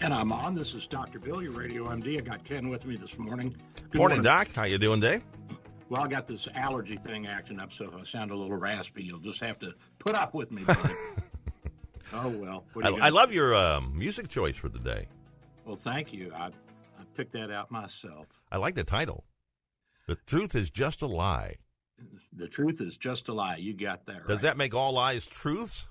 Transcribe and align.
And 0.00 0.14
I'm 0.14 0.30
on. 0.30 0.54
This 0.54 0.74
is 0.74 0.86
Dr. 0.86 1.18
Bill, 1.18 1.42
your 1.42 1.50
radio 1.52 1.88
MD. 1.88 2.18
I 2.18 2.20
got 2.20 2.44
Ken 2.44 2.68
with 2.68 2.86
me 2.86 2.96
this 2.96 3.18
morning. 3.18 3.50
Good 3.90 3.98
morning, 3.98 4.18
morning, 4.18 4.22
Doc. 4.22 4.48
How 4.54 4.64
you 4.64 4.78
doing, 4.78 5.00
Dave? 5.00 5.22
Well, 5.88 6.02
I 6.02 6.08
got 6.08 6.26
this 6.28 6.46
allergy 6.54 6.96
thing 6.96 7.26
acting 7.26 7.58
up, 7.58 7.72
so 7.72 7.86
if 7.86 7.94
I 7.94 8.04
sound 8.04 8.30
a 8.30 8.36
little 8.36 8.56
raspy, 8.56 9.02
you'll 9.02 9.18
just 9.18 9.40
have 9.40 9.58
to 9.58 9.74
put 9.98 10.14
up 10.14 10.34
with 10.34 10.52
me. 10.52 10.62
oh 12.12 12.28
well. 12.28 12.64
I, 12.82 13.06
I, 13.06 13.08
love 13.08 13.32
your 13.32 13.56
um, 13.56 13.98
music 13.98 14.28
choice 14.28 14.54
for 14.54 14.68
the 14.68 14.78
day. 14.78 15.08
Well, 15.64 15.76
thank 15.76 16.12
you. 16.12 16.30
I, 16.36 16.46
I 16.46 17.02
picked 17.16 17.32
that 17.32 17.50
out 17.50 17.70
myself. 17.72 18.26
I 18.52 18.58
like 18.58 18.76
the 18.76 18.84
title. 18.84 19.24
The 20.06 20.16
truth 20.26 20.54
is 20.54 20.70
just 20.70 21.02
a 21.02 21.06
lie. 21.06 21.56
The 22.32 22.46
truth 22.46 22.80
is 22.80 22.96
just 22.96 23.28
a 23.28 23.32
lie. 23.32 23.56
You 23.56 23.74
got 23.74 24.06
that 24.06 24.18
right. 24.18 24.28
Does 24.28 24.40
that 24.42 24.56
make 24.56 24.74
all 24.74 24.92
lies 24.92 25.26
truths? 25.26 25.88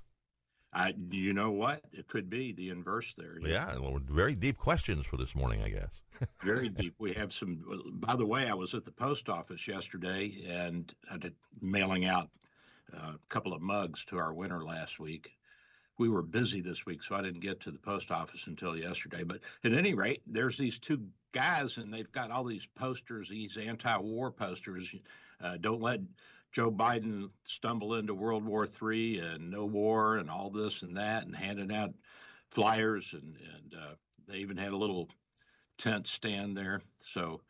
I, 0.73 0.92
do 0.92 1.18
you 1.18 1.34
know 1.34 1.52
what? 1.52 1.82
It 1.94 2.08
could 2.08 2.30
be 2.30 2.52
the 2.52 2.70
inverse 2.70 3.14
there. 3.18 3.38
Yeah, 3.42 3.73
yeah 3.80 3.98
very 4.10 4.36
deep 4.36 4.58
questions 4.58 5.06
for 5.06 5.18
this 5.18 5.34
morning, 5.34 5.62
I 5.62 5.70
guess. 5.70 6.02
very 6.44 6.70
deep. 6.70 6.96
We 7.00 7.14
have 7.14 7.32
some. 7.32 7.64
By 7.94 8.16
the 8.16 8.26
way, 8.26 8.48
I 8.48 8.54
was 8.54 8.73
at 8.73 8.86
the 8.86 8.92
post 8.92 9.30
office 9.30 9.68
yesterday 9.68 10.45
and 10.48 10.94
I 11.12 11.18
did 11.18 11.36
mailing 11.62 12.06
out 12.06 12.30
a 12.94 13.18
couple 13.30 13.54
of 13.54 13.62
mugs 13.62 14.06
to 14.06 14.18
our 14.18 14.34
winner 14.34 14.64
last 14.64 15.00
week. 15.00 15.32
We 15.98 16.10
were 16.10 16.22
busy 16.22 16.62
this 16.62 16.86
week, 16.86 17.04
so 17.04 17.16
I 17.16 17.22
didn't 17.22 17.40
get 17.40 17.60
to 17.62 17.72
the 17.72 17.80
post 17.80 18.12
office 18.12 18.45
until 18.45 18.78
yesterday. 18.78 19.23
But 19.23 19.40
at 19.64 19.73
any 19.73 19.95
rate, 19.95 20.22
there's 20.28 20.58
these 20.58 20.78
two 20.78 21.02
guys, 21.32 21.78
and 21.78 21.92
they've 21.92 22.12
got 22.12 22.30
all 22.30 22.44
these 22.44 22.68
posters, 22.76 23.30
these 23.30 23.58
anti-war 23.58 24.32
posters. 24.32 24.94
Uh, 25.42 25.58
don't 25.58 25.82
let 25.82 26.02
Joe 26.52 26.72
Biden 26.72 27.30
stumble 27.45 27.95
into 27.95 28.14
World 28.14 28.44
War 28.45 28.67
III 28.81 29.20
and 29.20 29.52
no 29.52 29.66
war 29.66 30.17
and 30.17 30.30
all 30.30 30.50
this 30.50 30.81
and 30.81 30.98
that, 30.98 31.26
and 31.26 31.36
handing 31.36 31.76
out 31.76 31.94
flyers, 32.52 33.14
and 33.14 33.36
and 33.56 33.76
uh, 33.76 33.94
they 34.28 34.38
even 34.38 34.58
had 34.58 34.72
a 34.72 34.78
little 34.78 35.09
tent 35.78 36.08
stand 36.08 36.58
there. 36.58 36.81
So 37.00 37.42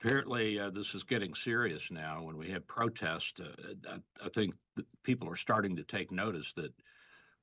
apparently, 0.00 0.58
uh, 0.58 0.70
this 0.70 0.94
is 0.94 1.04
getting 1.04 1.34
serious 1.34 1.90
now. 1.90 2.22
When 2.22 2.36
we 2.36 2.50
have 2.50 2.66
protests, 2.66 3.40
uh, 3.40 3.74
I, 3.88 4.24
I, 4.24 4.28
think 4.30 4.54
people 5.02 5.28
are 5.28 5.36
starting 5.36 5.76
to 5.76 5.84
take 5.84 6.10
notice 6.10 6.52
that 6.56 6.72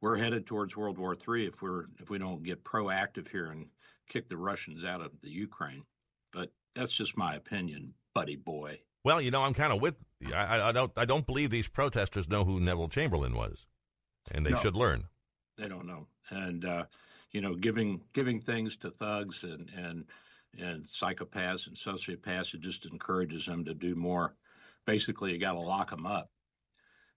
we're 0.02 0.18
headed 0.18 0.46
towards 0.46 0.76
World 0.76 0.98
War 0.98 1.16
III 1.16 1.48
if 1.48 1.62
we're 1.62 1.86
if 2.00 2.10
we 2.10 2.18
don't 2.18 2.44
get 2.44 2.64
proactive 2.64 3.30
here 3.30 3.52
and 3.52 3.68
kick 4.10 4.28
the 4.30 4.38
Russians 4.38 4.84
out 4.84 5.02
of 5.02 5.12
the 5.22 5.30
Ukraine. 5.30 5.84
But 6.32 6.52
that's 6.76 6.94
just 6.94 7.18
my 7.18 7.36
opinion, 7.36 7.94
buddy 8.14 8.36
boy. 8.36 8.80
Well, 9.04 9.22
you 9.22 9.32
know, 9.32 9.44
I'm 9.44 9.54
kind 9.54 9.74
of 9.74 9.82
with. 9.82 9.96
I, 10.34 10.70
I, 10.70 10.72
don't. 10.72 10.92
I 10.96 11.06
don't 11.06 11.26
believe 11.26 11.50
these 11.50 11.68
protesters 11.68 12.30
know 12.30 12.46
who 12.46 12.60
Neville 12.60 12.88
Chamberlain 12.88 13.36
was, 13.36 13.66
and 14.32 14.46
they 14.46 14.52
no, 14.52 14.60
should 14.60 14.76
learn. 14.76 15.06
They 15.58 15.68
don't 15.68 15.86
know, 15.86 16.08
and 16.30 16.64
uh, 16.64 16.86
you 17.32 17.42
know, 17.42 17.56
giving 17.56 18.02
giving 18.14 18.40
things 18.40 18.78
to 18.78 18.92
thugs 18.92 19.44
and 19.44 19.70
and 19.76 20.06
and 20.58 20.84
psychopaths 20.86 21.68
and 21.68 21.76
sociopaths, 21.76 22.54
it 22.54 22.62
just 22.62 22.86
encourages 22.86 23.46
them 23.46 23.66
to 23.66 23.74
do 23.74 23.96
more. 23.96 24.36
Basically, 24.86 25.32
you 25.32 25.40
got 25.40 25.54
to 25.54 25.60
lock 25.60 25.90
them 25.90 26.06
up. 26.06 26.30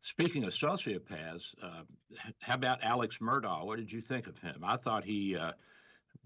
Speaking 0.02 0.44
of 0.44 0.50
sociopaths, 0.50 1.54
uh, 1.62 1.82
how 2.40 2.54
about 2.54 2.82
Alex 2.82 3.18
Murdaugh? 3.18 3.66
What 3.66 3.78
did 3.78 3.92
you 3.92 4.00
think 4.00 4.26
of 4.26 4.38
him? 4.38 4.62
I 4.64 4.76
thought 4.76 5.04
he 5.04 5.36
uh, 5.36 5.52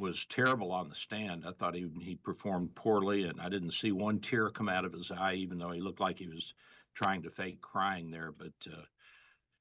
was 0.01 0.25
terrible 0.27 0.73
on 0.73 0.89
the 0.89 0.95
stand. 0.95 1.45
I 1.47 1.53
thought 1.53 1.75
he 1.75 1.89
he 2.01 2.17
performed 2.17 2.75
poorly, 2.75 3.25
and 3.25 3.41
I 3.41 3.49
didn't 3.49 3.73
see 3.73 3.93
one 3.93 4.19
tear 4.19 4.49
come 4.49 4.69
out 4.69 4.85
of 4.85 4.93
his 4.93 5.11
eye, 5.11 5.35
even 5.35 5.59
though 5.59 5.71
he 5.71 5.81
looked 5.81 6.01
like 6.01 6.19
he 6.19 6.29
was 6.29 6.55
trying 6.95 7.23
to 7.23 7.31
fake 7.31 7.61
crying 7.61 8.11
there. 8.11 8.33
But 8.33 8.53
uh, 8.67 8.83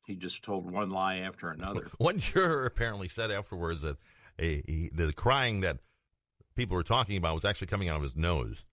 he 0.05 0.15
just 0.15 0.43
told 0.43 0.71
one 0.71 0.89
lie 0.89 1.17
after 1.17 1.49
another. 1.49 1.87
One 1.97 2.19
juror 2.19 2.65
apparently 2.65 3.09
said 3.09 3.29
afterwards 3.29 3.81
that 3.81 3.97
a, 4.39 4.63
he, 4.65 4.89
the 4.93 5.13
crying 5.13 5.61
that 5.61 5.77
people 6.55 6.75
were 6.75 6.83
talking 6.83 7.17
about 7.17 7.35
was 7.35 7.45
actually 7.45 7.67
coming 7.67 7.89
out 7.89 7.97
of 7.97 8.03
his 8.03 8.15
nose. 8.15 8.65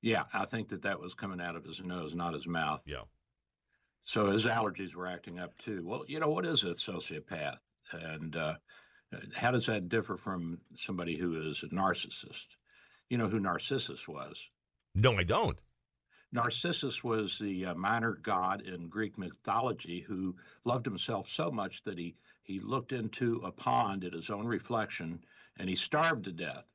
Yeah, 0.00 0.24
I 0.32 0.44
think 0.44 0.68
that 0.68 0.82
that 0.82 1.00
was 1.00 1.14
coming 1.14 1.40
out 1.40 1.56
of 1.56 1.64
his 1.64 1.82
nose, 1.82 2.14
not 2.14 2.34
his 2.34 2.46
mouth. 2.46 2.82
Yeah. 2.86 3.02
So 4.04 4.30
his 4.30 4.46
allergies 4.46 4.94
were 4.94 5.06
acting 5.06 5.38
up 5.38 5.58
too. 5.58 5.82
Well, 5.84 6.04
you 6.06 6.20
know 6.20 6.28
what 6.28 6.46
is 6.46 6.62
a 6.62 6.68
sociopath, 6.68 7.58
and 7.92 8.36
uh, 8.36 8.54
how 9.34 9.50
does 9.50 9.66
that 9.66 9.88
differ 9.88 10.16
from 10.16 10.60
somebody 10.74 11.16
who 11.16 11.48
is 11.48 11.62
a 11.62 11.68
narcissist? 11.68 12.46
You 13.08 13.18
know 13.18 13.28
who 13.28 13.40
Narcissus 13.40 14.06
was? 14.06 14.46
No, 14.94 15.16
I 15.16 15.24
don't. 15.24 15.58
Narcissus 16.30 17.02
was 17.02 17.38
the 17.38 17.66
uh, 17.66 17.74
minor 17.74 18.14
god 18.14 18.60
in 18.60 18.88
Greek 18.88 19.16
mythology 19.16 20.00
who 20.00 20.36
loved 20.64 20.84
himself 20.84 21.26
so 21.26 21.50
much 21.50 21.82
that 21.84 21.98
he, 21.98 22.16
he 22.42 22.58
looked 22.58 22.92
into 22.92 23.40
a 23.44 23.50
pond 23.50 24.04
at 24.04 24.12
his 24.12 24.28
own 24.28 24.46
reflection 24.46 25.24
and 25.56 25.70
he 25.70 25.76
starved 25.76 26.24
to 26.24 26.32
death. 26.32 26.66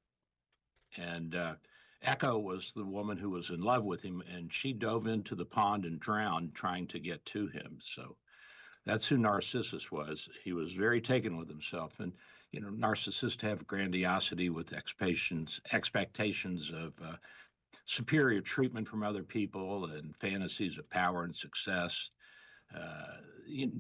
And 0.98 1.36
uh, 1.36 1.56
Echo 2.02 2.40
was 2.40 2.72
the 2.72 2.86
woman 2.86 3.18
who 3.18 3.30
was 3.30 3.50
in 3.50 3.62
love 3.62 3.84
with 3.84 4.02
him, 4.02 4.22
and 4.34 4.52
she 4.52 4.74
dove 4.74 5.08
into 5.08 5.36
the 5.36 5.46
pond 5.46 5.86
and 5.86 6.00
drowned 6.00 6.54
trying 6.54 6.88
to 6.88 7.00
get 7.00 7.26
to 7.28 7.48
him. 7.48 7.78
So 7.80 8.18
that's 8.86 9.06
who 9.06 9.18
Narcissus 9.18 9.92
was. 9.92 10.28
He 10.44 10.54
was 10.54 10.74
very 10.74 11.02
taken 11.02 11.38
with 11.38 11.50
himself, 11.50 12.00
and 12.00 12.14
you 12.52 12.62
know, 12.62 12.70
narcissists 12.70 13.42
have 13.42 13.66
grandiosity 13.66 14.50
with 14.50 14.74
expectations 14.74 15.62
expectations 15.72 16.72
of 16.72 16.94
uh, 17.04 17.16
superior 17.86 18.42
treatment 18.42 18.88
from 18.88 19.04
other 19.04 19.24
people 19.24 19.86
and 19.86 20.16
fantasies 20.18 20.78
of 20.78 20.90
power 20.90 21.24
and 21.24 21.36
success. 21.36 22.10
Uh, 22.76 23.18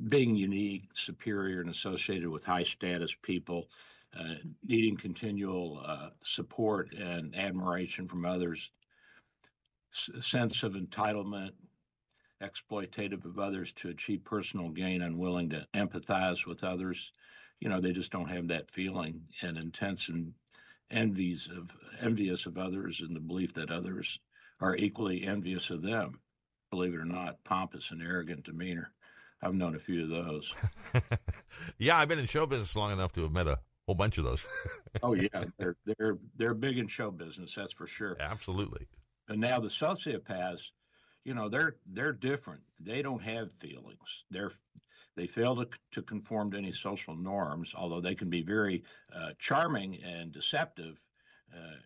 being 0.10 0.36
unique, 0.36 0.84
superior, 0.94 1.62
and 1.62 1.70
associated 1.70 2.30
with 2.30 2.44
high 2.44 2.64
status 2.64 3.16
people, 3.22 3.70
uh, 4.20 4.36
needing 4.62 4.96
continual 4.96 5.82
uh, 5.86 6.10
support 6.24 6.94
and 6.94 7.36
admiration 7.36 8.08
from 8.08 8.26
others, 8.26 8.70
sense 9.92 10.64
of 10.64 10.74
entitlement, 10.74 11.52
exploitative 12.44 13.26
of 13.26 13.40
others 13.40 13.72
to 13.74 13.90
achieve 13.90 14.24
personal 14.24 14.70
gain, 14.70 15.02
unwilling 15.02 15.50
to 15.50 15.68
empathize 15.74 16.46
with 16.46 16.64
others. 16.64 17.12
You 17.60 17.70
know, 17.70 17.80
they 17.80 17.94
just 17.94 18.12
don't 18.12 18.30
have 18.30 18.50
that 18.50 18.72
feeling 18.72 19.22
and 19.42 19.58
intense 19.58 20.10
and 20.10 20.34
envies 20.92 21.48
of 21.48 21.72
envious 22.02 22.46
of 22.46 22.58
others 22.58 23.02
and 23.02 23.16
the 23.16 23.20
belief 23.20 23.54
that 23.54 23.72
others 23.72 24.20
are 24.60 24.76
equally 24.76 25.24
envious 25.26 25.70
of 25.70 25.82
them. 25.82 26.20
Believe 26.72 26.94
it 26.94 27.00
or 27.00 27.06
not, 27.06 27.44
pompous 27.44 27.92
and 27.92 28.02
arrogant 28.02 28.44
demeanor. 28.44 28.92
I've 29.42 29.54
known 29.54 29.76
a 29.76 29.80
few 29.80 30.04
of 30.04 30.10
those. 30.10 30.54
yeah, 31.78 31.98
I've 31.98 32.08
been 32.08 32.20
in 32.20 32.26
show 32.26 32.46
business 32.46 32.76
long 32.76 32.92
enough 32.92 33.12
to 33.14 33.22
have 33.22 33.32
met 33.32 33.48
a 33.48 33.60
whole 33.86 33.96
bunch 33.96 34.18
of 34.18 34.24
those. 34.24 34.48
oh 35.02 35.14
yeah, 35.14 35.46
they're 35.58 35.76
they're 35.86 36.18
they're 36.38 36.54
big 36.54 36.78
in 36.78 36.88
show 36.88 37.12
business, 37.12 37.54
that's 37.56 37.74
for 37.74 37.88
sure. 37.88 38.16
Absolutely. 38.20 38.88
And 39.28 39.42
now 39.42 39.60
the 39.60 39.68
sociopaths 39.68 40.72
you 41.24 41.34
know 41.34 41.50
they're 41.50 41.76
they're 41.88 42.14
different. 42.14 42.62
They 42.80 43.02
don't 43.02 43.22
have 43.22 43.52
feelings. 43.54 44.24
They're 44.30 44.52
they 45.16 45.28
fail 45.28 45.56
to, 45.56 45.68
to 45.92 46.02
conform 46.02 46.52
to 46.52 46.58
any 46.58 46.72
social 46.72 47.16
norms 47.16 47.76
although 47.78 48.02
they 48.02 48.16
can 48.16 48.30
be 48.30 48.42
very 48.42 48.84
uh, 49.16 49.32
charming 49.40 50.02
and 50.04 50.32
deceptive. 50.32 51.00
Uh, 51.54 51.78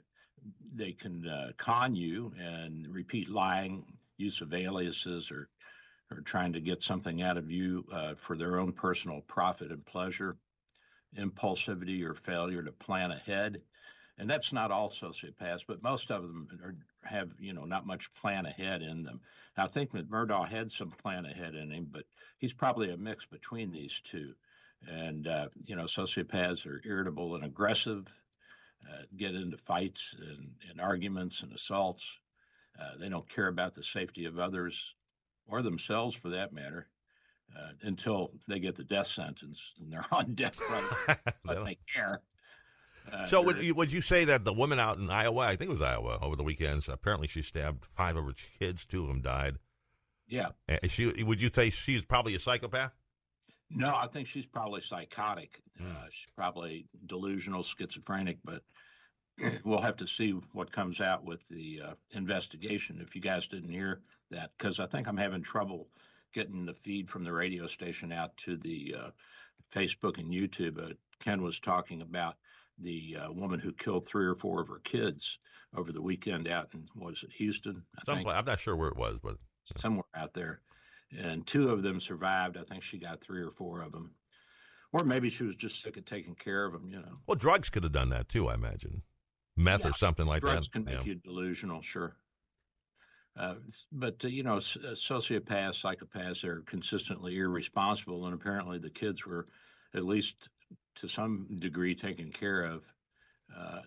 they 0.74 0.94
can 0.94 1.28
uh, 1.28 1.52
con 1.58 1.96
you 1.96 2.32
and 2.40 2.88
repeat 2.88 3.30
lying 3.30 3.86
use 4.18 4.42
of 4.42 4.54
aliases 4.54 5.32
or 5.32 5.50
or 6.10 6.22
trying 6.22 6.54
to 6.54 6.62
get 6.62 6.82
something 6.82 7.22
out 7.22 7.38
of 7.38 7.52
you 7.52 7.86
uh, 7.92 8.16
for 8.16 8.38
their 8.38 8.60
own 8.60 8.72
personal 8.72 9.22
profit 9.28 9.72
and 9.72 9.86
pleasure. 9.86 10.34
Impulsivity 11.18 12.04
or 12.04 12.14
failure 12.14 12.64
to 12.64 12.72
plan 12.72 13.12
ahead 13.12 13.62
and 14.18 14.30
that's 14.30 14.52
not 14.52 14.72
all 14.72 14.90
sociopaths, 14.90 15.64
but 15.68 15.84
most 15.84 16.12
of 16.12 16.24
them 16.24 16.48
are, 16.64 16.76
have 17.04 17.30
you 17.40 17.54
know 17.54 17.66
not 17.66 17.86
much 17.86 18.14
plan 18.16 18.46
ahead 18.46 18.82
in 18.82 19.04
them. 19.04 19.22
I 19.58 19.68
think 19.68 19.92
that 19.92 20.10
Murdaugh 20.10 20.48
had 20.48 20.72
some 20.72 20.92
plan 20.92 21.26
ahead 21.26 21.56
in 21.56 21.72
him, 21.72 21.88
but 21.92 22.04
he's 22.38 22.54
probably 22.54 22.92
a 22.92 22.98
mix 22.98 23.26
between 23.26 23.72
these 23.72 24.02
two. 24.04 24.34
And, 24.88 25.28
uh, 25.28 25.48
you 25.66 25.76
know, 25.76 25.86
sociopaths 25.86 26.68
are 26.68 26.82
irritable 26.86 27.36
and 27.36 27.44
aggressive, 27.44 28.08
uh, 28.88 29.04
get 29.16 29.34
into 29.34 29.58
fights 29.58 30.16
and, 30.20 30.52
and, 30.70 30.80
arguments 30.80 31.42
and 31.42 31.52
assaults. 31.52 32.20
Uh, 32.80 32.92
they 33.00 33.10
don't 33.10 33.28
care 33.28 33.48
about 33.48 33.74
the 33.74 33.84
safety 33.84 34.26
of 34.26 34.38
others 34.38 34.94
or 35.48 35.64
themselves 35.64 36.16
for 36.16 36.30
that 36.30 36.54
matter 36.54 36.88
uh, 37.58 37.72
until 37.82 38.32
they 38.48 38.60
get 38.60 38.76
the 38.76 38.84
death 38.84 39.08
sentence 39.08 39.74
and 39.80 39.92
they're 39.92 40.06
on 40.12 40.36
death 40.36 40.60
row, 40.70 41.16
but 41.44 41.66
they 41.66 41.78
care. 41.94 42.22
Uh, 43.12 43.26
so 43.26 43.42
would 43.42 43.64
you, 43.64 43.74
would 43.76 43.92
you 43.92 44.02
say 44.02 44.26
that 44.26 44.44
the 44.44 44.54
woman 44.54 44.80
out 44.80 44.98
in 44.98 45.10
Iowa, 45.10 45.42
I 45.42 45.56
think 45.56 45.70
it 45.70 45.74
was 45.74 45.82
Iowa, 45.82 46.20
over 46.22 46.36
the 46.36 46.44
weekends, 46.44 46.90
apparently 46.90 47.28
she 47.28 47.42
stabbed 47.42 47.86
five 47.96 48.16
of 48.16 48.26
her 48.26 48.34
kids, 48.60 48.86
two 48.86 49.02
of 49.02 49.08
them 49.08 49.22
died. 49.22 49.58
Yeah. 50.28 50.50
Is 50.68 50.92
she 50.92 51.24
would 51.24 51.42
you 51.42 51.50
say 51.54 51.70
she's 51.70 52.04
probably 52.04 52.36
a 52.36 52.40
psychopath? 52.40 52.92
No, 53.70 53.96
I 53.96 54.08
think 54.08 54.28
she's 54.28 54.46
probably 54.46 54.82
psychotic. 54.82 55.62
Mm. 55.82 55.92
Uh, 55.92 56.06
she's 56.10 56.32
probably 56.36 56.86
delusional, 57.06 57.64
schizophrenic, 57.64 58.38
but 58.44 58.64
we'll 59.64 59.82
have 59.82 59.98
to 59.98 60.08
see 60.08 60.32
what 60.54 60.72
comes 60.72 61.02
out 61.02 61.24
with 61.24 61.46
the 61.50 61.82
uh, 61.86 61.94
investigation. 62.12 63.00
If 63.02 63.16
you 63.16 63.22
guys 63.22 63.48
didn't 63.48 63.70
hear 63.70 64.02
that, 64.32 64.52
because 64.58 64.80
I 64.80 64.86
think 64.86 65.08
I'm 65.08 65.18
having 65.18 65.44
trouble 65.44 65.88
getting 66.34 66.66
the 66.66 66.74
feed 66.74 67.10
from 67.10 67.24
the 67.24 67.34
radio 67.34 67.68
station 67.68 68.12
out 68.12 68.36
to 68.38 68.58
the 68.58 68.96
uh, 68.98 69.10
Facebook 69.72 70.18
and 70.18 70.32
YouTube. 70.32 70.80
Uh, 70.80 70.94
Ken 71.20 71.42
was 71.42 71.60
talking 71.60 72.02
about 72.02 72.36
the 72.80 73.18
uh, 73.20 73.32
woman 73.32 73.60
who 73.60 73.74
killed 73.74 74.08
three 74.08 74.26
or 74.26 74.36
four 74.36 74.62
of 74.62 74.68
her 74.68 74.82
kids 74.84 75.38
over 75.76 75.92
the 75.92 76.02
weekend 76.02 76.48
out 76.48 76.70
in 76.74 76.86
was 76.96 77.24
it 77.24 77.32
Houston? 77.38 77.84
I 78.08 78.12
I'm 78.12 78.46
not 78.46 78.60
sure 78.60 78.76
where 78.76 78.90
it 78.90 78.98
was, 78.98 79.18
but 79.22 79.38
somewhere 79.76 80.04
out 80.16 80.34
there. 80.34 80.62
And 81.18 81.48
two 81.48 81.70
of 81.70 81.84
them 81.84 82.00
survived. 82.00 82.58
I 82.58 82.64
think 82.64 82.84
she 82.84 82.98
got 82.98 83.22
three 83.22 83.42
or 83.42 83.52
four 83.52 83.82
of 83.82 83.92
them, 83.92 84.12
or 84.92 85.06
maybe 85.06 85.30
she 85.30 85.44
was 85.44 85.56
just 85.56 85.82
sick 85.82 85.98
of 85.98 86.06
taking 86.06 86.36
care 86.36 86.66
of 86.66 86.74
them. 86.74 86.90
You 86.90 86.98
know. 86.98 87.18
Well, 87.26 87.36
drugs 87.36 87.70
could 87.70 87.84
have 87.84 87.94
done 87.94 88.10
that 88.10 88.30
too. 88.30 88.50
I 88.50 88.56
imagine 88.56 89.04
meth 89.56 89.82
yeah, 89.82 89.90
or 89.90 89.94
something 89.94 90.26
like 90.26 90.42
drugs 90.42 90.68
that. 90.68 90.72
Drugs 90.72 90.86
can 90.86 90.86
make 90.86 91.06
yeah. 91.06 91.14
you 91.14 91.16
delusional, 91.16 91.82
sure. 91.82 92.18
Uh, 93.38 93.56
but 93.92 94.24
uh, 94.26 94.28
you 94.28 94.44
know, 94.44 94.56
uh, 94.56 94.96
sociopaths, 94.96 95.82
psychopaths 95.82 96.44
are 96.44 96.62
consistently 96.62 97.38
irresponsible, 97.38 98.26
and 98.26 98.34
apparently 98.34 98.80
the 98.80 98.90
kids 98.90 99.26
were 99.26 99.46
at 99.94 100.04
least 100.04 100.50
to 100.98 101.08
some 101.08 101.48
degree 101.60 101.96
taken 101.96 102.32
care 102.32 102.64
of. 102.64 102.84
Uh, 103.56 103.82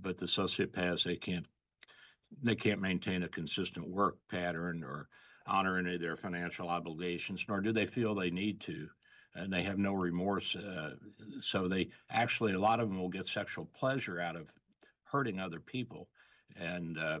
but 0.00 0.18
the 0.18 0.26
sociopaths, 0.26 1.04
they 1.04 1.16
can't 1.16 1.46
they 2.42 2.54
can't 2.56 2.80
maintain 2.80 3.22
a 3.22 3.28
consistent 3.28 3.88
work 3.88 4.16
pattern 4.28 4.82
or 4.82 5.08
honor 5.46 5.78
any 5.78 5.94
of 5.94 6.00
their 6.00 6.16
financial 6.16 6.68
obligations, 6.68 7.44
nor 7.48 7.60
do 7.60 7.72
they 7.72 7.86
feel 7.86 8.14
they 8.14 8.30
need 8.30 8.60
to. 8.60 8.88
And 9.36 9.52
they 9.52 9.62
have 9.62 9.78
no 9.78 9.92
remorse. 9.92 10.56
Uh, 10.56 10.94
so 11.40 11.68
they 11.68 11.90
actually, 12.10 12.52
a 12.52 12.58
lot 12.58 12.80
of 12.80 12.88
them 12.88 13.00
will 13.00 13.08
get 13.08 13.26
sexual 13.26 13.66
pleasure 13.66 14.20
out 14.20 14.36
of 14.36 14.48
hurting 15.04 15.40
other 15.40 15.60
people. 15.60 16.08
And 16.56 16.98
uh, 16.98 17.20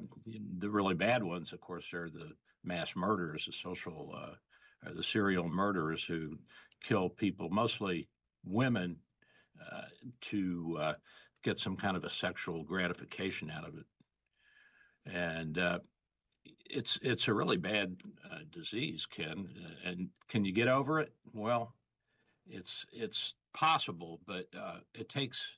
the 0.58 0.70
really 0.70 0.94
bad 0.94 1.22
ones, 1.22 1.52
of 1.52 1.60
course, 1.60 1.92
are 1.92 2.08
the 2.08 2.32
mass 2.62 2.94
murderers, 2.94 3.46
the 3.46 3.52
social, 3.52 4.14
uh, 4.16 4.92
the 4.92 5.02
serial 5.02 5.48
murderers 5.48 6.04
who 6.04 6.38
kill 6.82 7.08
people, 7.08 7.50
mostly 7.50 8.08
women, 8.44 8.96
uh, 9.60 9.82
to 10.20 10.76
uh, 10.80 10.94
get 11.42 11.58
some 11.58 11.76
kind 11.76 11.96
of 11.96 12.04
a 12.04 12.10
sexual 12.10 12.62
gratification 12.62 13.50
out 13.50 13.66
of 13.66 13.76
it. 13.76 13.86
And 15.06 15.58
uh, 15.58 15.78
it's 16.68 16.98
it's 17.02 17.28
a 17.28 17.34
really 17.34 17.58
bad 17.58 17.96
uh, 18.30 18.38
disease, 18.50 19.06
Ken. 19.06 19.48
and 19.84 20.08
can 20.28 20.44
you 20.44 20.52
get 20.52 20.68
over 20.68 21.00
it? 21.00 21.12
Well, 21.32 21.74
it's 22.46 22.86
it's 22.92 23.34
possible, 23.52 24.20
but 24.26 24.46
it 24.94 25.08
takes 25.08 25.56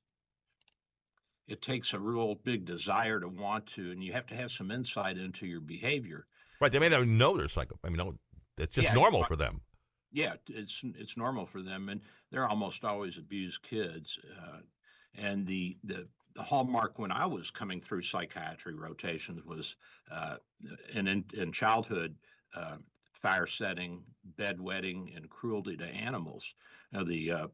it 1.49 1.63
takes 1.63 1.93
a 1.93 1.99
real 1.99 2.35
big 2.45 2.65
desire 2.65 3.21
to 3.21 3.29
want 3.29 3.67
to, 3.67 3.93
and 3.93 4.03
you 4.03 4.13
have 4.13 4.27
to 4.27 4.35
have 4.35 4.51
some 4.51 4.71
insight 4.71 5.17
into 5.17 5.47
your 5.47 5.61
behavior. 5.61 6.27
Right. 6.61 6.73
They 6.73 6.79
may 6.79 6.89
not 6.89 7.07
know 7.07 7.37
they're 7.37 7.49
psycho. 7.49 7.79
I 7.85 7.89
mean, 7.89 8.19
it's 8.59 8.75
just 8.75 8.89
yeah, 8.89 8.95
normal 8.95 9.25
for 9.25 9.37
them. 9.37 9.61
Yeah, 10.17 10.37
it's 10.49 10.81
it's 10.83 11.19
normal 11.19 11.45
for 11.45 11.61
them, 11.61 11.91
and 11.91 12.01
they're 12.31 12.49
almost 12.49 12.87
always 12.87 13.19
abused 13.19 13.63
kids. 13.63 14.19
Uh, 14.41 14.61
and 15.15 15.47
the, 15.47 15.77
the 15.85 16.09
the 16.35 16.43
hallmark 16.43 16.99
when 16.99 17.13
I 17.13 17.27
was 17.27 17.51
coming 17.51 17.83
through 17.83 18.01
psychiatry 18.01 18.75
rotations 18.75 19.45
was 19.45 19.77
uh, 20.11 20.37
in, 20.95 21.07
in, 21.07 21.53
childhood 21.53 22.15
uh, 22.55 22.77
fire 23.13 23.47
setting, 23.47 24.05
bedwetting, 24.39 25.15
and 25.15 25.29
cruelty 25.29 25.77
to 25.77 25.85
animals. 25.85 26.55
Now 26.93 27.05
the 27.05 27.31
uh, 27.31 27.49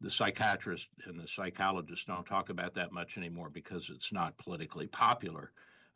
the 0.00 0.10
psychiatrists 0.10 0.88
and 1.06 1.20
the 1.20 1.28
psychologists 1.28 2.06
don't 2.06 2.26
talk 2.26 2.50
about 2.50 2.74
that 2.74 2.90
much 2.90 3.16
anymore 3.16 3.48
because 3.48 3.92
it's 3.94 4.12
not 4.12 4.36
politically 4.38 4.88
popular. 4.88 5.52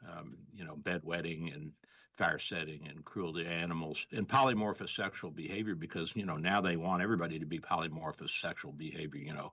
Um, 0.09 0.37
you 0.53 0.65
know, 0.65 0.77
bedwetting 0.77 1.53
and 1.53 1.73
fire 2.13 2.39
setting 2.39 2.87
and 2.89 3.05
cruelty 3.05 3.45
to 3.45 3.51
animals 3.51 4.07
and 4.13 4.29
polymorphous 4.29 4.95
sexual 4.95 5.31
behavior 5.31 5.75
because 5.75 6.15
you 6.15 6.27
know 6.27 6.37
now 6.37 6.61
they 6.61 6.77
want 6.77 7.03
everybody 7.03 7.39
to 7.39 7.47
be 7.47 7.59
polymorphous 7.59 8.41
sexual 8.41 8.73
behavior. 8.73 9.21
You 9.21 9.33
know, 9.33 9.53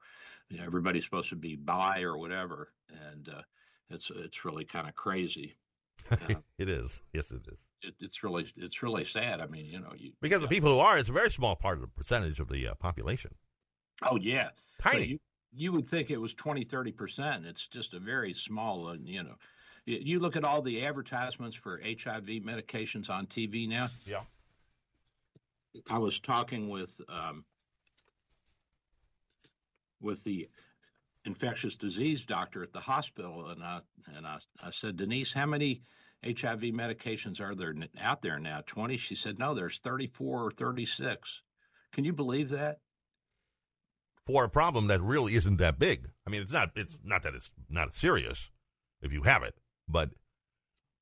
everybody's 0.62 1.06
supposed 1.06 1.30
to 1.30 1.36
be 1.36 1.56
bi 1.56 2.02
or 2.02 2.18
whatever, 2.18 2.70
and 3.12 3.30
uh, 3.30 3.42
it's 3.90 4.12
it's 4.14 4.46
really 4.46 4.66
kind 4.66 4.88
of 4.88 4.96
crazy. 4.96 5.54
Uh, 6.12 6.36
it 6.58 6.70
is. 6.70 7.02
Yes, 7.14 7.32
it 7.32 7.48
is. 7.48 7.58
It, 7.82 7.96
it's 8.00 8.24
really 8.24 8.48
it's 8.58 8.84
really 8.84 9.06
sad. 9.06 9.42
I 9.42 9.48
mean, 9.48 9.66
you 9.66 9.80
know, 9.80 9.94
you, 9.98 10.12
because 10.22 10.42
you 10.42 10.48
the 10.48 10.54
people 10.54 10.74
who 10.74 10.80
are, 10.80 10.98
it's 10.98 11.10
a 11.10 11.14
very 11.14 11.32
small 11.32 11.56
part 11.56 11.76
of 11.76 11.82
the 11.82 11.88
percentage 11.88 12.40
of 12.40 12.50
the 12.50 12.68
uh, 12.68 12.74
population. 12.76 13.36
Oh 14.02 14.18
yeah, 14.18 14.50
tiny. 14.82 15.06
You, 15.06 15.20
you, 15.52 15.72
would 15.72 15.90
think 15.90 16.12
it 16.12 16.18
was 16.18 16.34
20, 16.34 16.64
30 16.64 16.92
percent. 16.92 17.46
It's 17.46 17.68
just 17.68 17.94
a 17.94 18.00
very 18.00 18.34
small. 18.34 18.96
You 18.98 19.24
know, 19.24 19.36
you 19.98 20.20
look 20.20 20.36
at 20.36 20.44
all 20.44 20.62
the 20.62 20.86
advertisements 20.86 21.56
for 21.56 21.80
HIV 21.84 22.44
medications 22.44 23.10
on 23.10 23.28
TV 23.28 23.68
now. 23.68 23.88
Yeah. 24.06 24.22
I 25.90 26.00
was 26.00 26.20
talking 26.20 26.70
with 26.70 27.00
um, 27.10 27.46
with 30.02 30.24
the 30.24 30.50
infectious 31.26 31.76
disease 31.76 32.26
doctor 32.26 32.64
at 32.64 32.74
the 32.74 32.80
hospital, 32.80 33.50
and 33.50 33.64
I 33.64 33.82
and 34.16 34.26
I, 34.26 34.40
I 34.62 34.72
said, 34.72 34.98
Denise, 34.98 35.34
how 35.34 35.46
many 35.46 35.82
HIV 36.26 36.62
medications 36.74 37.40
are 37.40 37.56
there 37.56 37.74
out 38.02 38.22
there 38.22 38.40
now? 38.40 38.62
Twenty? 38.66 38.98
She 38.98 39.16
said, 39.16 39.40
No, 39.40 39.54
there's 39.54 39.80
thirty 39.80 40.08
four 40.08 40.44
or 40.44 40.52
thirty 40.52 40.86
six. 40.86 41.42
Can 41.92 42.04
you 42.04 42.14
believe 42.14 42.50
that? 42.50 42.80
for 44.30 44.44
a 44.44 44.50
problem 44.50 44.88
that 44.88 45.02
really 45.02 45.34
isn't 45.34 45.58
that 45.58 45.80
big. 45.80 46.08
I 46.28 46.30
mean, 46.30 46.44
it's 46.44 46.52
not 46.52 46.70
it's 46.76 47.00
not 47.04 47.24
that 47.24 47.34
it's 47.34 47.50
not 47.68 47.96
serious 47.96 48.52
if 49.02 49.12
you 49.12 49.24
have 49.24 49.42
it, 49.42 49.56
but 49.90 50.12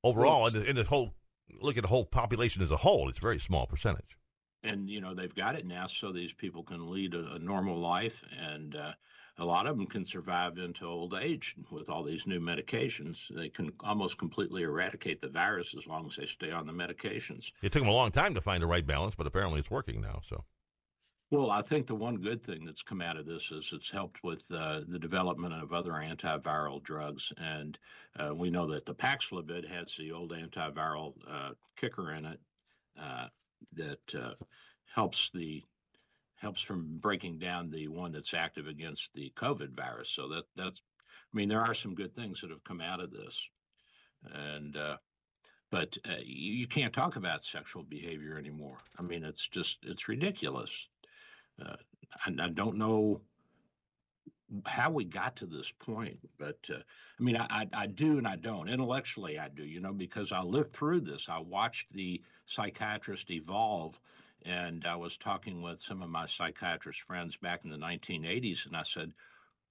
overall, 0.02 0.46
in 0.46 0.54
the, 0.54 0.64
in 0.64 0.76
the 0.76 0.84
whole 0.84 1.14
look 1.60 1.76
at 1.76 1.82
the 1.82 1.88
whole 1.88 2.04
population 2.04 2.62
as 2.62 2.70
a 2.70 2.76
whole, 2.76 3.08
it's 3.08 3.18
a 3.18 3.22
very 3.22 3.38
small 3.38 3.66
percentage. 3.66 4.16
And 4.62 4.88
you 4.88 5.00
know 5.00 5.14
they've 5.14 5.34
got 5.34 5.54
it 5.54 5.66
now, 5.66 5.86
so 5.86 6.12
these 6.12 6.32
people 6.32 6.62
can 6.62 6.90
lead 6.90 7.14
a, 7.14 7.34
a 7.34 7.38
normal 7.38 7.78
life, 7.78 8.24
and 8.40 8.74
uh, 8.74 8.92
a 9.38 9.44
lot 9.44 9.66
of 9.66 9.76
them 9.76 9.86
can 9.86 10.04
survive 10.04 10.58
into 10.58 10.84
old 10.84 11.14
age 11.14 11.54
with 11.70 11.88
all 11.88 12.02
these 12.02 12.26
new 12.26 12.40
medications. 12.40 13.28
They 13.34 13.48
can 13.48 13.72
almost 13.80 14.18
completely 14.18 14.62
eradicate 14.62 15.20
the 15.20 15.28
virus 15.28 15.74
as 15.78 15.86
long 15.86 16.06
as 16.08 16.16
they 16.16 16.26
stay 16.26 16.50
on 16.50 16.66
the 16.66 16.72
medications. 16.72 17.52
It 17.62 17.72
took 17.72 17.82
them 17.82 17.88
a 17.88 17.92
long 17.92 18.10
time 18.10 18.34
to 18.34 18.40
find 18.40 18.62
the 18.62 18.66
right 18.66 18.86
balance, 18.86 19.14
but 19.14 19.28
apparently 19.28 19.60
it's 19.60 19.70
working 19.70 20.00
now. 20.00 20.20
So 20.28 20.44
well, 21.30 21.50
I 21.50 21.60
think 21.60 21.86
the 21.86 21.94
one 21.94 22.16
good 22.16 22.42
thing 22.42 22.64
that's 22.64 22.82
come 22.82 23.02
out 23.02 23.18
of 23.18 23.26
this 23.26 23.50
is 23.50 23.70
it's 23.74 23.90
helped 23.90 24.24
with 24.24 24.44
uh, 24.50 24.80
the 24.88 24.98
development 24.98 25.52
of 25.52 25.72
other 25.72 25.92
antiviral 25.92 26.82
drugs. 26.82 27.32
And 27.36 27.78
uh, 28.18 28.34
we 28.34 28.48
know 28.48 28.66
that 28.68 28.86
the 28.86 28.94
Paxlovid 28.94 29.68
has 29.68 29.94
the 29.94 30.10
old 30.12 30.32
antiviral 30.32 31.14
uh, 31.30 31.50
kicker 31.76 32.12
in 32.12 32.24
it 32.24 32.40
uh, 32.98 33.26
that 33.74 34.14
uh, 34.14 34.34
helps 34.94 35.30
the 35.34 35.62
helps 36.36 36.62
from 36.62 36.98
breaking 37.00 37.38
down 37.38 37.68
the 37.68 37.88
one 37.88 38.12
that's 38.12 38.32
active 38.32 38.66
against 38.66 39.12
the 39.12 39.30
COVID 39.36 39.76
virus. 39.76 40.10
So 40.10 40.28
that 40.28 40.44
that's 40.56 40.80
I 41.12 41.36
mean 41.36 41.48
there 41.50 41.60
are 41.60 41.74
some 41.74 41.94
good 41.94 42.14
things 42.14 42.40
that 42.40 42.50
have 42.50 42.64
come 42.64 42.80
out 42.80 43.00
of 43.00 43.10
this, 43.10 43.38
and 44.32 44.76
uh, 44.76 44.96
but 45.70 45.98
you 46.24 46.66
can't 46.66 46.94
talk 46.94 47.16
about 47.16 47.44
sexual 47.44 47.82
behavior 47.82 48.38
anymore. 48.38 48.78
I 48.98 49.02
mean 49.02 49.24
it's 49.24 49.46
just 49.46 49.78
it's 49.82 50.08
ridiculous. 50.08 50.88
Uh, 51.60 51.76
I, 52.26 52.44
I, 52.44 52.48
don't 52.48 52.76
know 52.76 53.20
how 54.66 54.90
we 54.90 55.04
got 55.04 55.36
to 55.36 55.46
this 55.46 55.72
point, 55.72 56.18
but 56.38 56.58
uh, 56.70 56.78
I 56.78 57.22
mean, 57.22 57.36
I, 57.36 57.68
I, 57.72 57.86
do 57.86 58.18
and 58.18 58.26
I 58.26 58.36
don't. 58.36 58.68
Intellectually, 58.68 59.38
I 59.38 59.48
do, 59.48 59.64
you 59.64 59.80
know, 59.80 59.92
because 59.92 60.32
I 60.32 60.40
lived 60.42 60.72
through 60.72 61.00
this. 61.00 61.28
I 61.28 61.38
watched 61.40 61.92
the 61.92 62.22
psychiatrist 62.46 63.30
evolve. 63.30 63.98
And 64.44 64.86
I 64.86 64.94
was 64.94 65.16
talking 65.16 65.62
with 65.62 65.80
some 65.80 66.00
of 66.00 66.10
my 66.10 66.26
psychiatrist 66.26 67.02
friends 67.02 67.36
back 67.36 67.64
in 67.64 67.70
the 67.70 67.76
1980s, 67.76 68.66
and 68.66 68.76
I 68.76 68.84
said, 68.84 69.12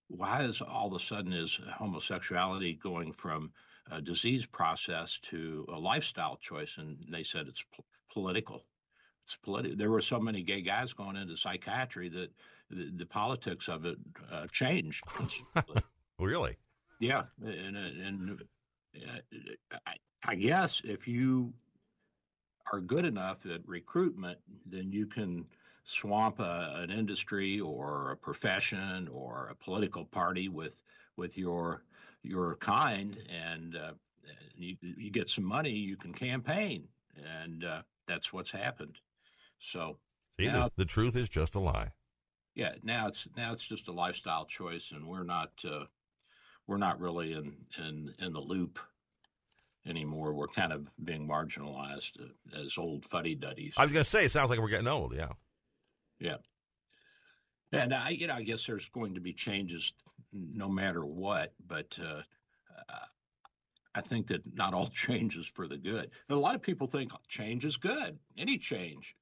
why 0.09 0.43
is 0.43 0.61
all 0.61 0.87
of 0.87 1.01
a 1.01 1.03
sudden 1.03 1.33
is 1.33 1.59
homosexuality 1.73 2.73
going 2.73 3.11
from 3.11 3.51
a 3.91 4.01
disease 4.01 4.45
process 4.45 5.19
to 5.23 5.65
a 5.69 5.79
lifestyle 5.79 6.37
choice? 6.37 6.77
And 6.77 6.97
they 7.09 7.23
said 7.23 7.47
it's 7.47 7.63
p- 7.75 7.83
political 8.11 8.63
political. 9.35 9.77
There 9.77 9.91
were 9.91 10.01
so 10.01 10.19
many 10.19 10.43
gay 10.43 10.61
guys 10.61 10.93
going 10.93 11.15
into 11.15 11.35
psychiatry 11.35 12.09
that 12.09 12.29
the, 12.69 12.91
the 12.95 13.05
politics 13.05 13.67
of 13.67 13.85
it 13.85 13.97
uh, 14.31 14.47
changed. 14.51 15.03
really? 16.19 16.57
Yeah, 16.99 17.23
and 17.43 17.77
and 17.77 18.41
uh, 18.95 19.77
I, 19.85 19.93
I 20.23 20.35
guess 20.35 20.81
if 20.83 21.07
you 21.07 21.53
are 22.71 22.79
good 22.79 23.05
enough 23.05 23.45
at 23.45 23.61
recruitment, 23.67 24.39
then 24.65 24.91
you 24.91 25.05
can 25.05 25.45
swamp 25.83 26.39
a, 26.39 26.73
an 26.75 26.91
industry 26.91 27.59
or 27.59 28.11
a 28.11 28.17
profession 28.17 29.07
or 29.13 29.49
a 29.51 29.55
political 29.55 30.05
party 30.05 30.49
with 30.49 30.81
with 31.15 31.37
your 31.37 31.83
your 32.23 32.55
kind, 32.57 33.17
and 33.29 33.75
uh, 33.75 33.91
you, 34.55 34.75
you 34.81 35.11
get 35.11 35.29
some 35.29 35.45
money, 35.45 35.69
you 35.69 35.95
can 35.95 36.13
campaign, 36.13 36.87
and 37.43 37.63
uh, 37.63 37.81
that's 38.07 38.33
what's 38.33 38.51
happened. 38.51 38.97
So 39.59 39.97
See, 40.39 40.45
now, 40.45 40.65
the, 40.65 40.71
the, 40.77 40.85
truth 40.85 41.15
is 41.15 41.29
just 41.29 41.55
a 41.55 41.59
lie. 41.59 41.91
Yeah, 42.55 42.73
now 42.83 43.07
it's 43.07 43.27
now 43.35 43.51
it's 43.51 43.67
just 43.67 43.87
a 43.87 43.91
lifestyle 43.91 44.45
choice, 44.45 44.91
and 44.91 45.07
we're 45.07 45.23
not 45.23 45.51
uh, 45.69 45.85
we're 46.67 46.77
not 46.77 46.99
really 46.99 47.33
in 47.33 47.55
in 47.77 48.13
in 48.19 48.33
the 48.33 48.39
loop 48.39 48.79
anymore. 49.85 50.33
We're 50.33 50.47
kind 50.47 50.73
of 50.73 50.87
being 51.03 51.27
marginalized 51.27 52.13
as 52.55 52.77
old 52.77 53.05
fuddy 53.05 53.35
duddies. 53.35 53.75
I 53.77 53.83
was 53.83 53.93
going 53.93 54.03
to 54.03 54.09
say, 54.09 54.25
it 54.25 54.31
sounds 54.31 54.49
like 54.49 54.59
we're 54.59 54.67
getting 54.69 54.87
old. 54.87 55.15
Yeah. 55.15 55.29
Yeah. 56.19 56.37
And 57.71 57.93
I, 57.93 58.09
you 58.09 58.27
know, 58.27 58.33
I 58.33 58.43
guess 58.43 58.65
there's 58.65 58.89
going 58.89 59.15
to 59.15 59.21
be 59.21 59.33
changes 59.33 59.93
no 60.33 60.67
matter 60.67 61.05
what, 61.05 61.53
but 61.67 61.97
uh, 62.01 62.21
I 63.97 64.01
think 64.01 64.27
that 64.27 64.55
not 64.55 64.73
all 64.73 64.87
change 64.93 65.37
is 65.37 65.47
for 65.47 65.67
the 65.67 65.77
good. 65.77 66.11
And 66.29 66.37
a 66.37 66.39
lot 66.39 66.55
of 66.55 66.61
people 66.61 66.87
think 66.87 67.11
change 67.27 67.65
is 67.65 67.77
good, 67.77 68.17
any 68.37 68.57
change. 68.57 69.15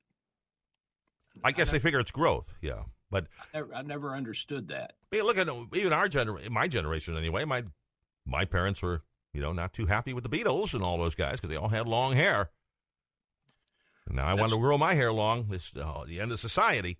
I 1.44 1.52
guess 1.52 1.68
I 1.70 1.72
never, 1.72 1.72
they 1.72 1.80
figure 1.80 2.00
it's 2.00 2.12
growth, 2.12 2.46
yeah. 2.62 2.84
But 3.12 3.28
I 3.40 3.46
never, 3.54 3.76
I 3.76 3.82
never 3.82 4.16
understood 4.16 4.70
that. 4.70 4.94
I 5.12 5.16
mean, 5.16 5.26
look 5.26 5.38
at 5.38 5.48
even 5.74 5.94
our 5.94 6.10
generation, 6.10 6.52
my 6.52 6.68
generation 6.68 7.18
anyway. 7.18 7.46
My 7.46 7.64
my 8.26 8.46
parents 8.46 8.82
were, 8.82 9.04
you 9.34 9.42
know, 9.42 9.54
not 9.54 9.74
too 9.74 9.86
happy 9.86 10.14
with 10.14 10.24
the 10.24 10.30
Beatles 10.30 10.74
and 10.74 10.84
all 10.84 10.98
those 10.98 11.16
guys 11.16 11.34
because 11.34 11.50
they 11.50 11.56
all 11.56 11.70
had 11.70 11.88
long 11.88 12.14
hair. 12.14 12.50
And 14.08 14.18
now 14.18 14.26
I 14.26 14.34
want 14.34 14.52
to 14.52 14.58
grow 14.58 14.78
my 14.78 14.94
hair 14.94 15.12
long. 15.14 15.48
This 15.50 15.72
uh, 15.76 16.04
the 16.06 16.20
end 16.20 16.32
of 16.32 16.40
society. 16.40 16.98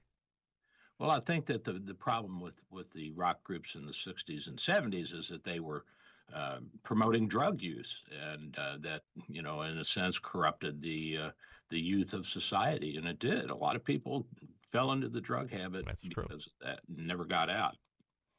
Well, 1.00 1.12
I 1.12 1.20
think 1.20 1.48
that 1.48 1.64
the 1.64 1.74
the 1.74 1.94
problem 1.94 2.40
with 2.40 2.64
with 2.72 2.92
the 2.94 3.12
rock 3.12 3.44
groups 3.44 3.76
in 3.76 3.86
the 3.86 3.92
'60s 3.92 4.48
and 4.48 4.58
'70s 4.58 5.14
is 5.14 5.28
that 5.30 5.44
they 5.44 5.60
were 5.60 5.86
uh, 6.34 6.60
promoting 6.84 7.28
drug 7.28 7.62
use, 7.62 8.02
and 8.32 8.56
uh, 8.58 8.78
that 8.80 9.04
you 9.28 9.42
know, 9.42 9.62
in 9.64 9.78
a 9.78 9.86
sense, 9.86 10.18
corrupted 10.18 10.82
the 10.82 11.18
uh, 11.18 11.30
the 11.70 11.80
youth 11.80 12.14
of 12.14 12.26
society, 12.26 12.98
and 12.98 13.08
it 13.08 13.20
did. 13.20 13.50
A 13.50 13.56
lot 13.56 13.76
of 13.76 13.84
people 13.84 14.28
fell 14.72 14.92
into 14.92 15.10
the 15.10 15.22
drug 15.22 15.52
habit 15.52 15.86
That's 15.86 16.02
because 16.02 16.44
true. 16.44 16.68
that 16.68 16.80
never 16.88 17.26
got 17.26 17.50
out. 17.50 17.76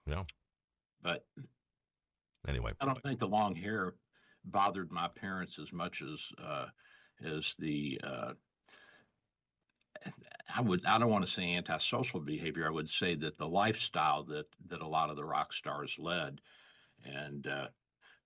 Yeah. 0.06 0.24
But 1.02 1.24
anyway, 2.46 2.72
I 2.80 2.86
don't 2.86 3.02
think 3.02 3.18
the 3.18 3.28
long 3.28 3.54
hair 3.54 3.94
bothered 4.44 4.92
my 4.92 5.08
parents 5.08 5.58
as 5.58 5.72
much 5.72 6.02
as 6.02 6.20
uh, 6.42 6.66
as 7.24 7.54
the 7.58 8.00
uh, 8.04 8.32
I 10.54 10.60
would 10.60 10.84
I 10.84 10.98
don't 10.98 11.10
want 11.10 11.24
to 11.24 11.30
say 11.30 11.54
antisocial 11.54 12.20
behavior. 12.20 12.66
I 12.66 12.70
would 12.70 12.88
say 12.88 13.14
that 13.16 13.38
the 13.38 13.46
lifestyle 13.46 14.22
that 14.24 14.46
that 14.68 14.80
a 14.80 14.86
lot 14.86 15.10
of 15.10 15.16
the 15.16 15.24
rock 15.24 15.52
stars 15.52 15.96
led, 15.98 16.40
and 17.04 17.46
uh, 17.46 17.68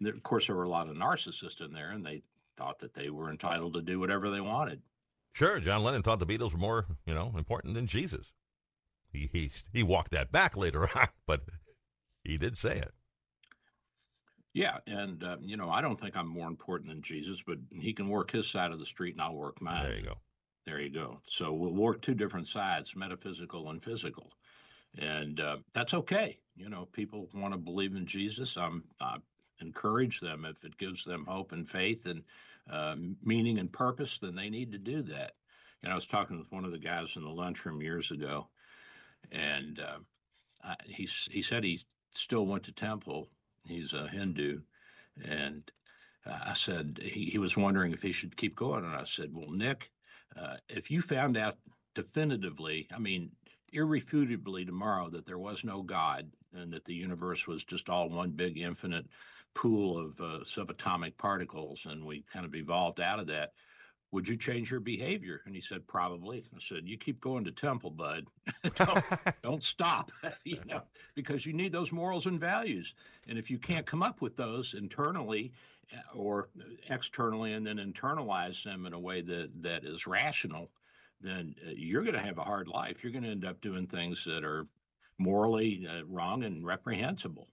there, 0.00 0.14
of 0.14 0.22
course 0.22 0.46
there 0.46 0.56
were 0.56 0.64
a 0.64 0.68
lot 0.68 0.88
of 0.88 0.96
narcissists 0.96 1.64
in 1.64 1.72
there, 1.72 1.90
and 1.90 2.04
they 2.04 2.22
thought 2.56 2.78
that 2.80 2.94
they 2.94 3.10
were 3.10 3.30
entitled 3.30 3.74
to 3.74 3.82
do 3.82 3.98
whatever 3.98 4.30
they 4.30 4.40
wanted. 4.40 4.82
Sure, 5.32 5.60
John 5.60 5.82
Lennon 5.82 6.02
thought 6.02 6.18
the 6.18 6.26
Beatles 6.26 6.52
were 6.52 6.58
more 6.58 6.86
you 7.06 7.14
know 7.14 7.32
important 7.36 7.74
than 7.74 7.86
Jesus. 7.86 8.32
He 9.12 9.28
he 9.32 9.52
he 9.72 9.82
walked 9.82 10.12
that 10.12 10.32
back 10.32 10.56
later 10.56 10.88
on, 10.94 11.08
but 11.26 11.42
he 12.24 12.38
did 12.38 12.56
say 12.56 12.76
it. 12.78 12.92
Yeah, 14.52 14.78
and 14.86 15.22
uh, 15.22 15.36
you 15.40 15.56
know 15.56 15.70
I 15.70 15.80
don't 15.80 15.98
think 16.00 16.16
I'm 16.16 16.28
more 16.28 16.48
important 16.48 16.90
than 16.90 17.02
Jesus, 17.02 17.42
but 17.46 17.58
he 17.70 17.92
can 17.92 18.08
work 18.08 18.30
his 18.30 18.48
side 18.48 18.72
of 18.72 18.78
the 18.78 18.86
street, 18.86 19.14
and 19.14 19.22
I'll 19.22 19.34
work 19.34 19.60
mine. 19.62 19.84
There 19.84 19.96
you 19.96 20.04
go. 20.04 20.18
There 20.66 20.80
you 20.80 20.90
go. 20.90 21.20
So 21.24 21.52
we'll 21.52 21.72
work 21.72 22.02
two 22.02 22.14
different 22.14 22.46
sides, 22.46 22.94
metaphysical 22.96 23.70
and 23.70 23.82
physical, 23.82 24.32
and 24.98 25.40
uh, 25.40 25.58
that's 25.72 25.94
okay. 25.94 26.38
You 26.56 26.68
know, 26.68 26.86
people 26.92 27.28
want 27.34 27.54
to 27.54 27.58
believe 27.58 27.94
in 27.94 28.06
Jesus. 28.06 28.56
I'm 28.56 28.84
I 29.00 29.18
encourage 29.60 30.20
them 30.20 30.44
if 30.44 30.64
it 30.64 30.76
gives 30.78 31.04
them 31.04 31.24
hope 31.26 31.52
and 31.52 31.68
faith 31.68 32.06
and 32.06 32.24
uh, 32.70 32.96
meaning 33.22 33.58
and 33.58 33.72
purpose, 33.72 34.18
then 34.18 34.34
they 34.34 34.50
need 34.50 34.72
to 34.72 34.78
do 34.78 35.02
that. 35.02 35.32
And 35.82 35.92
I 35.92 35.94
was 35.94 36.06
talking 36.06 36.38
with 36.38 36.52
one 36.52 36.64
of 36.64 36.72
the 36.72 36.78
guys 36.78 37.16
in 37.16 37.22
the 37.22 37.28
lunchroom 37.28 37.80
years 37.80 38.10
ago, 38.10 38.48
and 39.32 39.80
uh, 39.80 39.98
I, 40.62 40.76
he 40.84 41.08
he 41.30 41.42
said 41.42 41.64
he 41.64 41.80
still 42.14 42.46
went 42.46 42.64
to 42.64 42.72
temple. 42.72 43.28
He's 43.64 43.94
a 43.94 44.08
Hindu, 44.08 44.60
and 45.24 45.70
I 46.26 46.52
said 46.52 47.00
he, 47.02 47.26
he 47.26 47.38
was 47.38 47.56
wondering 47.56 47.92
if 47.92 48.02
he 48.02 48.12
should 48.12 48.36
keep 48.36 48.56
going, 48.56 48.84
and 48.84 48.94
I 48.94 49.04
said, 49.04 49.30
"Well, 49.34 49.50
Nick, 49.50 49.90
uh, 50.36 50.56
if 50.68 50.90
you 50.90 51.00
found 51.00 51.36
out 51.36 51.56
definitively, 51.94 52.86
I 52.94 52.98
mean, 52.98 53.30
irrefutably 53.72 54.64
tomorrow 54.64 55.08
that 55.10 55.26
there 55.26 55.38
was 55.38 55.64
no 55.64 55.82
God 55.82 56.30
and 56.52 56.72
that 56.72 56.84
the 56.84 56.94
universe 56.94 57.46
was 57.46 57.64
just 57.64 57.88
all 57.88 58.08
one 58.08 58.30
big 58.30 58.58
infinite 58.58 59.06
pool 59.54 59.98
of 59.98 60.20
uh, 60.20 60.38
subatomic 60.44 61.16
particles 61.16 61.86
and 61.88 62.04
we 62.04 62.24
kind 62.32 62.46
of 62.46 62.54
evolved 62.54 63.00
out 63.00 63.18
of 63.18 63.26
that, 63.26 63.52
would 64.12 64.26
you 64.26 64.36
change 64.36 64.70
your 64.70 64.80
behavior? 64.80 65.40
And 65.46 65.54
he 65.54 65.60
said, 65.60 65.86
probably. 65.86 66.44
I 66.54 66.58
said, 66.60 66.88
you 66.88 66.98
keep 66.98 67.20
going 67.20 67.44
to 67.44 67.52
temple, 67.52 67.90
bud. 67.90 68.26
don't, 68.74 69.04
don't 69.42 69.62
stop, 69.62 70.10
you 70.44 70.60
know, 70.66 70.82
because 71.14 71.46
you 71.46 71.52
need 71.52 71.72
those 71.72 71.92
morals 71.92 72.26
and 72.26 72.40
values. 72.40 72.94
And 73.28 73.38
if 73.38 73.50
you 73.50 73.58
can't 73.58 73.86
come 73.86 74.02
up 74.02 74.20
with 74.20 74.36
those 74.36 74.74
internally 74.74 75.52
uh, 75.94 76.16
or 76.16 76.48
externally 76.88 77.52
and 77.52 77.64
then 77.64 77.76
internalize 77.76 78.64
them 78.64 78.86
in 78.86 78.92
a 78.92 79.00
way 79.00 79.20
that, 79.20 79.50
that 79.62 79.84
is 79.84 80.06
rational, 80.06 80.70
then 81.20 81.54
uh, 81.66 81.72
you're 81.76 82.02
going 82.02 82.14
to 82.14 82.20
have 82.20 82.38
a 82.38 82.44
hard 82.44 82.66
life. 82.66 83.04
You're 83.04 83.12
going 83.12 83.24
to 83.24 83.30
end 83.30 83.44
up 83.44 83.60
doing 83.60 83.86
things 83.86 84.24
that 84.24 84.44
are 84.44 84.64
morally 85.18 85.86
uh, 85.88 86.04
wrong 86.06 86.42
and 86.42 86.66
reprehensible. 86.66 87.46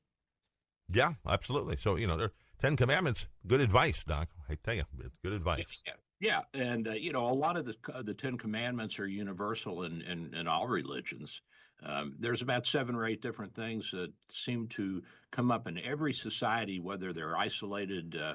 Yeah, 0.91 1.13
absolutely. 1.27 1.77
So, 1.77 1.95
you 1.95 2.07
know, 2.07 2.17
there 2.17 2.27
are 2.27 2.33
Ten 2.59 2.75
Commandments, 2.75 3.27
good 3.45 3.61
advice, 3.61 4.03
Doc. 4.03 4.29
I 4.49 4.55
tell 4.55 4.73
you, 4.73 4.83
it's 4.99 5.17
good 5.23 5.33
advice. 5.33 5.65
Yeah, 5.85 6.41
yeah. 6.53 6.61
and 6.67 6.87
uh, 6.87 6.93
you 6.93 7.11
know, 7.11 7.27
a 7.27 7.33
lot 7.33 7.57
of 7.57 7.65
the 7.65 7.75
uh, 7.93 8.01
the 8.01 8.13
Ten 8.13 8.37
Commandments 8.37 8.99
are 8.99 9.07
universal 9.07 9.83
in 9.83 10.01
in, 10.01 10.33
in 10.33 10.47
all 10.47 10.67
religions. 10.67 11.41
Um, 11.83 12.15
there's 12.19 12.41
about 12.41 12.65
seven 12.65 12.95
or 12.95 13.05
eight 13.05 13.21
different 13.21 13.53
things 13.53 13.91
that 13.91 14.11
seem 14.29 14.67
to 14.69 15.03
come 15.29 15.51
up 15.51 15.67
in 15.67 15.77
every 15.77 16.13
society, 16.13 16.79
whether 16.79 17.13
they're 17.13 17.37
isolated 17.37 18.15
uh, 18.15 18.33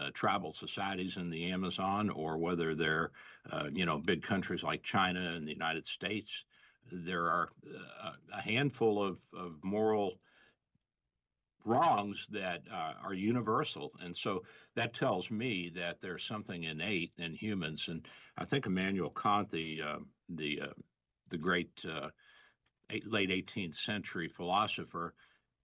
uh, 0.00 0.10
tribal 0.14 0.52
societies 0.52 1.16
in 1.16 1.30
the 1.30 1.50
Amazon 1.50 2.10
or 2.10 2.38
whether 2.38 2.74
they're, 2.74 3.10
uh, 3.50 3.68
you 3.72 3.84
know, 3.84 3.98
big 3.98 4.22
countries 4.22 4.62
like 4.62 4.82
China 4.82 5.32
and 5.34 5.46
the 5.46 5.52
United 5.52 5.86
States. 5.86 6.44
There 6.92 7.26
are 7.26 7.48
uh, 8.02 8.12
a 8.32 8.40
handful 8.40 9.02
of, 9.02 9.18
of 9.36 9.58
moral 9.64 10.20
wrongs 11.64 12.26
that 12.30 12.62
uh, 12.70 12.92
are 13.02 13.14
universal. 13.14 13.92
And 14.00 14.16
so 14.16 14.44
that 14.76 14.94
tells 14.94 15.30
me 15.30 15.72
that 15.74 16.00
there's 16.00 16.24
something 16.24 16.64
innate 16.64 17.14
in 17.18 17.34
humans. 17.34 17.88
And 17.88 18.06
I 18.36 18.44
think 18.44 18.66
Immanuel 18.66 19.10
Kant, 19.10 19.50
the 19.50 19.80
uh, 19.82 19.98
the 20.28 20.62
uh, 20.62 20.72
the 21.30 21.38
great 21.38 21.84
uh, 21.88 22.10
late 23.06 23.30
18th 23.30 23.76
century 23.76 24.28
philosopher, 24.28 25.14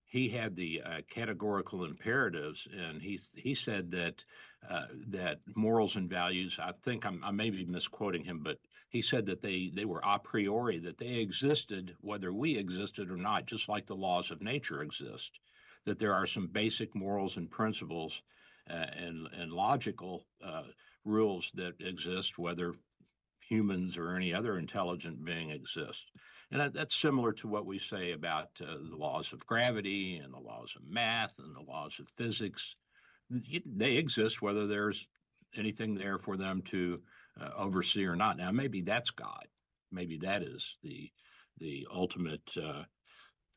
he 0.06 0.28
had 0.28 0.56
the 0.56 0.82
uh, 0.84 1.00
categorical 1.10 1.84
imperatives, 1.84 2.66
and 2.72 3.00
he 3.02 3.20
he 3.36 3.54
said 3.54 3.90
that 3.90 4.24
uh, 4.68 4.86
that 5.08 5.40
morals 5.54 5.96
and 5.96 6.08
values. 6.08 6.58
I 6.60 6.72
think 6.82 7.04
I'm, 7.04 7.22
I 7.22 7.30
may 7.30 7.50
be 7.50 7.66
misquoting 7.66 8.24
him, 8.24 8.42
but 8.42 8.58
he 8.88 9.02
said 9.02 9.26
that 9.26 9.42
they 9.42 9.70
they 9.74 9.84
were 9.84 10.02
a 10.02 10.18
priori, 10.18 10.78
that 10.80 10.98
they 10.98 11.16
existed 11.16 11.94
whether 12.00 12.32
we 12.32 12.56
existed 12.56 13.10
or 13.10 13.16
not, 13.16 13.46
just 13.46 13.68
like 13.68 13.86
the 13.86 13.94
laws 13.94 14.30
of 14.30 14.40
nature 14.40 14.82
exist 14.82 15.38
that 15.86 15.98
there 15.98 16.14
are 16.14 16.26
some 16.26 16.46
basic 16.46 16.94
morals 16.94 17.36
and 17.36 17.50
principles 17.50 18.22
uh, 18.68 18.86
and, 18.96 19.28
and 19.32 19.52
logical 19.52 20.24
uh, 20.44 20.64
rules 21.04 21.50
that 21.54 21.74
exist, 21.80 22.38
whether 22.38 22.74
humans 23.40 23.96
or 23.96 24.14
any 24.14 24.32
other 24.32 24.58
intelligent 24.58 25.24
being 25.24 25.50
exist. 25.50 26.10
And 26.50 26.60
that, 26.60 26.72
that's 26.72 26.94
similar 26.94 27.32
to 27.34 27.48
what 27.48 27.66
we 27.66 27.78
say 27.78 28.12
about 28.12 28.48
uh, 28.60 28.76
the 28.90 28.96
laws 28.96 29.32
of 29.32 29.46
gravity 29.46 30.16
and 30.22 30.32
the 30.32 30.38
laws 30.38 30.74
of 30.76 30.88
math 30.88 31.38
and 31.38 31.54
the 31.54 31.70
laws 31.70 31.98
of 31.98 32.08
physics. 32.16 32.74
They 33.30 33.96
exist 33.96 34.42
whether 34.42 34.66
there's 34.66 35.06
anything 35.56 35.94
there 35.94 36.18
for 36.18 36.36
them 36.36 36.62
to 36.62 37.00
uh, 37.40 37.50
oversee 37.56 38.04
or 38.04 38.16
not. 38.16 38.36
Now, 38.36 38.50
maybe 38.50 38.82
that's 38.82 39.10
God. 39.10 39.46
Maybe 39.92 40.18
that 40.18 40.42
is 40.42 40.76
the 40.82 41.10
the 41.58 41.86
ultimate 41.92 42.48
uh, 42.56 42.84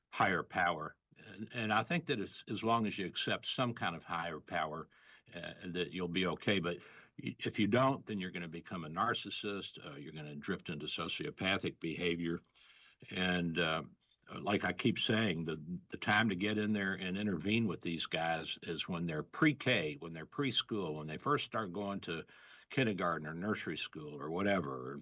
higher 0.10 0.44
power 0.44 0.96
and, 1.34 1.48
and 1.53 1.74
I 1.74 1.84
think 1.84 2.06
that 2.08 2.20
as 2.20 2.63
long 2.63 2.86
as 2.88 2.98
you 2.98 3.06
accept 3.06 3.46
some 3.48 3.74
kind 3.74 3.96
of 3.96 4.03
higher 4.03 4.39
power, 4.39 4.88
uh, 5.36 5.39
that 5.74 5.94
you'll 5.94 6.08
be 6.08 6.27
okay. 6.27 6.60
But 6.60 6.77
if 7.18 7.60
you 7.60 7.68
don't, 7.68 8.06
then 8.06 8.20
you're 8.20 8.32
going 8.32 8.44
to 8.44 8.48
become 8.48 8.86
a 8.86 8.89
narcissist. 8.89 9.80
Uh, 9.86 9.98
you're 9.98 10.13
going 10.13 10.27
to 10.27 10.36
drift 10.36 10.70
into 10.70 10.86
sociopathic 10.86 11.80
behavior, 11.80 12.42
and 13.15 13.60
uh, 13.60 13.82
like 14.42 14.63
I 14.65 14.74
keep 14.74 15.00
saying, 15.00 15.46
the 15.46 15.60
the 15.89 15.98
time 15.98 16.30
to 16.30 16.36
get 16.36 16.58
in 16.58 16.74
there 16.74 16.94
and 16.94 17.18
intervene 17.18 17.68
with 17.68 17.82
these 17.82 18.06
guys 18.06 18.58
is 18.63 18.88
when 18.88 19.06
they're 19.06 19.24
pre-K, 19.24 19.98
when 20.00 20.13
they're 20.13 20.25
preschool, 20.25 20.96
when 20.96 21.08
they 21.08 21.18
first 21.18 21.46
start 21.46 21.74
going 21.74 22.00
to 22.01 22.24
kindergarten 22.70 23.27
or 23.27 23.34
nursery 23.34 23.77
school 23.77 24.20
or 24.20 24.30
whatever. 24.30 24.98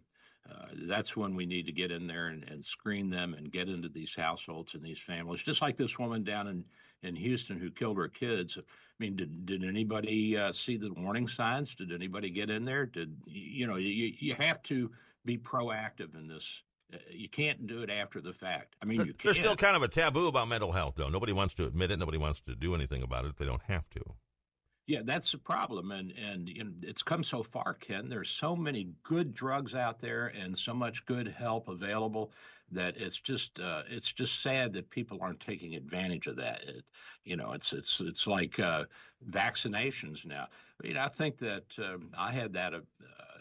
Uh, 0.50 0.66
that's 0.88 1.16
when 1.16 1.36
we 1.36 1.46
need 1.46 1.66
to 1.66 1.72
get 1.72 1.92
in 1.92 2.08
there 2.08 2.28
and, 2.28 2.44
and, 2.50 2.66
screen 2.66 3.10
them 3.10 3.36
and 3.36 3.52
get 3.52 3.70
into 3.70 3.88
these 3.88 4.16
households 4.16 4.74
and 4.74 4.84
these 4.84 5.00
families. 5.00 5.42
Just 5.42 5.62
like 5.62 5.78
this 5.78 6.00
woman 6.00 6.24
down 6.24 6.48
in, 6.48 6.66
in 7.04 7.16
Houston 7.16 7.60
who 7.60 7.70
killed 7.70 7.98
her 7.98 8.08
kids. 8.08 8.58
I 8.58 8.64
mean, 9.00 9.16
did 9.16 9.46
did 9.46 9.64
anybody 9.64 10.38
uh, 10.38 10.52
see 10.52 10.78
the 10.78 10.92
warning 10.94 11.28
signs? 11.28 11.76
Did 11.76 11.92
anybody 11.92 12.30
get 12.32 12.50
in 12.50 12.66
there? 12.66 12.86
Did 12.86 13.16
you 13.26 13.68
know 13.68 13.76
you 13.76 14.14
you 14.20 14.36
have 14.40 14.62
to 14.64 14.92
be 15.26 15.38
proactive 15.38 16.16
in 16.16 16.28
this. 16.28 16.64
Uh, 16.94 16.98
you 17.10 17.30
can't 17.30 17.68
do 17.68 17.82
it 17.82 17.90
after 17.90 18.22
the 18.22 18.34
fact. 18.34 18.76
I 18.82 18.86
mean, 18.86 19.06
you 19.06 19.14
There's 19.24 19.38
still 19.38 19.56
kind 19.56 19.76
of 19.76 19.84
a 19.84 19.88
taboo 19.88 20.28
about 20.28 20.48
mental 20.48 20.72
health, 20.72 20.96
though. 20.98 21.10
Nobody 21.10 21.34
wants 21.34 21.54
to 21.56 21.66
admit 21.66 21.92
it. 21.92 21.98
Nobody 21.98 22.18
wants 22.18 22.42
to 22.42 22.56
do 22.56 22.76
anything 22.76 23.04
about 23.04 23.26
it. 23.26 23.38
They 23.38 23.46
don't 23.46 23.62
have 23.68 23.90
to. 23.92 24.02
Yeah, 24.92 25.04
that's 25.06 25.32
the 25.32 25.38
problem, 25.38 25.92
and 25.94 26.12
and 26.18 26.50
you 26.50 26.66
know, 26.66 26.72
it's 26.82 27.02
come 27.02 27.24
so 27.24 27.44
far, 27.44 27.76
Ken. 27.76 28.10
There's 28.10 28.30
so 28.30 28.58
many 28.58 28.90
good 29.04 29.34
drugs 29.34 29.74
out 29.74 30.02
there, 30.02 30.28
and 30.38 30.58
so 30.58 30.74
much 30.74 31.06
good 31.06 31.30
help 31.30 31.70
available 31.70 32.34
that 32.74 32.98
it's 32.98 33.18
just 33.18 33.62
uh, 33.62 33.84
it's 33.90 34.12
just 34.12 34.42
sad 34.42 34.74
that 34.74 34.90
people 34.90 35.20
aren't 35.22 35.40
taking 35.40 35.76
advantage 35.76 36.28
of 36.28 36.36
that. 36.36 36.64
It, 36.68 36.84
you 37.24 37.38
know, 37.38 37.54
it's 37.54 37.72
it's 37.72 38.02
it's 38.02 38.28
like 38.28 38.60
uh, 38.60 38.84
vaccinations 39.30 40.26
now. 40.26 40.50
I 40.84 40.88
mean, 40.88 40.98
I 40.98 41.08
think 41.08 41.38
that 41.38 41.74
um, 41.80 42.10
I 42.18 42.34
had 42.34 42.52
that 42.52 42.74
a, 42.74 42.80
uh, 42.80 43.40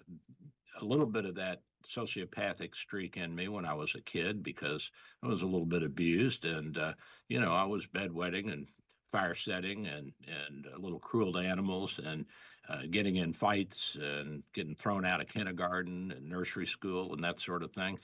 a 0.80 0.85
little 0.85 1.07
bit 1.07 1.25
of 1.25 1.35
that 1.35 1.62
sociopathic 1.85 2.76
streak 2.76 3.16
in 3.16 3.35
me 3.35 3.49
when 3.49 3.64
I 3.64 3.75
was 3.75 3.97
a 3.97 4.02
kid 4.02 4.45
because 4.45 4.92
I 5.21 5.26
was 5.26 5.42
a 5.42 5.47
little 5.47 5.66
bit 5.66 5.83
abused, 5.83 6.45
and 6.45 6.78
uh, 6.78 6.95
you 7.28 7.40
know, 7.40 7.52
I 7.52 7.64
was 7.64 7.88
bedwetting 7.88 8.52
and 8.52 8.69
fire 9.11 9.35
setting 9.35 9.87
and 9.87 10.12
and 10.26 10.67
a 10.67 10.79
little 10.79 10.99
cruel 10.99 11.33
to 11.33 11.38
animals 11.38 12.00
and 12.05 12.26
uh, 12.69 12.83
getting 12.90 13.17
in 13.17 13.33
fights 13.33 13.97
and 14.00 14.43
getting 14.52 14.75
thrown 14.75 15.05
out 15.05 15.21
of 15.21 15.29
kindergarten 15.29 16.12
and 16.12 16.29
nursery 16.29 16.67
school 16.67 17.12
and 17.12 17.25
that 17.25 17.40
sort 17.40 17.62
of 17.62 17.73
thing. 17.73 17.99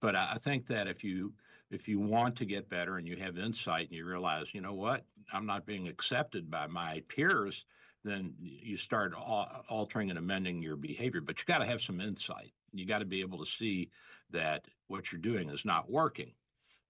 But 0.00 0.16
I 0.16 0.38
think 0.40 0.66
that 0.66 0.88
if 0.88 1.04
you 1.04 1.32
if 1.70 1.88
you 1.88 2.00
want 2.00 2.36
to 2.36 2.44
get 2.44 2.68
better 2.68 2.96
and 2.96 3.06
you 3.06 3.16
have 3.16 3.38
insight 3.38 3.88
and 3.88 3.96
you 3.96 4.04
realize, 4.04 4.52
you 4.52 4.60
know 4.60 4.74
what, 4.74 5.04
I'm 5.32 5.46
not 5.46 5.66
being 5.66 5.88
accepted 5.88 6.50
by 6.50 6.66
my 6.66 7.02
peers, 7.08 7.64
then 8.02 8.34
you 8.40 8.76
start 8.76 9.14
altering 9.14 10.10
and 10.10 10.18
amending 10.18 10.62
your 10.62 10.76
behavior. 10.76 11.20
But 11.20 11.38
you 11.38 11.44
got 11.46 11.58
to 11.58 11.66
have 11.66 11.80
some 11.80 12.00
insight. 12.00 12.52
You 12.72 12.86
got 12.86 12.98
to 12.98 13.04
be 13.04 13.20
able 13.20 13.38
to 13.38 13.50
see 13.50 13.90
that 14.30 14.64
what 14.88 15.12
you're 15.12 15.20
doing 15.20 15.50
is 15.50 15.64
not 15.64 15.90
working. 15.90 16.32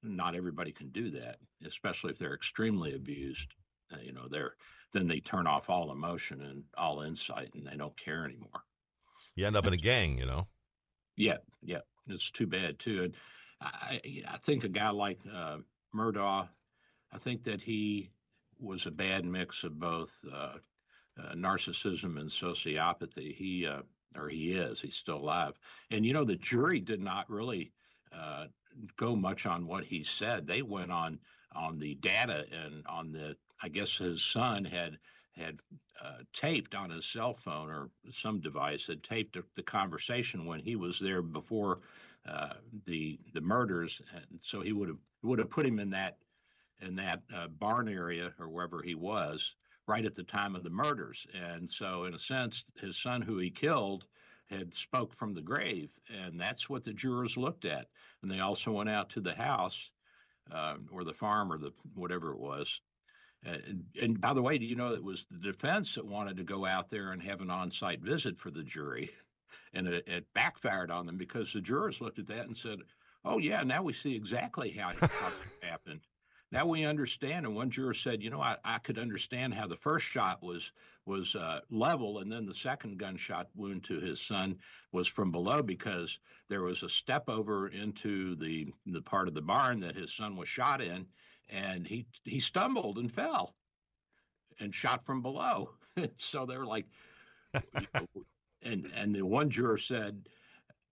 Not 0.03 0.35
everybody 0.35 0.73
can 0.73 0.89
do 0.89 1.11
that, 1.11 1.37
especially 1.67 2.12
if 2.12 2.19
they're 2.19 2.35
extremely 2.35 2.95
abused. 2.95 3.49
Uh, 3.92 3.99
you 4.02 4.12
know, 4.12 4.28
they're 4.28 4.54
then 4.92 5.06
they 5.06 5.20
turn 5.20 5.47
off 5.47 5.70
all 5.70 5.92
emotion 5.92 6.42
and 6.42 6.64
all 6.76 7.02
insight, 7.02 7.54
and 7.54 7.66
they 7.66 7.76
don't 7.76 7.99
care 7.99 8.25
anymore. 8.25 8.64
You 9.37 9.47
end 9.47 9.56
up 9.56 9.66
in 9.66 9.73
a 9.73 9.78
gang, 9.78 10.18
you 10.18 10.26
know. 10.26 10.49
Yeah, 11.16 11.38
yeah, 11.62 11.80
it's 12.09 12.30
too 12.30 12.47
bad 12.47 12.78
too. 12.78 13.04
And 13.04 13.14
I, 13.61 14.00
I 14.26 14.38
think 14.38 14.64
a 14.64 14.68
guy 14.68 14.90
like 14.90 15.20
uh, 15.32 15.59
Murdaugh, 15.94 16.49
I 17.12 17.18
think 17.18 17.44
that 17.44 17.61
he 17.61 18.11
was 18.59 18.87
a 18.87 18.90
bad 18.90 19.25
mix 19.25 19.64
of 19.64 19.78
both 19.78 20.12
uh, 20.32 20.56
uh, 21.18 21.35
narcissism 21.35 22.18
and 22.18 22.30
sociopathy. 22.30 23.35
He 23.35 23.66
uh, 23.66 23.82
or 24.16 24.28
he 24.28 24.52
is, 24.54 24.80
he's 24.80 24.97
still 24.97 25.18
alive. 25.18 25.54
And 25.90 26.04
you 26.04 26.12
know, 26.12 26.25
the 26.25 26.37
jury 26.37 26.80
did 26.80 27.00
not 27.00 27.30
really 27.30 27.73
uh, 28.12 28.47
go 28.97 29.14
much 29.14 29.47
on 29.47 29.66
what 29.66 29.85
he 29.85 30.02
said. 30.02 30.47
They 30.47 30.62
went 30.62 30.90
on 30.90 31.20
on 31.52 31.78
the 31.78 31.94
data 31.97 32.44
and 32.52 32.87
on 32.87 33.12
the 33.12 33.37
I 33.62 33.69
guess 33.69 33.97
his 33.97 34.23
son 34.23 34.64
had 34.64 34.99
had 35.37 35.61
uh, 36.02 36.19
taped 36.33 36.75
on 36.75 36.90
his 36.90 37.07
cell 37.07 37.35
phone 37.35 37.71
or 37.71 37.90
some 38.11 38.41
device 38.41 38.87
had 38.87 39.02
taped 39.02 39.39
the 39.54 39.63
conversation 39.63 40.45
when 40.45 40.61
he 40.61 40.76
was 40.76 40.99
there 40.99 41.23
before 41.23 41.80
uh, 42.26 42.54
the 42.84 43.19
the 43.32 43.41
murders, 43.41 44.00
and 44.15 44.41
so 44.41 44.61
he 44.61 44.73
would 44.73 44.89
have 44.89 44.99
would 45.23 45.39
have 45.39 45.50
put 45.50 45.67
him 45.67 45.78
in 45.78 45.91
that 45.91 46.19
in 46.80 46.97
that 46.97 47.23
uh, 47.34 47.49
barn 47.49 47.89
area 47.89 48.32
or 48.39 48.49
wherever 48.49 48.82
he 48.82 48.95
was 48.95 49.54
right 49.87 50.04
at 50.04 50.15
the 50.15 50.23
time 50.23 50.54
of 50.54 50.63
the 50.63 50.71
murders, 50.71 51.26
and 51.34 51.69
so 51.69 52.04
in 52.04 52.15
a 52.15 52.19
sense, 52.19 52.71
his 52.80 52.97
son 52.97 53.21
who 53.21 53.39
he 53.39 53.50
killed 53.50 54.06
had 54.47 54.73
spoke 54.75 55.15
from 55.15 55.34
the 55.34 55.43
grave, 55.43 55.95
and 56.08 56.41
that's 56.41 56.69
what 56.69 56.84
the 56.84 56.93
jurors 56.93 57.37
looked 57.37 57.65
at, 57.65 57.89
and 58.23 58.30
they 58.30 58.41
also 58.41 58.73
went 58.73 58.89
out 58.89 59.11
to 59.11 59.21
the 59.21 59.34
house 59.34 59.91
uh, 60.50 60.76
or 60.91 61.04
the 61.04 61.15
farm 61.15 61.52
or 61.52 61.58
the 61.58 61.73
whatever 61.95 62.32
it 62.32 62.39
was 62.39 62.80
and, 63.45 63.85
and, 64.00 64.21
by 64.21 64.35
the 64.35 64.43
way, 64.43 64.59
do 64.59 64.67
you 64.67 64.76
know 64.76 64.93
it 64.93 65.03
was 65.03 65.26
the 65.31 65.39
defense 65.39 65.95
that 65.95 66.05
wanted 66.05 66.37
to 66.37 66.45
go 66.45 66.67
out 66.67 66.91
there 66.91 67.13
and 67.13 67.23
have 67.23 67.41
an 67.41 67.50
on-site 67.50 68.00
visit 68.00 68.39
for 68.39 68.50
the 68.50 68.63
jury, 68.63 69.11
and 69.75 69.89
it, 69.89 70.07
it 70.07 70.26
backfired 70.35 70.91
on 70.91 71.07
them 71.07 71.17
because 71.17 71.53
the 71.53 71.61
jurors 71.61 72.00
looked 72.00 72.19
at 72.19 72.26
that 72.26 72.47
and 72.47 72.57
said, 72.57 72.81
"Oh 73.25 73.39
yeah, 73.39 73.63
now 73.63 73.83
we 73.83 73.95
see 73.95 74.15
exactly 74.15 74.71
how, 74.71 74.91
it 74.91 74.99
happened. 75.63 76.00
Now 76.53 76.67
we 76.67 76.85
understand." 76.85 77.47
And 77.47 77.55
one 77.55 77.71
juror 77.71 77.95
said, 77.95 78.23
"You 78.23 78.29
know, 78.29 78.43
I, 78.43 78.57
I 78.63 78.79
could 78.79 78.99
understand 78.99 79.55
how 79.55 79.67
the 79.67 79.76
first 79.76 80.05
shot 80.05 80.43
was 80.43 80.73
was 81.07 81.35
uh, 81.35 81.61
level, 81.71 82.19
and 82.19 82.31
then 82.31 82.45
the 82.45 82.53
second 82.53 82.99
gunshot 82.99 83.49
wound 83.55 83.85
to 83.85 84.00
his 84.00 84.21
son 84.21 84.59
was 84.93 85.09
from 85.09 85.33
below 85.33 85.63
because 85.63 86.19
there 86.49 86.63
was 86.63 86.83
a 86.83 86.91
step 86.91 87.31
over 87.31 87.69
into 87.69 88.37
the 88.37 88.69
the 88.85 89.00
part 89.00 89.29
of 89.29 89.35
the 89.35 89.41
barn 89.41 89.81
that 89.81 89.97
his 89.97 90.13
son 90.13 90.37
was 90.37 90.49
shot 90.49 90.83
in." 90.83 91.07
And 91.50 91.86
he 91.86 92.06
he 92.25 92.41
stumbled 92.41 92.99
and 92.99 93.10
fell 93.10 93.54
and 94.60 94.75
shot 94.75 95.04
from 95.04 95.23
below. 95.23 95.71
so 96.17 96.47
they 96.47 96.56
were 96.56 96.67
like, 96.67 96.86
and 98.63 98.91
and 98.95 99.15
the 99.15 99.23
one 99.23 99.50
juror 99.50 99.78
said, 99.78 100.28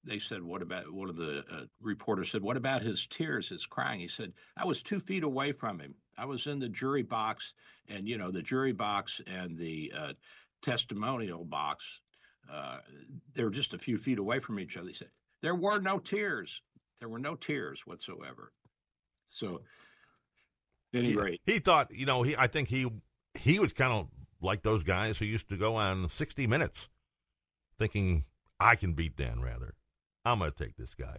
they 0.05 0.19
said, 0.19 0.43
what 0.43 0.63
about 0.63 0.91
one 0.93 1.09
of 1.09 1.17
the 1.17 1.45
uh, 1.51 1.65
reporters 1.81 2.31
said, 2.31 2.43
what 2.43 2.57
about 2.57 2.83
his 2.83 3.07
tears, 3.07 3.49
his 3.49 3.67
crying? 3.67 4.01
He 4.01 4.09
said, 4.09 4.33
I 4.57 4.65
was 4.65 4.83
two 4.83 5.01
feet 5.01 5.23
away 5.23 5.53
from 5.53 5.79
him. 5.79 5.95
I 6.17 6.25
was 6.25 6.47
in 6.47 6.59
the 6.59 6.69
jury 6.69 7.03
box, 7.03 7.55
and 7.89 8.09
you 8.09 8.19
know 8.19 8.31
the 8.31 8.43
jury 8.43 8.73
box 8.73 9.21
and 9.27 9.57
the 9.57 9.93
uh, 9.97 10.13
testimonial 10.63 11.45
box, 11.45 12.01
uh, 12.53 12.79
they 13.35 13.45
were 13.45 13.51
just 13.51 13.75
a 13.75 13.79
few 13.79 13.99
feet 13.99 14.19
away 14.19 14.41
from 14.41 14.59
each 14.59 14.77
other. 14.77 14.89
He 14.89 14.95
said 14.95 15.11
there 15.43 15.55
were 15.55 15.79
no 15.79 15.99
tears. 15.99 16.63
There 16.99 17.09
were 17.09 17.21
no 17.21 17.37
tears 17.37 17.87
whatsoever. 17.87 18.53
So 19.29 19.61
any 20.95 21.15
rate, 21.15 21.41
he, 21.45 21.59
thought, 21.59 21.95
you 21.95 22.07
know, 22.07 22.23
he 22.23 22.37
I 22.37 22.47
think 22.47 22.69
he 22.69 22.87
he 23.39 23.59
was 23.59 23.73
kind 23.73 23.93
of 23.93 24.09
like 24.41 24.63
those 24.63 24.83
guys 24.83 25.19
who 25.19 25.25
used 25.25 25.49
to 25.49 25.57
go 25.57 25.77
on 25.77 26.09
60 26.09 26.47
Minutes, 26.47 26.89
thinking 27.79 28.25
I 28.61 28.77
can 28.77 28.93
beat 28.93 29.17
Dan 29.17 29.41
Rather. 29.41 29.75
I'm 30.25 30.39
going 30.39 30.53
to 30.53 30.65
take 30.65 30.77
this 30.77 30.95
guy. 30.95 31.17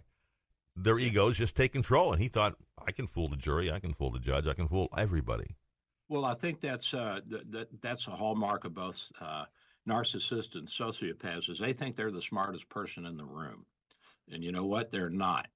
Their 0.76 0.98
egos 0.98 1.36
just 1.36 1.56
take 1.56 1.72
control, 1.72 2.12
and 2.12 2.22
he 2.22 2.28
thought 2.28 2.54
I 2.86 2.92
can 2.92 3.06
fool 3.06 3.28
the 3.28 3.36
jury, 3.36 3.70
I 3.70 3.80
can 3.80 3.92
fool 3.92 4.10
the 4.10 4.18
judge, 4.18 4.46
I 4.46 4.54
can 4.54 4.68
fool 4.68 4.88
everybody. 4.96 5.56
Well, 6.08 6.24
I 6.24 6.34
think 6.34 6.60
that's 6.60 6.94
uh, 6.94 7.20
that 7.26 7.68
that's 7.82 8.06
a 8.08 8.12
hallmark 8.12 8.64
of 8.64 8.74
both 8.74 9.12
uh, 9.20 9.44
narcissists 9.88 10.54
and 10.54 10.68
sociopaths 10.68 11.50
is 11.50 11.58
they 11.58 11.72
think 11.72 11.96
they're 11.96 12.10
the 12.10 12.22
smartest 12.22 12.68
person 12.68 13.06
in 13.06 13.16
the 13.16 13.24
room, 13.24 13.66
and 14.30 14.42
you 14.42 14.52
know 14.52 14.64
what? 14.64 14.90
They're 14.90 15.10
not. 15.10 15.48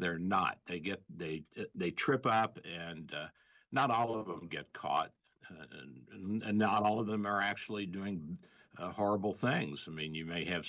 They're 0.00 0.18
not. 0.18 0.58
They 0.66 0.80
get 0.80 1.02
they 1.14 1.44
they 1.74 1.90
trip 1.90 2.26
up, 2.26 2.58
and 2.64 3.12
uh, 3.14 3.26
not 3.70 3.90
all 3.90 4.18
of 4.18 4.26
them 4.26 4.48
get 4.50 4.72
caught, 4.72 5.12
uh, 5.50 5.64
and, 6.12 6.42
and, 6.42 6.58
not 6.58 6.82
all 6.82 6.98
of 6.98 7.06
them 7.06 7.26
are 7.26 7.40
actually 7.40 7.86
doing 7.86 8.38
uh, 8.78 8.90
horrible 8.90 9.34
things. 9.34 9.84
I 9.86 9.90
mean, 9.90 10.14
you 10.14 10.24
may 10.24 10.44
have 10.46 10.66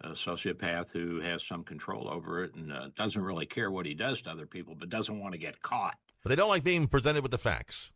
a 0.00 0.10
sociopath 0.10 0.90
who 0.90 1.20
has 1.20 1.44
some 1.44 1.62
control 1.62 2.08
over 2.08 2.42
it 2.42 2.54
and 2.56 2.72
uh, 2.72 2.88
doesn't 2.96 3.22
really 3.22 3.46
care 3.46 3.70
what 3.70 3.86
he 3.86 3.94
does 3.94 4.20
to 4.22 4.30
other 4.30 4.46
people, 4.46 4.74
but 4.74 4.90
doesn't 4.90 5.20
want 5.20 5.32
to 5.32 5.38
get 5.38 5.62
caught. 5.62 5.96
But 6.22 6.30
they 6.30 6.36
don't 6.36 6.48
like 6.48 6.64
being 6.64 6.88
presented 6.88 7.22
with 7.22 7.30
the 7.30 7.38
facts. 7.38 7.92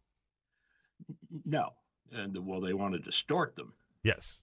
No, 1.44 1.70
and 2.12 2.37
well, 2.46 2.61
they 2.61 2.75
want 2.75 2.94
to 2.94 3.01
distort 3.01 3.57
them. 3.57 3.75
Yes, 4.05 4.38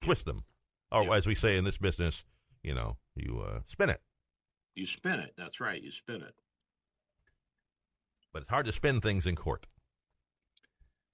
twist 0.00 0.24
them, 0.24 0.44
or 0.90 1.04
yeah. 1.04 1.14
as 1.14 1.26
we 1.26 1.34
say 1.34 1.58
in 1.58 1.64
this 1.64 1.76
business, 1.76 2.24
you 2.62 2.74
know, 2.74 2.96
you 3.14 3.44
uh, 3.46 3.60
spin 3.66 3.90
it. 3.90 4.00
You 4.74 4.86
spin 4.86 5.20
it. 5.20 5.34
That's 5.36 5.60
right. 5.60 5.82
You 5.82 5.90
spin 5.90 6.22
it. 6.22 6.34
But 8.32 8.42
it's 8.42 8.50
hard 8.50 8.66
to 8.66 8.72
spin 8.72 9.00
things 9.00 9.26
in 9.26 9.36
court. 9.36 9.66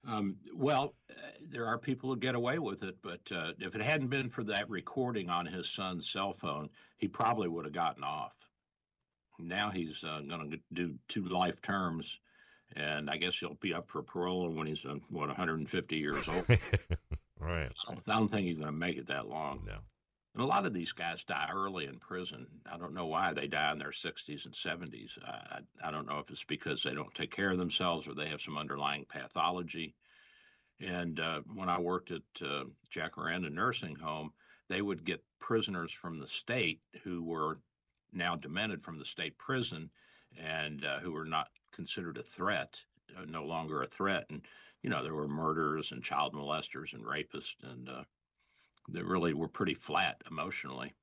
Um, 0.06 0.36
well, 0.54 0.94
uh, 1.10 1.14
there 1.50 1.66
are 1.66 1.76
people 1.76 2.08
who 2.08 2.16
get 2.16 2.34
away 2.34 2.58
with 2.58 2.82
it, 2.82 2.96
but 3.02 3.20
uh, 3.34 3.52
if 3.58 3.74
it 3.74 3.82
hadn't 3.82 4.08
been 4.08 4.30
for 4.30 4.44
that 4.44 4.70
recording 4.70 5.28
on 5.28 5.44
his 5.44 5.68
son's 5.68 6.08
cell 6.08 6.32
phone, 6.32 6.70
he 6.96 7.08
probably 7.08 7.48
would 7.48 7.64
have 7.64 7.74
gotten 7.74 8.04
off. 8.04 8.34
Now 9.38 9.70
he's 9.70 10.02
uh, 10.04 10.20
going 10.20 10.50
to 10.50 10.58
do 10.72 10.94
two 11.08 11.24
life 11.28 11.60
terms, 11.60 12.18
and 12.76 13.10
I 13.10 13.16
guess 13.16 13.36
he'll 13.38 13.54
be 13.54 13.74
up 13.74 13.88
for 13.88 14.02
parole 14.02 14.48
when 14.50 14.66
he's 14.66 14.84
uh, 14.84 14.96
what 15.10 15.28
150 15.28 15.96
years 15.96 16.26
old. 16.28 16.46
right. 17.40 17.70
I 17.88 17.94
don't 18.06 18.28
think 18.28 18.46
he's 18.46 18.58
going 18.58 18.66
to 18.66 18.72
make 18.72 18.96
it 18.96 19.08
that 19.08 19.28
long. 19.28 19.62
No. 19.66 19.78
And 20.34 20.42
a 20.42 20.46
lot 20.46 20.66
of 20.66 20.74
these 20.74 20.92
guys 20.92 21.24
die 21.24 21.50
early 21.52 21.86
in 21.86 21.98
prison. 21.98 22.46
I 22.70 22.76
don't 22.76 22.94
know 22.94 23.06
why 23.06 23.32
they 23.32 23.48
die 23.48 23.72
in 23.72 23.78
their 23.78 23.90
60s 23.90 24.44
and 24.44 24.54
70s. 24.54 25.18
I, 25.24 25.60
I 25.82 25.90
don't 25.90 26.06
know 26.06 26.18
if 26.18 26.30
it's 26.30 26.44
because 26.44 26.82
they 26.82 26.92
don't 26.92 27.14
take 27.14 27.34
care 27.34 27.50
of 27.50 27.58
themselves 27.58 28.06
or 28.06 28.14
they 28.14 28.28
have 28.28 28.42
some 28.42 28.58
underlying 28.58 29.06
pathology. 29.06 29.94
And 30.80 31.18
uh, 31.18 31.40
when 31.54 31.68
I 31.68 31.80
worked 31.80 32.12
at 32.12 32.22
uh, 32.42 32.64
Jacaranda 32.92 33.50
Nursing 33.50 33.96
Home, 33.96 34.32
they 34.68 34.82
would 34.82 35.04
get 35.04 35.24
prisoners 35.40 35.92
from 35.92 36.18
the 36.18 36.26
state 36.26 36.80
who 37.02 37.24
were 37.24 37.56
now 38.12 38.36
demented 38.36 38.82
from 38.82 38.98
the 38.98 39.04
state 39.04 39.36
prison 39.38 39.90
and 40.36 40.84
uh, 40.84 40.98
who 41.00 41.12
were 41.12 41.24
not 41.24 41.48
considered 41.72 42.18
a 42.18 42.22
threat, 42.22 42.80
uh, 43.16 43.24
no 43.26 43.44
longer 43.44 43.82
a 43.82 43.86
threat. 43.86 44.26
And, 44.30 44.42
you 44.82 44.90
know, 44.90 45.02
there 45.02 45.14
were 45.14 45.26
murderers 45.26 45.90
and 45.90 46.04
child 46.04 46.34
molesters 46.34 46.92
and 46.92 47.02
rapists, 47.02 47.56
and 47.62 47.88
they 48.88 49.02
really 49.02 49.34
were 49.34 49.48
pretty 49.48 49.74
flat 49.74 50.22
emotionally. 50.30 50.94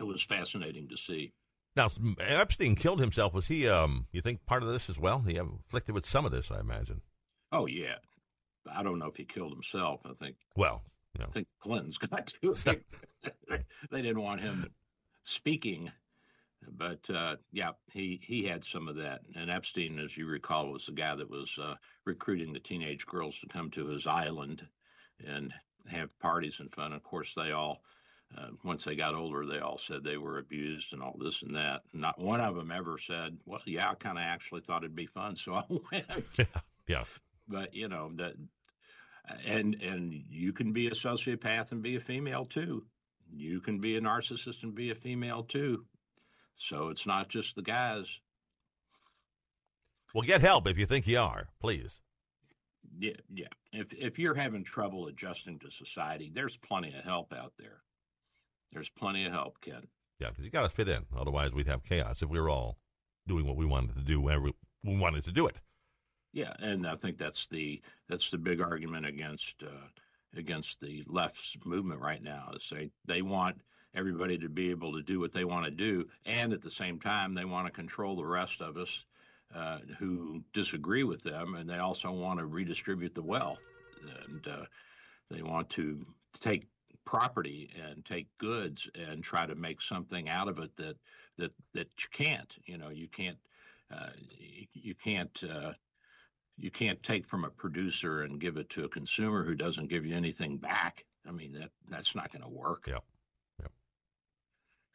It 0.00 0.04
was 0.04 0.22
fascinating 0.22 0.88
to 0.88 0.96
see. 0.96 1.32
Now, 1.76 1.88
Epstein 2.20 2.76
killed 2.76 3.00
himself. 3.00 3.32
Was 3.34 3.46
he, 3.46 3.68
um, 3.68 4.06
you 4.12 4.20
think, 4.20 4.44
part 4.46 4.62
of 4.62 4.68
this 4.68 4.88
as 4.88 4.98
well? 4.98 5.20
He 5.20 5.36
afflicted 5.36 5.94
with 5.94 6.06
some 6.06 6.26
of 6.26 6.32
this, 6.32 6.50
I 6.50 6.60
imagine. 6.60 7.00
Oh, 7.50 7.66
yeah. 7.66 7.96
I 8.70 8.82
don't 8.82 8.98
know 8.98 9.06
if 9.06 9.16
he 9.16 9.24
killed 9.24 9.52
himself. 9.52 10.00
I 10.04 10.12
think. 10.14 10.36
Well, 10.56 10.82
you 11.14 11.20
know. 11.22 11.28
I 11.30 11.32
think 11.32 11.48
Clinton's 11.60 11.98
got 12.10 12.32
to. 12.42 12.54
they 13.90 14.02
didn't 14.02 14.22
want 14.22 14.40
him 14.40 14.70
speaking, 15.24 15.90
but 16.70 17.08
uh, 17.10 17.36
yeah, 17.52 17.72
he 17.92 18.20
he 18.22 18.44
had 18.44 18.64
some 18.64 18.88
of 18.88 18.96
that. 18.96 19.22
And 19.34 19.50
Epstein, 19.50 19.98
as 19.98 20.16
you 20.16 20.26
recall, 20.26 20.70
was 20.70 20.86
the 20.86 20.92
guy 20.92 21.14
that 21.14 21.30
was 21.30 21.58
uh, 21.60 21.74
recruiting 22.04 22.52
the 22.52 22.60
teenage 22.60 23.06
girls 23.06 23.38
to 23.40 23.46
come 23.48 23.70
to 23.70 23.86
his 23.88 24.06
island 24.06 24.66
and 25.26 25.52
have 25.90 26.18
parties 26.18 26.60
and 26.60 26.72
fun. 26.72 26.92
Of 26.92 27.02
course, 27.02 27.34
they 27.34 27.52
all. 27.52 27.82
Uh, 28.36 28.48
once 28.64 28.82
they 28.82 28.96
got 28.96 29.14
older, 29.14 29.44
they 29.44 29.58
all 29.58 29.76
said 29.76 30.02
they 30.02 30.16
were 30.16 30.38
abused 30.38 30.94
and 30.94 31.02
all 31.02 31.14
this 31.20 31.42
and 31.42 31.54
that. 31.54 31.82
Not 31.92 32.18
one 32.18 32.40
of 32.40 32.56
them 32.56 32.70
ever 32.70 32.96
said, 32.98 33.36
"Well, 33.44 33.60
yeah, 33.66 33.90
I 33.90 33.94
kind 33.94 34.16
of 34.16 34.24
actually 34.24 34.62
thought 34.62 34.84
it'd 34.84 34.96
be 34.96 35.04
fun, 35.04 35.36
so 35.36 35.54
I 35.56 35.64
went." 35.68 36.06
Yeah, 36.38 36.44
yeah 36.86 37.04
but 37.48 37.74
you 37.74 37.88
know 37.88 38.10
that 38.16 38.34
and 39.46 39.74
and 39.82 40.12
you 40.28 40.52
can 40.52 40.72
be 40.72 40.88
a 40.88 40.92
sociopath 40.92 41.72
and 41.72 41.82
be 41.82 41.96
a 41.96 42.00
female 42.00 42.44
too 42.44 42.84
you 43.32 43.60
can 43.60 43.78
be 43.78 43.96
a 43.96 44.00
narcissist 44.00 44.62
and 44.62 44.74
be 44.74 44.90
a 44.90 44.94
female 44.94 45.42
too 45.42 45.84
so 46.56 46.88
it's 46.88 47.06
not 47.06 47.28
just 47.28 47.54
the 47.54 47.62
guys 47.62 48.06
well 50.14 50.22
get 50.22 50.40
help 50.40 50.66
if 50.66 50.78
you 50.78 50.86
think 50.86 51.06
you 51.06 51.18
are 51.18 51.48
please 51.60 52.01
yeah 52.98 53.12
yeah. 53.32 53.48
If 53.72 53.92
if 53.92 54.18
you're 54.18 54.34
having 54.34 54.64
trouble 54.64 55.06
adjusting 55.06 55.58
to 55.60 55.70
society 55.70 56.30
there's 56.32 56.56
plenty 56.56 56.88
of 56.88 57.04
help 57.04 57.32
out 57.32 57.52
there. 57.58 57.82
There's 58.72 58.88
plenty 58.90 59.24
of 59.26 59.32
help 59.32 59.60
ken. 59.60 59.86
Yeah 60.18 60.30
because 60.30 60.44
you 60.44 60.50
got 60.50 60.62
to 60.62 60.74
fit 60.74 60.88
in. 60.88 61.04
Otherwise 61.16 61.52
we'd 61.52 61.66
have 61.66 61.82
chaos 61.82 62.22
if 62.22 62.28
we 62.28 62.40
were 62.40 62.50
all 62.50 62.78
doing 63.26 63.46
what 63.46 63.56
we 63.56 63.66
wanted 63.66 63.94
to 63.94 64.02
do 64.02 64.20
whenever 64.20 64.50
we 64.84 64.96
wanted 64.96 65.24
to 65.24 65.32
do 65.32 65.46
it. 65.46 65.56
Yeah, 66.32 66.52
and 66.60 66.86
I 66.86 66.94
think 66.94 67.18
that's 67.18 67.46
the 67.48 67.80
that's 68.08 68.30
the 68.30 68.38
big 68.38 68.60
argument 68.60 69.06
against 69.06 69.62
uh, 69.62 69.86
against 70.36 70.80
the 70.80 71.04
left's 71.06 71.56
movement 71.64 72.00
right 72.00 72.22
now 72.22 72.52
is 72.56 72.68
they 72.70 72.90
they 73.04 73.22
want 73.22 73.60
everybody 73.94 74.38
to 74.38 74.48
be 74.48 74.70
able 74.70 74.92
to 74.94 75.02
do 75.02 75.20
what 75.20 75.32
they 75.32 75.44
want 75.44 75.66
to 75.66 75.70
do, 75.70 76.08
and 76.24 76.52
at 76.52 76.62
the 76.62 76.70
same 76.70 76.98
time 76.98 77.34
they 77.34 77.44
want 77.44 77.66
to 77.66 77.72
control 77.72 78.16
the 78.16 78.24
rest 78.24 78.62
of 78.62 78.78
us 78.78 79.04
uh, 79.54 79.78
who 79.98 80.42
disagree 80.52 81.04
with 81.04 81.22
them, 81.22 81.54
and 81.54 81.68
they 81.68 81.78
also 81.78 82.10
want 82.10 82.38
to 82.38 82.46
redistribute 82.46 83.14
the 83.14 83.22
wealth, 83.22 83.60
and 84.28 84.46
uh, 84.48 84.64
they 85.30 85.42
want 85.42 85.68
to 85.70 86.04
take 86.40 86.66
property 87.04 87.70
and 87.84 88.04
take 88.04 88.26
goods 88.38 88.88
and 88.94 89.22
try 89.22 89.46
to 89.46 89.54
make 89.54 89.82
something 89.82 90.28
out 90.28 90.48
of 90.48 90.58
it 90.58 90.74
that 90.76 90.96
that 91.38 91.52
that 91.74 91.88
you 91.98 92.08
can't. 92.12 92.56
You 92.64 92.78
know, 92.78 92.90
you 92.90 93.08
can't. 93.08 93.38
Uh, 93.92 94.08
you 94.72 94.94
can't 94.94 95.44
uh, 95.44 95.72
you 96.56 96.70
can't 96.70 97.02
take 97.02 97.26
from 97.26 97.44
a 97.44 97.50
producer 97.50 98.22
and 98.22 98.40
give 98.40 98.56
it 98.56 98.70
to 98.70 98.84
a 98.84 98.88
consumer 98.88 99.44
who 99.44 99.54
doesn't 99.54 99.88
give 99.88 100.06
you 100.06 100.16
anything 100.16 100.56
back. 100.56 101.04
I 101.26 101.30
mean 101.30 101.52
that 101.52 101.70
that's 101.88 102.14
not 102.14 102.32
going 102.32 102.42
to 102.42 102.48
work. 102.48 102.84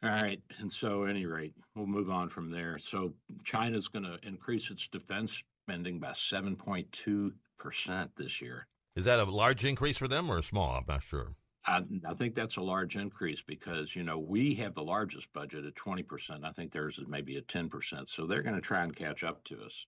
All 0.02 0.10
right, 0.10 0.40
and 0.58 0.70
so 0.70 1.04
any 1.04 1.26
rate, 1.26 1.54
we'll 1.74 1.86
move 1.86 2.08
on 2.08 2.28
from 2.28 2.50
there. 2.50 2.78
So 2.78 3.12
China's 3.44 3.88
going 3.88 4.04
to 4.04 4.18
increase 4.22 4.70
its 4.70 4.86
defense 4.86 5.42
spending 5.64 5.98
by 5.98 6.10
7.2 6.10 7.32
percent 7.58 8.10
this 8.16 8.40
year. 8.40 8.66
Is 8.94 9.04
that 9.06 9.18
a 9.18 9.24
large 9.24 9.64
increase 9.64 9.96
for 9.96 10.06
them 10.06 10.30
or 10.30 10.38
a 10.38 10.42
small? 10.42 10.76
I'm 10.76 10.84
not 10.86 11.02
sure. 11.02 11.34
I, 11.66 11.82
I, 12.06 12.14
think 12.14 12.36
that's 12.36 12.56
a 12.56 12.62
large 12.62 12.96
increase 12.96 13.42
because 13.42 13.96
you 13.96 14.04
know 14.04 14.18
we 14.18 14.54
have 14.54 14.74
the 14.74 14.82
largest 14.82 15.32
budget 15.32 15.64
at 15.64 15.74
20 15.74 16.04
percent. 16.04 16.44
I 16.44 16.52
think 16.52 16.72
theirs 16.72 16.98
is 16.98 17.08
maybe 17.08 17.36
at 17.36 17.48
10 17.48 17.68
percent. 17.68 18.08
So 18.08 18.26
they're 18.26 18.42
going 18.42 18.54
to 18.54 18.60
try 18.60 18.84
and 18.84 18.94
catch 18.94 19.24
up 19.24 19.42
to 19.44 19.60
us. 19.62 19.86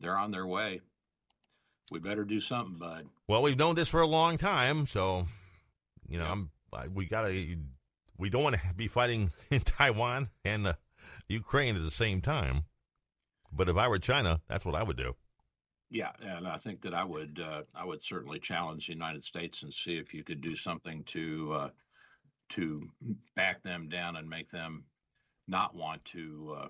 They're 0.00 0.18
on 0.18 0.30
their 0.30 0.46
way 0.46 0.80
we 1.90 1.98
better 1.98 2.24
do 2.24 2.40
something, 2.40 2.76
bud. 2.76 3.06
Well, 3.28 3.42
we've 3.42 3.58
known 3.58 3.74
this 3.74 3.88
for 3.88 4.00
a 4.00 4.06
long 4.06 4.38
time, 4.38 4.86
so 4.86 5.26
you 6.08 6.18
know, 6.18 6.26
I'm 6.26 6.50
I, 6.72 6.88
we 6.88 7.06
gotta. 7.06 7.56
We 8.20 8.28
don't 8.28 8.42
want 8.44 8.56
to 8.56 8.62
be 8.76 8.86
fighting 8.86 9.32
in 9.50 9.60
Taiwan 9.60 10.28
and 10.44 10.66
uh, 10.68 10.74
Ukraine 11.28 11.74
at 11.74 11.82
the 11.82 11.90
same 11.90 12.20
time. 12.20 12.64
But 13.52 13.68
if 13.68 13.76
I 13.76 13.88
were 13.88 13.98
China, 13.98 14.40
that's 14.48 14.64
what 14.64 14.76
I 14.76 14.82
would 14.84 14.96
do. 14.96 15.16
Yeah, 15.90 16.12
and 16.22 16.46
I 16.46 16.56
think 16.56 16.82
that 16.82 16.94
I 16.94 17.02
would. 17.02 17.42
Uh, 17.44 17.62
I 17.74 17.84
would 17.84 18.00
certainly 18.00 18.38
challenge 18.38 18.86
the 18.86 18.92
United 18.92 19.24
States 19.24 19.64
and 19.64 19.74
see 19.74 19.96
if 19.96 20.14
you 20.14 20.22
could 20.22 20.40
do 20.40 20.54
something 20.54 21.02
to 21.04 21.52
uh, 21.52 21.68
to 22.50 22.78
back 23.34 23.60
them 23.64 23.88
down 23.88 24.14
and 24.14 24.30
make 24.30 24.50
them 24.50 24.84
not 25.48 25.74
want 25.74 26.04
to 26.04 26.56
uh, 26.56 26.68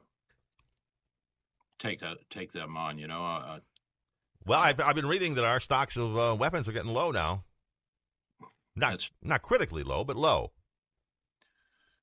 take 1.78 2.00
a, 2.00 2.16
take 2.30 2.50
them 2.52 2.78
on. 2.78 2.98
You 2.98 3.08
know, 3.08 3.22
uh, 3.22 3.58
well, 4.46 4.60
I've, 4.60 4.80
I've 4.80 4.96
been 4.96 5.06
reading 5.06 5.34
that 5.34 5.44
our 5.44 5.60
stocks 5.60 5.98
of 5.98 6.16
uh, 6.16 6.34
weapons 6.38 6.66
are 6.66 6.72
getting 6.72 6.92
low 6.92 7.10
now. 7.10 7.44
Not 8.74 9.10
not 9.22 9.42
critically 9.42 9.82
low, 9.82 10.02
but 10.02 10.16
low. 10.16 10.52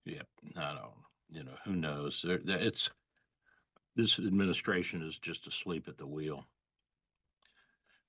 Yeah, 0.08 0.22
I 0.56 0.74
don't. 0.74 0.92
You 1.30 1.44
know, 1.44 1.58
who 1.66 1.76
knows? 1.76 2.24
It's 2.26 2.90
this 3.96 4.20
administration 4.20 5.02
is 5.02 5.18
just 5.18 5.48
asleep 5.48 5.88
at 5.88 5.98
the 5.98 6.08
wheel. 6.08 6.46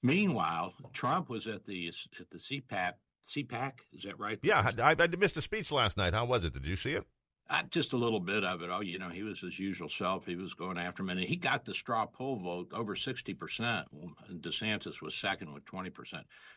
Meanwhile, 0.03 0.75
Trump 0.93 1.29
was 1.29 1.47
at 1.47 1.65
the 1.65 1.89
at 1.89 2.31
the 2.31 2.39
CPAC. 2.39 2.93
CPAC 3.25 3.73
is 3.93 4.05
that 4.05 4.19
right? 4.19 4.39
Yeah, 4.43 4.71
I, 4.79 4.95
I 4.99 5.07
missed 5.09 5.37
a 5.37 5.43
speech 5.43 5.73
last 5.73 5.97
night. 5.97 6.15
How 6.15 6.25
was 6.25 6.45
it? 6.45 6.53
Did 6.53 6.65
you 6.67 6.77
see 6.77 6.93
it? 6.93 7.05
Uh, 7.51 7.63
just 7.71 7.95
a 7.95 7.97
little 7.97 8.21
bit 8.21 8.45
of 8.45 8.61
it. 8.61 8.69
Oh, 8.71 8.81
you 8.81 8.99
know, 8.99 9.09
he 9.09 9.23
was 9.23 9.41
his 9.41 9.59
usual 9.59 9.89
self. 9.89 10.27
He 10.27 10.37
was 10.37 10.53
going 10.53 10.77
after 10.77 11.03
him, 11.03 11.09
and 11.09 11.21
he 11.21 11.35
got 11.35 11.65
the 11.65 11.73
straw 11.73 12.05
poll 12.05 12.37
vote 12.37 12.69
over 12.75 12.95
60%. 12.95 13.85
And 14.29 14.43
DeSantis 14.43 15.01
was 15.01 15.15
second 15.15 15.55
with 15.55 15.65
20%. 15.65 16.13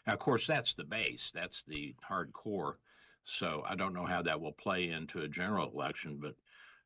Now, 0.06 0.14
of 0.14 0.20
course, 0.20 0.46
that's 0.46 0.74
the 0.74 0.84
base, 0.84 1.32
that's 1.34 1.64
the 1.64 1.96
hardcore. 2.08 2.74
So 3.26 3.64
I 3.68 3.76
don't 3.76 3.94
know 3.94 4.06
how 4.06 4.22
that 4.24 4.42
will 4.42 4.52
play 4.52 4.90
into 4.90 5.22
a 5.22 5.28
general 5.28 5.72
election, 5.72 6.20
but 6.22 6.36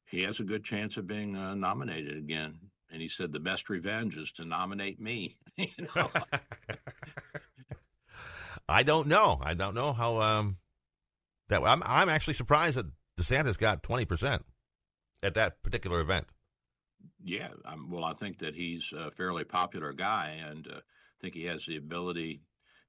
he 0.05 0.23
has 0.23 0.39
a 0.39 0.43
good 0.43 0.63
chance 0.63 0.97
of 0.97 1.07
being 1.07 1.35
uh, 1.35 1.55
nominated 1.55 2.17
again. 2.17 2.59
And 2.91 3.01
he 3.01 3.09
said 3.09 3.31
the 3.31 3.39
best 3.39 3.69
revenge 3.69 4.15
is 4.17 4.31
to 4.33 4.45
nominate 4.45 4.99
me. 4.99 5.37
you 5.57 5.67
know? 5.95 6.11
I 8.69 8.83
don't 8.83 9.07
know. 9.07 9.39
I 9.43 9.53
don't 9.53 9.75
know 9.75 9.93
how 9.93 10.19
um, 10.21 10.57
that. 11.49 11.61
I'm 11.63 11.83
I'm 11.85 12.09
actually 12.09 12.33
surprised 12.35 12.77
that 12.77 12.87
DeSantis 13.19 13.57
got 13.57 13.83
20% 13.83 14.41
at 15.23 15.35
that 15.35 15.61
particular 15.63 15.99
event. 15.99 16.27
Yeah, 17.23 17.49
um, 17.65 17.89
well, 17.91 18.03
I 18.03 18.13
think 18.13 18.39
that 18.39 18.55
he's 18.55 18.91
a 18.95 19.11
fairly 19.11 19.43
popular 19.43 19.93
guy, 19.93 20.39
and 20.47 20.67
uh, 20.67 20.77
I 20.77 21.21
think 21.21 21.35
he 21.35 21.43
has 21.45 21.65
the 21.65 21.77
ability 21.77 22.41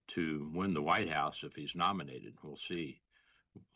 to 0.09 0.51
win 0.55 0.73
the 0.73 0.83
White 0.83 1.11
House 1.11 1.43
if 1.43 1.55
he's 1.55 1.75
nominated. 1.75 2.35
We'll 2.43 2.57
see. 2.57 3.01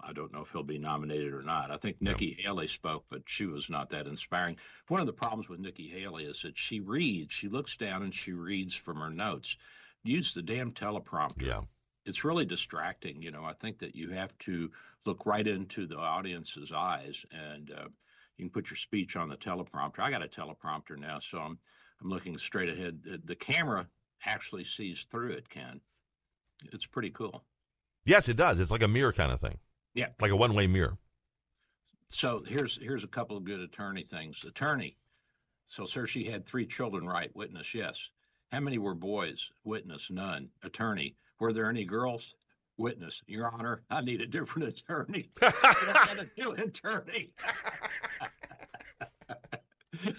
I 0.01 0.13
don't 0.13 0.33
know 0.33 0.43
if 0.43 0.51
he'll 0.51 0.63
be 0.63 0.79
nominated 0.79 1.33
or 1.33 1.43
not. 1.43 1.71
I 1.71 1.77
think 1.77 2.01
Nikki 2.01 2.37
no. 2.39 2.43
Haley 2.43 2.69
spoke, 2.69 3.05
but 3.11 3.23
she 3.27 3.47
was 3.47 3.71
not 3.71 3.91
that 3.91 4.07
inspiring. 4.07 4.57
One 4.89 5.01
of 5.01 5.07
the 5.07 5.13
problems 5.13 5.49
with 5.49 5.61
Nikki 5.61 5.89
Haley 5.89 6.25
is 6.25 6.43
that 6.43 6.59
she 6.59 6.81
reads, 6.81 7.33
she 7.33 7.49
looks 7.49 7.77
down 7.77 8.03
and 8.03 8.15
she 8.15 8.33
reads 8.33 8.75
from 8.75 8.97
her 8.99 9.11
notes. 9.11 9.57
Use 10.03 10.35
the 10.35 10.43
damn 10.43 10.73
teleprompter. 10.73 11.47
Yeah. 11.47 11.61
It's 12.07 12.25
really 12.25 12.47
distracting. 12.47 13.23
You 13.23 13.31
know, 13.31 13.45
I 13.45 13.53
think 13.53 13.79
that 13.79 13.95
you 13.95 14.11
have 14.11 14.37
to 14.41 14.71
look 15.05 15.27
right 15.27 15.47
into 15.47 15.87
the 15.87 15.99
audience's 15.99 16.73
eyes, 16.73 17.25
and 17.31 17.71
uh, 17.71 17.89
you 18.37 18.45
can 18.45 18.51
put 18.51 18.71
your 18.71 18.77
speech 18.77 19.17
on 19.17 19.29
the 19.29 19.37
teleprompter. 19.37 20.01
I 20.01 20.11
got 20.11 20.25
a 20.25 20.29
teleprompter 20.29 20.99
now, 20.99 21.19
so 21.19 21.39
I'm 21.39 21.59
I'm 22.03 22.09
looking 22.09 22.39
straight 22.39 22.71
ahead. 22.71 23.03
The, 23.03 23.21
the 23.23 23.37
camera 23.37 23.87
actually 24.25 24.65
sees 24.65 25.07
through 25.11 25.33
it. 25.33 25.49
Ken, 25.49 25.81
it's 26.73 26.87
pretty 26.87 27.11
cool. 27.11 27.45
Yes, 28.05 28.29
it 28.29 28.37
does. 28.37 28.59
It's 28.59 28.71
like 28.71 28.83
a 28.83 28.89
mirror 28.89 29.13
kind 29.13 29.33
of 29.33 29.41
thing. 29.41 29.59
Yeah, 29.95 30.09
like 30.21 30.31
a 30.31 30.37
one-way 30.37 30.67
mirror. 30.67 30.97
So 32.09 32.43
here's 32.47 32.79
here's 32.81 33.05
a 33.05 33.09
couple 33.09 33.37
of 33.37 33.45
good 33.45 33.61
attorney 33.61 34.05
things. 34.05 34.45
Attorney. 34.45 34.97
So, 35.67 35.87
sir, 35.87 36.07
she 36.07 36.25
had 36.25 36.45
three 36.45 36.67
children, 36.67 37.07
right? 37.07 37.31
Witness, 37.37 37.75
yes. 37.75 38.11
How 38.51 38.59
many 38.59 38.79
were 38.79 38.97
boys? 38.97 39.51
Witness, 39.63 40.11
none. 40.11 40.49
Attorney, 40.65 41.15
were 41.39 41.53
there 41.53 41.71
any 41.71 41.85
girls? 41.85 42.35
Witness, 42.77 43.23
Your 43.27 43.49
Honor, 43.53 43.83
I 43.91 44.01
need 44.01 44.21
a 44.21 44.27
different 44.27 44.69
attorney. 44.81 45.31
a 45.43 46.27
new 46.37 46.53
attorney. 46.53 47.33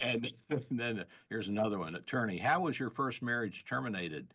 and 0.00 0.30
then 0.70 1.04
here's 1.28 1.48
another 1.48 1.78
one. 1.78 1.96
Attorney, 1.96 2.38
how 2.38 2.60
was 2.60 2.78
your 2.78 2.90
first 2.90 3.22
marriage 3.22 3.64
terminated? 3.64 4.28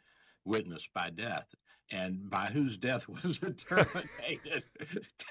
Witness 0.44 0.90
by 0.94 1.12
death. 1.12 1.46
And 1.92 2.30
by 2.30 2.46
whose 2.46 2.78
death 2.78 3.08
was 3.24 3.40
it 3.44 3.64
terminated? 3.68 4.64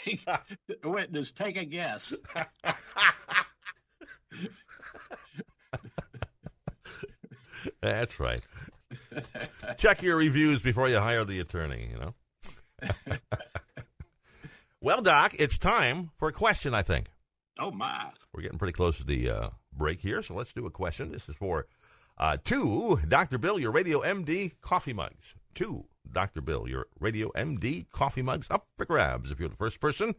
take, 0.04 0.26
witness, 0.84 1.30
take 1.30 1.56
a 1.56 1.64
guess. 1.64 2.14
That's 7.80 8.20
right. 8.20 8.42
Check 9.78 10.02
your 10.02 10.16
reviews 10.16 10.60
before 10.62 10.88
you 10.88 10.98
hire 10.98 11.24
the 11.24 11.40
attorney, 11.40 11.90
you 11.92 11.98
know. 11.98 12.14
well, 14.80 15.00
Doc, 15.02 15.34
it's 15.38 15.58
time 15.58 16.10
for 16.18 16.28
a 16.28 16.32
question, 16.32 16.74
I 16.74 16.82
think. 16.82 17.10
Oh, 17.58 17.70
my. 17.70 18.10
We're 18.32 18.42
getting 18.42 18.58
pretty 18.58 18.72
close 18.72 18.96
to 18.98 19.04
the 19.04 19.30
uh, 19.30 19.50
break 19.72 20.00
here, 20.00 20.22
so 20.22 20.34
let's 20.34 20.52
do 20.52 20.66
a 20.66 20.70
question. 20.70 21.10
This 21.10 21.28
is 21.28 21.36
for 21.36 21.66
uh, 22.18 22.36
two 22.44 23.00
Dr. 23.08 23.38
Bill, 23.38 23.58
your 23.58 23.72
Radio 23.72 24.00
MD 24.00 24.52
coffee 24.60 24.92
mugs. 24.92 25.34
Two 25.54 25.84
Dr. 26.12 26.40
Bill, 26.40 26.68
your 26.68 26.86
Radio 26.98 27.30
MD 27.32 27.88
coffee 27.90 28.22
mugs 28.22 28.48
up 28.50 28.68
for 28.76 28.84
grabs 28.84 29.30
if 29.30 29.38
you're 29.38 29.48
the 29.48 29.56
first 29.56 29.80
person 29.80 30.14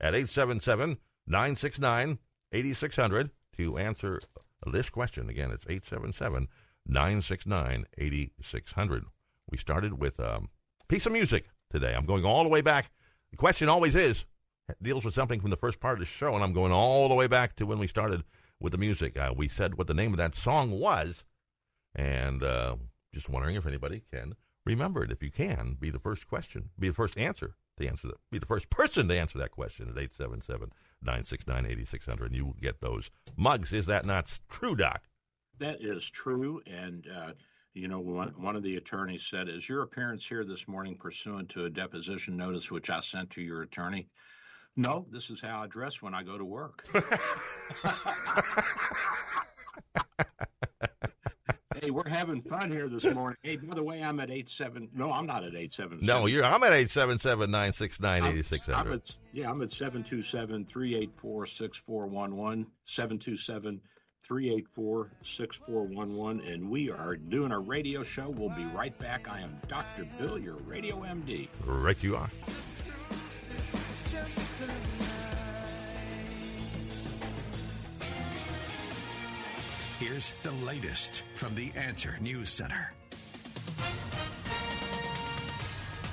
at 0.00 0.14
877 0.14 0.98
969 1.26 2.18
8600 2.52 3.30
to 3.56 3.78
answer 3.78 4.20
this 4.66 4.88
question. 4.90 5.28
Again, 5.28 5.50
it's 5.50 5.64
877 5.68 6.48
969 6.86 7.86
8600. 7.98 9.04
We 9.50 9.58
started 9.58 10.00
with 10.00 10.18
a 10.18 10.36
um, 10.36 10.50
piece 10.88 11.06
of 11.06 11.12
music 11.12 11.48
today. 11.70 11.94
I'm 11.94 12.06
going 12.06 12.24
all 12.24 12.42
the 12.42 12.48
way 12.48 12.60
back. 12.60 12.90
The 13.30 13.36
question 13.36 13.68
always 13.68 13.96
is 13.96 14.24
deals 14.82 15.04
with 15.04 15.14
something 15.14 15.40
from 15.40 15.50
the 15.50 15.56
first 15.56 15.80
part 15.80 15.94
of 15.94 16.00
the 16.00 16.06
show, 16.06 16.34
and 16.34 16.42
I'm 16.42 16.52
going 16.52 16.72
all 16.72 17.08
the 17.08 17.14
way 17.14 17.26
back 17.26 17.56
to 17.56 17.66
when 17.66 17.78
we 17.78 17.86
started 17.86 18.24
with 18.60 18.72
the 18.72 18.78
music. 18.78 19.18
Uh, 19.18 19.32
we 19.36 19.48
said 19.48 19.76
what 19.76 19.86
the 19.86 19.94
name 19.94 20.12
of 20.12 20.18
that 20.18 20.34
song 20.34 20.70
was, 20.70 21.24
and 21.94 22.42
uh, 22.42 22.76
just 23.12 23.28
wondering 23.28 23.56
if 23.56 23.66
anybody 23.66 24.02
can 24.12 24.34
remember 24.66 25.04
it. 25.04 25.10
If 25.10 25.22
you 25.22 25.30
can, 25.30 25.76
be 25.80 25.90
the 25.90 25.98
first 25.98 26.28
question, 26.28 26.70
be 26.78 26.88
the 26.88 26.94
first 26.94 27.16
answer 27.16 27.54
to 27.78 27.88
answer 27.88 28.08
that, 28.08 28.18
be 28.30 28.38
the 28.38 28.46
first 28.46 28.68
person 28.68 29.08
to 29.08 29.18
answer 29.18 29.38
that 29.38 29.52
question 29.52 29.84
at 29.88 29.96
877 29.96 30.72
969 31.02 31.66
8600, 31.66 32.26
and 32.26 32.36
you 32.36 32.44
will 32.46 32.56
get 32.60 32.80
those 32.80 33.10
mugs. 33.36 33.72
Is 33.72 33.86
that 33.86 34.04
not 34.04 34.38
true, 34.50 34.76
Doc? 34.76 35.02
That 35.58 35.82
is 35.82 36.04
true, 36.04 36.60
and 36.66 37.06
uh, 37.14 37.32
you 37.72 37.88
know, 37.88 38.00
one, 38.00 38.34
one 38.36 38.56
of 38.56 38.62
the 38.62 38.76
attorneys 38.76 39.24
said, 39.24 39.48
"Is 39.48 39.68
your 39.68 39.82
appearance 39.82 40.26
here 40.26 40.44
this 40.44 40.68
morning 40.68 40.96
pursuant 40.96 41.48
to 41.50 41.64
a 41.64 41.70
deposition 41.70 42.36
notice 42.36 42.70
which 42.70 42.90
I 42.90 43.00
sent 43.00 43.30
to 43.30 43.40
your 43.40 43.62
attorney?" 43.62 44.08
No, 44.78 45.06
this 45.10 45.30
is 45.30 45.40
how 45.40 45.62
I 45.62 45.66
dress 45.66 46.02
when 46.02 46.12
I 46.12 46.22
go 46.22 46.36
to 46.36 46.44
work. 46.44 46.86
hey, 51.86 51.92
we're 51.92 52.08
having 52.08 52.42
fun 52.42 52.70
here 52.70 52.88
this 52.88 53.04
morning. 53.04 53.36
Hey, 53.42 53.56
by 53.56 53.74
the 53.74 53.82
way, 53.82 54.02
I'm 54.02 54.18
at 54.18 54.30
eight 54.30 54.48
seven. 54.48 54.88
No, 54.92 55.12
I'm 55.12 55.26
not 55.26 55.44
at 55.44 55.54
eight 55.54 55.72
seven. 55.72 55.98
No, 56.02 56.26
you're. 56.26 56.44
I'm 56.44 56.62
at 56.64 56.72
eight 56.72 56.90
seven 56.90 57.18
seven 57.18 57.50
nine 57.50 57.72
six 57.72 58.00
nine 58.00 58.24
eighty 58.24 58.42
six 58.42 58.66
hundred. 58.66 59.02
Yeah, 59.32 59.50
I'm 59.50 59.62
at 59.62 59.70
seven 59.70 60.02
two 60.02 60.22
seven 60.22 60.64
three 60.64 60.96
eight 60.96 61.12
four 61.16 61.46
six 61.46 61.78
four 61.78 62.06
one 62.06 62.36
one 62.36 62.66
seven 62.84 63.18
two 63.18 63.36
seven. 63.36 63.80
384 64.26 65.12
6411, 65.22 66.52
and 66.52 66.68
we 66.68 66.90
are 66.90 67.14
doing 67.14 67.52
a 67.52 67.58
radio 67.60 68.02
show. 68.02 68.28
We'll 68.28 68.48
be 68.56 68.64
right 68.74 68.98
back. 68.98 69.30
I 69.30 69.38
am 69.38 69.56
Dr. 69.68 70.04
Bill, 70.18 70.36
your 70.36 70.56
radio 70.66 70.96
MD. 70.96 71.46
Right, 71.64 71.96
you 72.02 72.16
are. 72.16 72.28
Here's 80.08 80.34
the 80.44 80.52
latest 80.52 81.24
from 81.34 81.56
the 81.56 81.72
Answer 81.74 82.16
News 82.20 82.50
Center. 82.50 82.92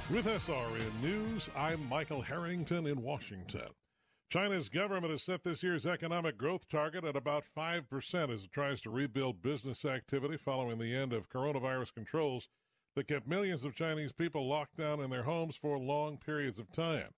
With 0.09 0.25
SRN 0.25 0.99
News, 1.03 1.47
I'm 1.55 1.87
Michael 1.87 2.23
Harrington 2.23 2.87
in 2.87 3.03
Washington. 3.03 3.67
China's 4.31 4.67
government 4.67 5.11
has 5.11 5.21
set 5.21 5.43
this 5.43 5.61
year's 5.61 5.85
economic 5.85 6.39
growth 6.39 6.67
target 6.69 7.05
at 7.05 7.15
about 7.15 7.43
5% 7.55 8.33
as 8.33 8.45
it 8.45 8.51
tries 8.51 8.81
to 8.81 8.89
rebuild 8.89 9.43
business 9.43 9.85
activity 9.85 10.37
following 10.37 10.79
the 10.79 10.95
end 10.95 11.13
of 11.13 11.29
coronavirus 11.29 11.93
controls 11.93 12.49
that 12.95 13.07
kept 13.07 13.27
millions 13.27 13.63
of 13.63 13.75
Chinese 13.75 14.11
people 14.11 14.47
locked 14.47 14.75
down 14.75 15.01
in 15.01 15.11
their 15.11 15.21
homes 15.21 15.55
for 15.55 15.77
long 15.77 16.17
periods 16.17 16.57
of 16.57 16.71
time. 16.71 17.09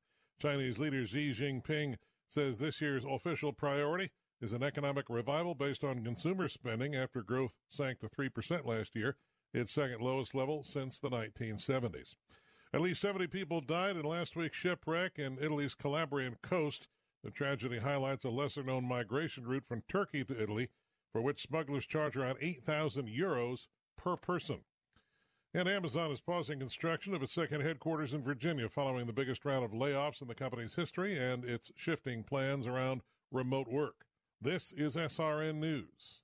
Chinese 0.41 0.77
leader 0.77 1.07
Xi 1.07 1.31
Jinping 1.31 1.95
says 2.27 2.57
this 2.57 2.81
year's 2.81 3.05
official 3.05 3.53
priority 3.53 4.11
is 4.41 4.53
an 4.53 4.63
economic 4.63 5.09
revival 5.09 5.55
based 5.55 5.83
on 5.83 6.03
consumer 6.03 6.47
spending 6.47 6.95
after 6.95 7.21
growth 7.21 7.53
sank 7.69 7.99
to 7.99 8.09
3% 8.09 8.65
last 8.65 8.95
year, 8.95 9.17
its 9.53 9.71
second 9.71 10.01
lowest 10.01 10.35
level 10.35 10.63
since 10.63 10.99
the 10.99 11.09
1970s. 11.09 12.15
At 12.73 12.81
least 12.81 13.01
70 13.01 13.27
people 13.27 13.61
died 13.61 13.95
in 13.95 14.03
last 14.03 14.35
week's 14.35 14.57
shipwreck 14.57 15.17
in 15.17 15.37
Italy's 15.39 15.75
Calabrian 15.75 16.35
coast. 16.41 16.89
The 17.23 17.31
tragedy 17.31 17.79
highlights 17.79 18.25
a 18.25 18.29
lesser 18.29 18.63
known 18.63 18.85
migration 18.85 19.45
route 19.45 19.65
from 19.65 19.83
Turkey 19.87 20.25
to 20.25 20.41
Italy, 20.41 20.69
for 21.11 21.21
which 21.21 21.41
smugglers 21.41 21.85
charge 21.85 22.17
around 22.17 22.37
8,000 22.41 23.07
euros 23.07 23.67
per 23.97 24.17
person. 24.17 24.65
And 25.53 25.69
Amazon 25.69 26.11
is 26.11 26.19
pausing 26.19 26.59
construction 26.59 27.13
of 27.13 27.23
its 27.23 27.33
second 27.33 27.61
headquarters 27.61 28.13
in 28.13 28.21
Virginia 28.21 28.67
following 28.67 29.07
the 29.07 29.13
biggest 29.13 29.45
round 29.45 29.63
of 29.63 29.71
layoffs 29.71 30.21
in 30.21 30.27
the 30.27 30.35
company's 30.35 30.75
history 30.75 31.17
and 31.17 31.45
its 31.45 31.71
shifting 31.77 32.23
plans 32.23 32.67
around 32.67 33.01
remote 33.31 33.69
work. 33.69 34.04
This 34.45 34.73
is 34.73 34.95
SRN 34.95 35.55
News. 35.55 36.21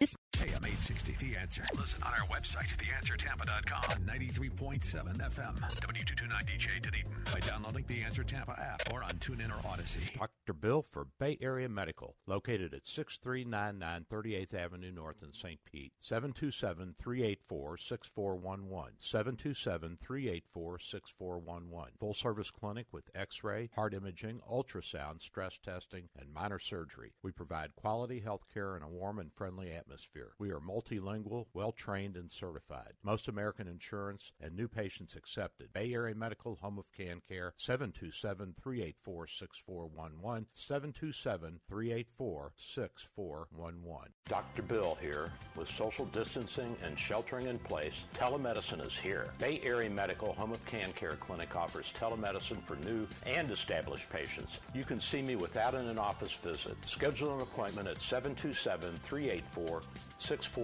This 0.00 0.16
AM 0.40 0.64
860 0.78 1.26
The 1.26 1.36
Answer. 1.36 1.64
Listen 1.76 2.00
on 2.04 2.12
our 2.12 2.26
website, 2.28 2.68
theanswertampa.com, 2.76 4.04
93.7 4.06 5.18
FM, 5.18 5.58
W229DJ 5.58 6.80
Dunedin, 6.80 7.04
by 7.32 7.40
downloading 7.40 7.84
the 7.88 8.02
Answer 8.02 8.22
Tampa 8.22 8.52
app 8.52 8.92
or 8.92 9.02
on 9.02 9.14
TuneIn 9.14 9.50
or 9.50 9.66
Odyssey. 9.66 10.14
Dr. 10.16 10.52
Bill 10.52 10.82
for 10.82 11.08
Bay 11.18 11.36
Area 11.40 11.68
Medical, 11.68 12.14
located 12.28 12.74
at 12.74 12.86
6399 12.86 14.06
38th 14.08 14.54
Avenue 14.54 14.92
North 14.92 15.20
in 15.24 15.32
St. 15.32 15.58
Pete, 15.64 15.92
727 15.98 16.94
384 16.96 17.76
6411. 17.76 18.94
727 19.00 19.98
384 20.00 20.78
6411. 20.78 21.92
Full 21.98 22.14
service 22.14 22.52
clinic 22.52 22.86
with 22.92 23.10
x 23.16 23.42
ray, 23.42 23.68
heart 23.74 23.94
imaging, 23.94 24.40
ultrasound, 24.48 25.20
stress 25.20 25.58
testing, 25.58 26.08
and 26.16 26.32
minor 26.32 26.60
surgery. 26.60 27.14
We 27.24 27.32
provide 27.32 27.74
quality 27.74 28.20
health 28.20 28.44
care 28.54 28.76
in 28.76 28.84
a 28.84 28.88
warm 28.88 29.18
and 29.18 29.32
friendly 29.34 29.72
atmosphere. 29.72 30.34
We 30.38 30.52
are 30.52 30.67
multilingual, 30.68 31.46
well 31.54 31.72
trained, 31.72 32.16
and 32.16 32.30
certified. 32.30 32.92
Most 33.02 33.28
American 33.28 33.68
insurance 33.68 34.32
and 34.40 34.54
new 34.54 34.68
patients 34.68 35.16
accepted. 35.16 35.72
Bay 35.72 35.92
Area 35.92 36.14
Medical 36.14 36.56
Home 36.56 36.78
of 36.78 36.90
Can 36.92 37.20
Care, 37.28 37.54
727 37.56 38.54
384 38.62 39.26
6411. 39.26 40.46
727 40.52 41.60
384 41.68 42.52
6411. 42.56 44.12
Dr. 44.28 44.62
Bill 44.62 44.98
here. 45.00 45.32
With 45.56 45.68
social 45.68 46.04
distancing 46.06 46.76
and 46.84 46.98
sheltering 46.98 47.46
in 47.46 47.58
place, 47.58 48.04
telemedicine 48.14 48.84
is 48.86 48.96
here. 48.98 49.30
Bay 49.38 49.60
Area 49.64 49.90
Medical 49.90 50.32
Home 50.34 50.52
of 50.52 50.64
Can 50.66 50.92
Care 50.92 51.16
Clinic 51.16 51.56
offers 51.56 51.92
telemedicine 51.98 52.62
for 52.62 52.76
new 52.76 53.06
and 53.26 53.50
established 53.50 54.10
patients. 54.10 54.58
You 54.74 54.84
can 54.84 55.00
see 55.00 55.22
me 55.22 55.36
without 55.36 55.74
an 55.74 55.88
in-office 55.88 56.34
visit. 56.34 56.76
Schedule 56.84 57.34
an 57.34 57.40
appointment 57.40 57.88
at 57.88 58.00
727 58.00 58.98
384 59.02 59.82
6411. 60.18 60.57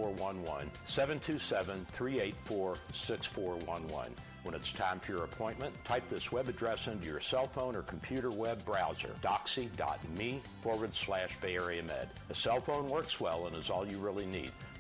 727 0.87 1.87
384 1.93 2.77
6411. 2.93 4.15
When 4.43 4.55
it's 4.55 4.73
time 4.73 5.01
for 5.01 5.13
your 5.13 5.25
appointment, 5.25 5.73
type 5.85 6.07
this 6.09 6.31
web 6.31 6.51
address 6.51 6.87
into 6.87 7.07
your 7.07 7.21
cell 7.21 7.47
phone 7.47 7.75
or 7.75 7.83
computer 7.83 8.31
web 8.31 8.63
browser, 8.67 9.11
doxy.me 9.23 10.43
forward 10.61 10.95
slash 10.95 11.37
Bay 11.41 11.57
Area 11.57 11.83
Med. 11.83 12.11
A 12.29 12.35
cell 12.35 12.61
phone 12.61 12.91
works 12.91 13.19
well 13.19 13.47
and 13.47 13.57
is 13.57 13.71
all 13.71 13.87
you 13.87 13.97
really 13.99 14.27
need. 14.27 14.51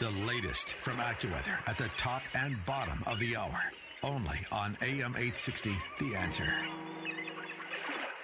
The 0.00 0.10
latest 0.28 0.74
from 0.74 0.98
AccuWeather 0.98 1.58
at 1.66 1.76
the 1.76 1.90
top 1.96 2.22
and 2.32 2.64
bottom 2.64 3.02
of 3.08 3.18
the 3.18 3.34
hour. 3.34 3.60
Only 4.04 4.38
on 4.52 4.78
AM 4.80 5.16
860, 5.16 5.72
The 5.98 6.14
Answer. 6.14 6.46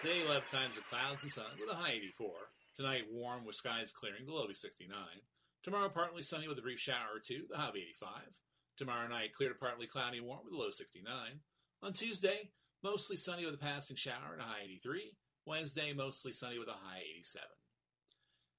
Today 0.01 0.23
we'll 0.23 0.35
have 0.35 0.47
times 0.47 0.79
of 0.79 0.87
clouds 0.87 1.25
and 1.25 1.33
sun 1.33 1.51
with 1.59 1.69
a 1.69 1.75
high 1.75 1.91
84. 1.91 2.31
Tonight 2.77 3.03
warm 3.11 3.45
with 3.45 3.57
skies 3.57 3.91
clearing, 3.91 4.25
the 4.25 4.33
low 4.33 4.47
be 4.47 4.55
69. 4.55 4.97
Tomorrow 5.65 5.89
partly 5.89 6.23
sunny 6.23 6.47
with 6.47 6.59
a 6.59 6.63
brief 6.63 6.79
shower 6.79 7.17
or 7.17 7.19
two, 7.19 7.43
the 7.51 7.57
high 7.57 7.73
be 7.73 7.81
85. 7.81 8.11
Tomorrow 8.79 9.09
night 9.09 9.35
clear 9.35 9.49
to 9.49 9.57
partly 9.57 9.89
cloudy 9.89 10.19
and 10.19 10.29
warm 10.29 10.43
with 10.45 10.55
a 10.55 10.57
low 10.57 10.71
69. 10.71 11.13
On 11.83 11.93
Tuesday, 11.93 12.51
mostly 12.85 13.17
sunny 13.17 13.47
with 13.47 13.55
a 13.55 13.59
passing 13.59 13.97
shower 13.97 14.35
and 14.35 14.43
a 14.43 14.45
high 14.45 14.63
83. 14.63 15.17
Wednesday, 15.45 15.93
mostly 15.93 16.31
sunny 16.31 16.61
with 16.61 16.69
a 16.69 16.73
high 16.73 17.03
87. 17.17 17.49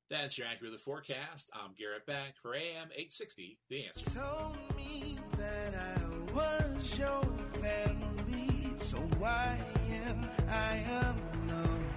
That's 0.09 0.37
your 0.37 0.45
accurate 0.45 0.79
forecast. 0.79 1.49
I'm 1.51 1.71
Garrett 1.79 2.05
Beck 2.05 2.35
for 2.39 2.53
AM 2.53 2.89
860, 2.91 3.57
The 3.71 3.85
Answer. 3.85 4.19
Told 4.19 4.55
me 4.77 5.17
that 5.35 5.73
I 5.73 5.95
was 6.31 6.99
your 6.99 7.23
family, 7.59 8.69
so 8.77 8.97
why 9.17 9.57
am 10.05 10.29
I 10.47 10.79
alone? 10.91 11.87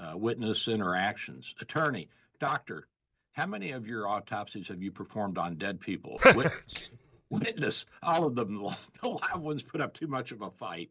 uh, 0.00 0.16
witness 0.16 0.66
interactions 0.66 1.54
attorney 1.60 2.08
doctor 2.40 2.88
how 3.32 3.44
many 3.44 3.72
of 3.72 3.86
your 3.86 4.08
autopsies 4.08 4.68
have 4.68 4.80
you 4.80 4.90
performed 4.90 5.36
on 5.36 5.56
dead 5.56 5.78
people 5.78 6.18
witness, 6.34 6.88
witness 7.30 7.86
all 8.02 8.24
of 8.24 8.34
them 8.34 8.62
the 9.00 9.08
live 9.08 9.40
ones 9.40 9.62
put 9.62 9.80
up 9.80 9.94
too 9.94 10.06
much 10.06 10.32
of 10.32 10.42
a 10.42 10.50
fight 10.50 10.90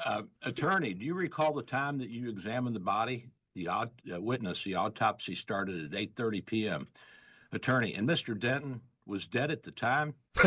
uh, 0.06 0.24
attorney, 0.44 0.94
do 0.94 1.06
you 1.06 1.14
recall 1.14 1.54
the 1.54 1.64
time 1.64 1.98
that 2.00 2.10
you 2.10 2.30
examined 2.30 2.76
the 2.76 2.82
body? 2.82 3.26
The 3.56 3.68
aut- 3.70 3.92
uh, 4.14 4.22
witness, 4.22 4.64
the 4.64 4.76
autopsy 4.76 5.36
started 5.36 5.94
at 5.94 6.00
8:30 6.00 6.46
p.m. 6.46 6.88
Attorney, 7.52 7.96
and 7.96 8.08
Mr. 8.08 8.38
Denton 8.38 8.82
was 9.06 9.28
dead 9.28 9.52
at 9.52 9.64
the 9.64 9.72
time. 9.72 10.14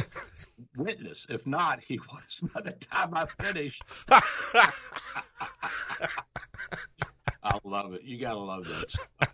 witness, 0.76 1.26
if 1.28 1.46
not, 1.46 1.82
he 1.82 1.98
was 1.98 2.40
by 2.54 2.60
the 2.60 2.72
time 2.72 3.14
I 3.14 3.26
finished. 3.42 3.82
I 7.44 7.58
love 7.64 7.94
it. 7.94 8.02
You 8.04 8.18
gotta 8.18 8.38
love 8.38 8.66
that. 8.68 9.31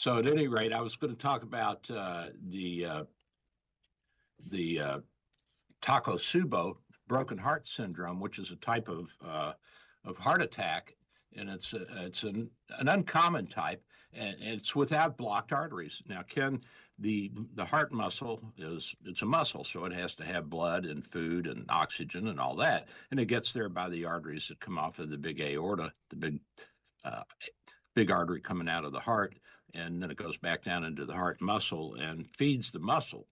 So, 0.00 0.16
at 0.16 0.26
any 0.26 0.48
rate, 0.48 0.72
I 0.72 0.80
was 0.80 0.96
going 0.96 1.14
to 1.14 1.22
talk 1.22 1.42
about 1.42 1.90
uh, 1.90 2.28
the 2.48 2.86
uh, 2.86 3.04
the 4.50 4.80
uh, 4.80 4.98
Takotsubo 5.82 6.78
broken 7.06 7.36
heart 7.36 7.66
syndrome, 7.66 8.18
which 8.18 8.38
is 8.38 8.50
a 8.50 8.56
type 8.56 8.88
of 8.88 9.14
uh, 9.22 9.52
of 10.06 10.16
heart 10.16 10.40
attack, 10.40 10.94
and 11.36 11.50
it's 11.50 11.74
a, 11.74 11.84
it's 12.06 12.22
an, 12.22 12.48
an 12.78 12.88
uncommon 12.88 13.46
type, 13.46 13.84
and 14.14 14.36
it's 14.40 14.74
without 14.74 15.18
blocked 15.18 15.52
arteries. 15.52 16.02
Now, 16.08 16.22
Ken, 16.22 16.62
the 16.98 17.30
the 17.52 17.66
heart 17.66 17.92
muscle 17.92 18.40
is 18.56 18.94
it's 19.04 19.20
a 19.20 19.26
muscle, 19.26 19.64
so 19.64 19.84
it 19.84 19.92
has 19.92 20.14
to 20.14 20.24
have 20.24 20.48
blood 20.48 20.86
and 20.86 21.04
food 21.04 21.46
and 21.46 21.66
oxygen 21.68 22.28
and 22.28 22.40
all 22.40 22.56
that, 22.56 22.88
and 23.10 23.20
it 23.20 23.26
gets 23.26 23.52
there 23.52 23.68
by 23.68 23.90
the 23.90 24.06
arteries 24.06 24.48
that 24.48 24.60
come 24.60 24.78
off 24.78 24.98
of 24.98 25.10
the 25.10 25.18
big 25.18 25.42
aorta, 25.42 25.92
the 26.08 26.16
big 26.16 26.40
uh, 27.04 27.24
big 27.94 28.10
artery 28.10 28.40
coming 28.40 28.66
out 28.66 28.86
of 28.86 28.92
the 28.92 29.00
heart, 29.00 29.34
and 29.74 30.02
then 30.02 30.10
it 30.10 30.16
goes 30.16 30.36
back 30.36 30.64
down 30.64 30.84
into 30.84 31.04
the 31.04 31.12
heart 31.12 31.40
muscle 31.40 31.94
and 31.94 32.28
feeds 32.36 32.72
the 32.72 32.78
muscle 32.78 33.26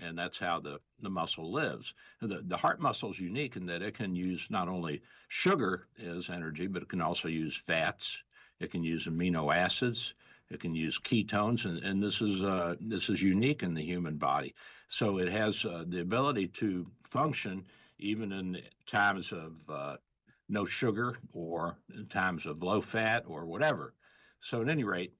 and 0.00 0.16
that's 0.16 0.38
how 0.38 0.60
the, 0.60 0.80
the 1.00 1.10
muscle 1.10 1.52
lives. 1.52 1.94
The, 2.20 2.42
the 2.44 2.56
heart 2.56 2.80
muscle 2.80 3.10
is 3.10 3.18
unique 3.18 3.56
in 3.56 3.66
that 3.66 3.82
it 3.82 3.94
can 3.94 4.14
use 4.14 4.46
not 4.50 4.68
only 4.68 5.02
sugar 5.28 5.86
as 5.98 6.30
energy, 6.30 6.66
but 6.66 6.82
it 6.82 6.88
can 6.88 7.00
also 7.00 7.28
use 7.28 7.56
fats. 7.56 8.22
It 8.60 8.70
can 8.70 8.82
use 8.82 9.06
amino 9.06 9.54
acids. 9.54 10.14
It 10.50 10.60
can 10.60 10.74
use 10.74 10.98
ketones, 10.98 11.66
and, 11.66 11.78
and 11.84 12.02
this 12.02 12.22
is 12.22 12.42
uh, 12.42 12.76
this 12.80 13.10
is 13.10 13.20
unique 13.20 13.62
in 13.62 13.74
the 13.74 13.84
human 13.84 14.16
body. 14.16 14.54
So 14.88 15.18
it 15.18 15.30
has 15.30 15.62
uh, 15.66 15.84
the 15.86 16.00
ability 16.00 16.48
to 16.48 16.86
function 17.10 17.66
even 17.98 18.32
in 18.32 18.62
times 18.86 19.32
of 19.32 19.58
uh, 19.68 19.96
no 20.48 20.64
sugar 20.64 21.18
or 21.34 21.76
in 21.94 22.06
times 22.06 22.46
of 22.46 22.62
low 22.62 22.80
fat 22.80 23.24
or 23.26 23.44
whatever. 23.44 23.92
So 24.40 24.62
at 24.62 24.70
any 24.70 24.84
rate, 24.84 25.12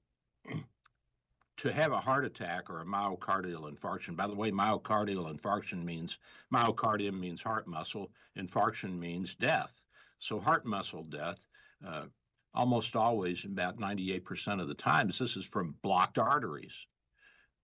to 1.57 1.73
have 1.73 1.91
a 1.91 1.99
heart 1.99 2.25
attack 2.25 2.69
or 2.69 2.81
a 2.81 2.85
myocardial 2.85 3.69
infarction. 3.69 4.15
By 4.15 4.27
the 4.27 4.35
way, 4.35 4.51
myocardial 4.51 5.33
infarction 5.33 5.83
means 5.83 6.17
myocardium 6.53 7.19
means 7.19 7.41
heart 7.41 7.67
muscle, 7.67 8.11
infarction 8.37 8.97
means 8.97 9.35
death. 9.35 9.73
So 10.19 10.39
heart 10.39 10.65
muscle 10.65 11.03
death, 11.03 11.47
uh, 11.85 12.05
almost 12.53 12.95
always, 12.95 13.43
about 13.45 13.77
98% 13.77 14.61
of 14.61 14.69
the 14.69 14.73
times, 14.73 15.19
this 15.19 15.35
is 15.35 15.45
from 15.45 15.75
blocked 15.81 16.17
arteries. 16.17 16.87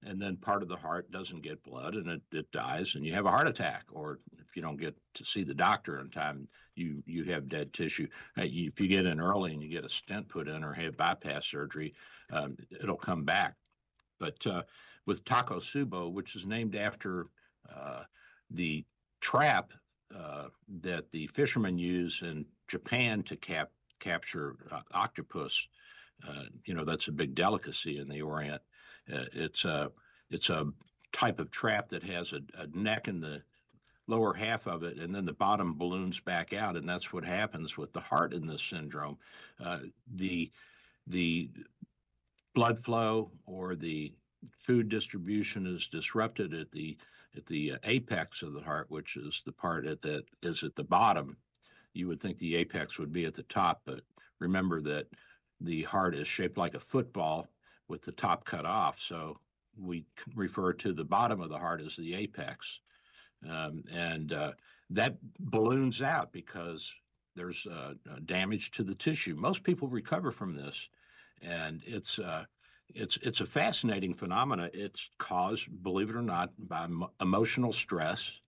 and 0.04 0.22
then 0.22 0.38
part 0.38 0.62
of 0.62 0.68
the 0.68 0.76
heart 0.76 1.10
doesn't 1.12 1.42
get 1.42 1.64
blood 1.64 1.96
and 1.96 2.08
it, 2.10 2.22
it 2.32 2.52
dies 2.52 2.96
and 2.96 3.06
you 3.06 3.14
have 3.14 3.26
a 3.26 3.32
heart 3.32 3.48
attack 3.48 3.86
or 3.92 4.20
if 4.40 4.56
you 4.56 4.62
don't 4.62 4.80
get 4.80 4.96
to 5.14 5.26
see 5.26 5.44
the 5.44 5.54
doctor 5.54 6.00
in 6.00 6.10
time 6.10 6.48
you 6.76 7.02
you 7.06 7.24
have 7.24 7.50
dead 7.50 7.74
tissue 7.74 8.08
uh, 8.38 8.44
if 8.44 8.80
you 8.80 8.88
get 8.88 9.06
in 9.06 9.20
early 9.20 9.54
and 9.54 9.64
you 9.64 9.70
get 9.70 9.86
a 9.86 9.90
stent 9.90 10.28
put 10.28 10.48
in 10.48 10.64
or 10.64 10.74
have 10.74 10.98
bypass 10.98 11.46
surgery 11.46 11.94
um, 12.32 12.56
it'll 12.82 12.96
come 12.96 13.24
back 13.24 13.56
but 14.20 14.46
uh, 14.48 14.64
with 15.06 15.24
takotsubo 15.26 16.12
which 16.12 16.36
is 16.36 16.46
named 16.46 16.76
after 16.76 17.26
uh, 17.74 18.04
the 18.52 18.84
trap 19.22 19.72
uh, 20.16 20.48
that 20.82 21.10
the 21.12 21.28
fishermen 21.28 21.78
use 21.78 22.22
in 22.22 22.46
japan 22.68 23.24
to 23.24 23.36
cap 23.36 23.72
capture 24.00 24.56
uh, 24.72 24.82
octopus 24.94 25.68
uh, 26.28 26.44
you 26.66 26.74
know 26.74 26.86
that's 26.86 27.08
a 27.08 27.12
big 27.12 27.36
delicacy 27.36 28.00
in 28.00 28.08
the 28.08 28.22
orient 28.22 28.62
uh, 29.14 29.26
it's 29.34 29.66
a 29.66 29.92
it's 30.30 30.50
a 30.50 30.66
type 31.12 31.40
of 31.40 31.50
trap 31.52 31.90
that 31.90 32.04
has 32.04 32.34
a, 32.34 32.42
a 32.58 32.68
neck 32.78 33.08
in 33.08 33.22
the 33.22 33.42
lower 34.08 34.34
half 34.34 34.68
of 34.68 34.84
it, 34.84 34.98
and 34.98 35.14
then 35.14 35.26
the 35.26 35.34
bottom 35.34 35.78
balloons 35.78 36.20
back 36.20 36.54
out, 36.54 36.76
and 36.76 36.88
that's 36.88 37.12
what 37.12 37.26
happens 37.26 37.78
with 37.78 37.92
the 37.94 38.00
heart 38.00 38.34
in 38.34 38.46
this 38.46 38.62
syndrome. 38.62 39.18
Uh, 39.64 39.80
the 40.16 40.52
the 41.08 41.50
blood 42.56 42.80
flow 42.80 43.30
or 43.46 43.76
the 43.76 44.12
food 44.66 44.90
distribution 44.90 45.68
is 45.68 45.88
disrupted 45.88 46.54
at 46.54 46.72
the 46.72 46.98
at 47.38 47.46
the 47.48 47.74
apex 47.84 48.42
of 48.42 48.54
the 48.54 48.62
heart, 48.62 48.90
which 48.90 49.18
is 49.18 49.44
the 49.46 49.52
part 49.52 49.86
at 49.86 50.02
that 50.02 50.24
is 50.42 50.64
at 50.64 50.74
the 50.76 50.84
bottom. 50.84 51.36
You 51.94 52.08
would 52.08 52.22
think 52.22 52.38
the 52.38 52.56
apex 52.56 52.98
would 52.98 53.12
be 53.12 53.26
at 53.26 53.34
the 53.34 53.44
top, 53.44 53.82
but 53.86 54.02
remember 54.40 54.82
that 54.82 55.08
the 55.60 55.84
heart 55.84 56.16
is 56.16 56.28
shaped 56.28 56.58
like 56.58 56.76
a 56.76 56.80
football 56.80 57.48
with 57.88 58.02
the 58.02 58.14
top 58.14 58.46
cut 58.46 58.66
off. 58.66 59.00
So 59.00 59.38
we 59.78 60.06
refer 60.34 60.74
to 60.74 60.94
the 60.94 61.04
bottom 61.04 61.42
of 61.42 61.50
the 61.50 61.58
heart 61.58 61.82
as 61.82 61.96
the 61.98 62.16
apex. 62.16 62.80
Um, 63.50 63.84
and 63.92 64.32
uh, 64.32 64.54
that 64.92 65.18
balloons 65.40 66.02
out 66.02 66.32
because 66.32 66.94
there's 67.36 67.68
uh, 67.68 67.94
damage 68.26 68.72
to 68.72 68.84
the 68.84 68.96
tissue. 68.96 69.36
Most 69.36 69.64
people 69.64 69.88
recover 69.90 70.32
from 70.32 70.56
this, 70.56 70.88
and 71.42 71.82
it's 71.86 72.20
uh, 72.20 72.46
it's 72.94 73.18
it's 73.22 73.42
a 73.42 73.46
fascinating 73.46 74.14
phenomena. 74.14 74.70
It's 74.74 75.10
caused, 75.18 75.68
believe 75.84 76.10
it 76.10 76.16
or 76.16 76.22
not, 76.22 76.52
by 76.58 76.88
emotional 77.22 77.74
stress. 77.74 78.40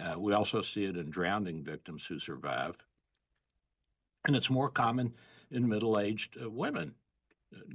Uh, 0.00 0.18
we 0.18 0.32
also 0.32 0.62
see 0.62 0.84
it 0.84 0.96
in 0.96 1.10
drowning 1.10 1.62
victims 1.62 2.06
who 2.06 2.18
survive, 2.18 2.76
and 4.26 4.36
it's 4.36 4.50
more 4.50 4.70
common 4.70 5.12
in 5.50 5.68
middle-aged 5.68 6.38
uh, 6.42 6.48
women. 6.48 6.94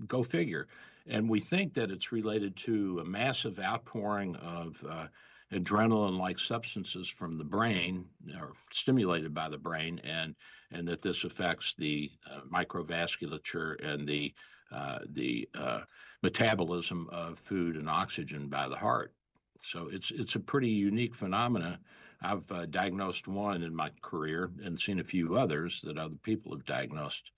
Go 0.08 0.24
figure. 0.24 0.68
And 1.05 1.30
we 1.30 1.39
think 1.39 1.74
that 1.76 1.91
it's 1.91 2.12
related 2.12 2.55
to 2.58 2.99
a 2.99 3.05
massive 3.05 3.60
outpouring 3.60 4.36
of 4.38 4.84
uh, 4.89 5.08
adrenaline 5.54 6.18
like 6.18 6.39
substances 6.39 7.08
from 7.08 7.38
the 7.38 7.43
brain 7.43 8.06
or 8.39 8.54
stimulated 8.72 9.34
by 9.34 9.50
the 9.50 9.58
brain, 9.58 10.00
and, 10.04 10.36
and 10.72 10.88
that 10.88 11.02
this 11.02 11.24
affects 11.24 11.76
the 11.76 12.10
uh, 12.30 12.41
microvasculature 12.54 13.84
and 13.86 14.08
the, 14.08 14.34
uh, 14.72 15.00
the 15.14 15.48
uh, 15.56 15.82
metabolism 16.22 17.08
of 17.12 17.39
food 17.39 17.76
and 17.76 17.89
oxygen 17.89 18.50
by 18.50 18.68
the 18.68 18.76
heart. 18.76 19.14
So 19.60 19.89
it's, 19.91 20.12
it's 20.12 20.36
a 20.36 20.39
pretty 20.39 20.70
unique 20.70 21.16
phenomena. 21.16 21.80
I've 22.22 22.52
uh, 22.52 22.66
diagnosed 22.66 23.28
one 23.28 23.64
in 23.64 23.76
my 23.76 23.91
career 24.02 24.52
and 24.64 24.80
seen 24.80 25.00
a 25.00 25.04
few 25.04 25.36
others 25.36 25.82
that 25.84 25.98
other 25.98 26.16
people 26.24 26.52
have 26.52 26.66
diagnosed. 26.66 27.32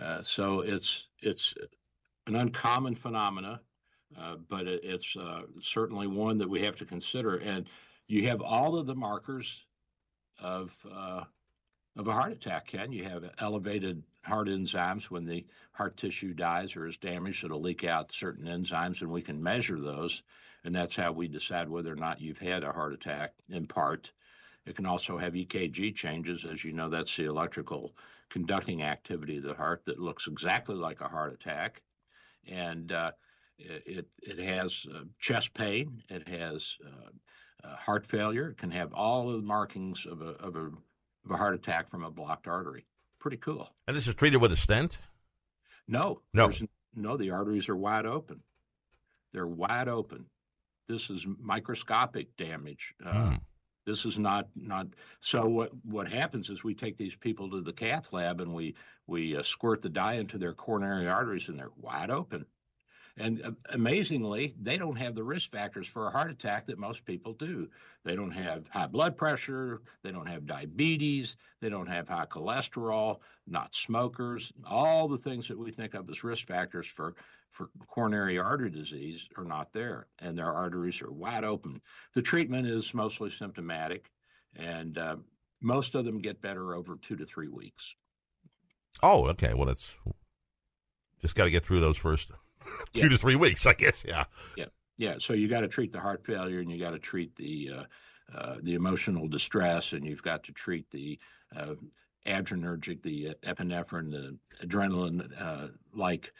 Uh, 0.00 0.22
so 0.22 0.60
it's 0.60 1.08
it's 1.20 1.54
an 2.26 2.36
uncommon 2.36 2.94
phenomena, 2.94 3.60
uh, 4.18 4.36
but 4.48 4.66
it, 4.66 4.84
it's 4.84 5.16
uh, 5.16 5.42
certainly 5.60 6.06
one 6.06 6.38
that 6.38 6.48
we 6.48 6.62
have 6.62 6.76
to 6.76 6.84
consider. 6.84 7.36
And 7.36 7.66
you 8.06 8.28
have 8.28 8.42
all 8.42 8.76
of 8.76 8.86
the 8.86 8.94
markers 8.94 9.64
of 10.40 10.74
uh, 10.92 11.24
of 11.96 12.08
a 12.08 12.12
heart 12.12 12.32
attack. 12.32 12.68
Ken, 12.68 12.92
you 12.92 13.04
have 13.04 13.24
elevated 13.38 14.02
heart 14.24 14.48
enzymes 14.48 15.04
when 15.04 15.26
the 15.26 15.44
heart 15.72 15.96
tissue 15.96 16.32
dies 16.32 16.74
or 16.74 16.86
is 16.86 16.96
damaged. 16.96 17.44
It'll 17.44 17.60
leak 17.60 17.84
out 17.84 18.12
certain 18.12 18.46
enzymes, 18.46 19.02
and 19.02 19.10
we 19.10 19.22
can 19.22 19.42
measure 19.42 19.78
those, 19.78 20.22
and 20.64 20.74
that's 20.74 20.96
how 20.96 21.12
we 21.12 21.28
decide 21.28 21.68
whether 21.68 21.92
or 21.92 21.96
not 21.96 22.20
you've 22.20 22.38
had 22.38 22.64
a 22.64 22.72
heart 22.72 22.94
attack. 22.94 23.34
In 23.50 23.66
part, 23.66 24.10
it 24.64 24.76
can 24.76 24.86
also 24.86 25.18
have 25.18 25.34
EKG 25.34 25.94
changes, 25.94 26.44
as 26.44 26.64
you 26.64 26.72
know. 26.72 26.88
That's 26.88 27.14
the 27.14 27.24
electrical 27.24 27.94
conducting 28.30 28.82
activity 28.82 29.36
of 29.36 29.42
the 29.42 29.54
heart 29.54 29.84
that 29.84 29.98
looks 29.98 30.26
exactly 30.26 30.74
like 30.74 31.02
a 31.02 31.08
heart 31.08 31.34
attack 31.34 31.82
and 32.48 32.92
it 33.86 34.08
it 34.22 34.38
has 34.38 34.86
uh, 34.92 35.04
chest 35.18 35.54
pain, 35.54 36.02
it 36.08 36.26
has 36.28 36.76
uh, 36.84 37.66
uh, 37.66 37.76
heart 37.76 38.06
failure, 38.06 38.50
it 38.50 38.58
can 38.58 38.70
have 38.70 38.92
all 38.92 39.28
of 39.28 39.36
the 39.36 39.46
markings 39.46 40.06
of 40.06 40.20
a 40.20 40.30
of 40.40 40.56
a 40.56 40.70
of 41.24 41.30
a 41.30 41.36
heart 41.36 41.54
attack 41.54 41.88
from 41.88 42.04
a 42.04 42.10
blocked 42.10 42.46
artery. 42.46 42.86
Pretty 43.18 43.36
cool. 43.36 43.70
And 43.86 43.96
this 43.96 44.08
is 44.08 44.14
treated 44.14 44.40
with 44.40 44.52
a 44.52 44.56
stent? 44.56 44.98
No, 45.86 46.20
no, 46.32 46.50
no. 46.94 47.16
The 47.16 47.30
arteries 47.30 47.68
are 47.68 47.76
wide 47.76 48.06
open. 48.06 48.40
They're 49.32 49.46
wide 49.46 49.88
open. 49.88 50.26
This 50.88 51.10
is 51.10 51.26
microscopic 51.40 52.36
damage. 52.36 52.94
Mm. 53.04 53.40
This 53.84 54.04
is 54.04 54.18
not 54.18 54.48
not. 54.54 54.88
So 55.20 55.46
what 55.46 55.70
what 55.84 56.08
happens 56.08 56.50
is 56.50 56.62
we 56.62 56.74
take 56.74 56.96
these 56.96 57.16
people 57.16 57.50
to 57.50 57.60
the 57.60 57.72
cath 57.72 58.12
lab 58.12 58.40
and 58.40 58.54
we 58.54 58.74
we 59.06 59.36
uh, 59.36 59.42
squirt 59.42 59.82
the 59.82 59.88
dye 59.88 60.14
into 60.14 60.38
their 60.38 60.54
coronary 60.54 61.08
arteries 61.08 61.48
and 61.48 61.58
they're 61.58 61.70
wide 61.76 62.10
open. 62.10 62.46
And 63.18 63.42
uh, 63.44 63.50
amazingly, 63.70 64.54
they 64.60 64.78
don't 64.78 64.96
have 64.96 65.14
the 65.14 65.22
risk 65.22 65.50
factors 65.50 65.86
for 65.86 66.06
a 66.06 66.10
heart 66.10 66.30
attack 66.30 66.66
that 66.66 66.78
most 66.78 67.04
people 67.04 67.34
do. 67.34 67.68
They 68.04 68.16
don't 68.16 68.30
have 68.30 68.66
high 68.68 68.86
blood 68.86 69.16
pressure, 69.16 69.82
they 70.02 70.10
don't 70.10 70.26
have 70.26 70.46
diabetes, 70.46 71.36
they 71.60 71.68
don't 71.68 71.86
have 71.86 72.08
high 72.08 72.26
cholesterol, 72.26 73.18
not 73.46 73.74
smokers. 73.74 74.52
All 74.66 75.08
the 75.08 75.18
things 75.18 75.46
that 75.48 75.58
we 75.58 75.70
think 75.70 75.94
of 75.94 76.08
as 76.08 76.24
risk 76.24 76.46
factors 76.46 76.86
for 76.86 77.14
for 77.50 77.68
coronary 77.86 78.38
artery 78.38 78.70
disease 78.70 79.28
are 79.36 79.44
not 79.44 79.74
there, 79.74 80.06
and 80.20 80.38
their 80.38 80.50
arteries 80.50 81.02
are 81.02 81.12
wide 81.12 81.44
open. 81.44 81.82
The 82.14 82.22
treatment 82.22 82.66
is 82.66 82.94
mostly 82.94 83.28
symptomatic, 83.28 84.10
and 84.56 84.96
uh, 84.96 85.16
most 85.60 85.94
of 85.94 86.06
them 86.06 86.18
get 86.18 86.40
better 86.40 86.74
over 86.74 86.96
two 86.96 87.14
to 87.16 87.26
three 87.26 87.48
weeks. 87.48 87.94
Oh, 89.02 89.26
okay. 89.28 89.52
Well, 89.52 89.68
it's 89.68 89.92
just 91.20 91.34
got 91.34 91.44
to 91.44 91.50
get 91.50 91.62
through 91.62 91.80
those 91.80 91.98
first 91.98 92.32
two 92.92 93.02
yeah. 93.02 93.08
to 93.08 93.18
three 93.18 93.36
weeks, 93.36 93.66
I 93.66 93.74
guess. 93.74 94.04
Yeah. 94.06 94.24
Yeah. 94.56 94.66
Yeah. 94.98 95.14
So 95.18 95.32
you 95.32 95.48
got 95.48 95.60
to 95.60 95.68
treat 95.68 95.92
the 95.92 96.00
heart 96.00 96.24
failure, 96.24 96.60
and 96.60 96.70
you 96.70 96.78
got 96.78 96.90
to 96.90 96.98
treat 96.98 97.34
the 97.36 97.70
uh, 97.76 97.84
uh, 98.36 98.56
the 98.62 98.74
emotional 98.74 99.28
distress, 99.28 99.92
and 99.92 100.04
you've 100.04 100.22
got 100.22 100.44
to 100.44 100.52
treat 100.52 100.90
the 100.90 101.18
uh, 101.54 101.74
adrenergic, 102.26 103.02
the 103.02 103.36
epinephrine, 103.44 104.10
the 104.10 104.36
adrenaline 104.64 105.28
uh, 105.40 105.68
like 105.92 106.32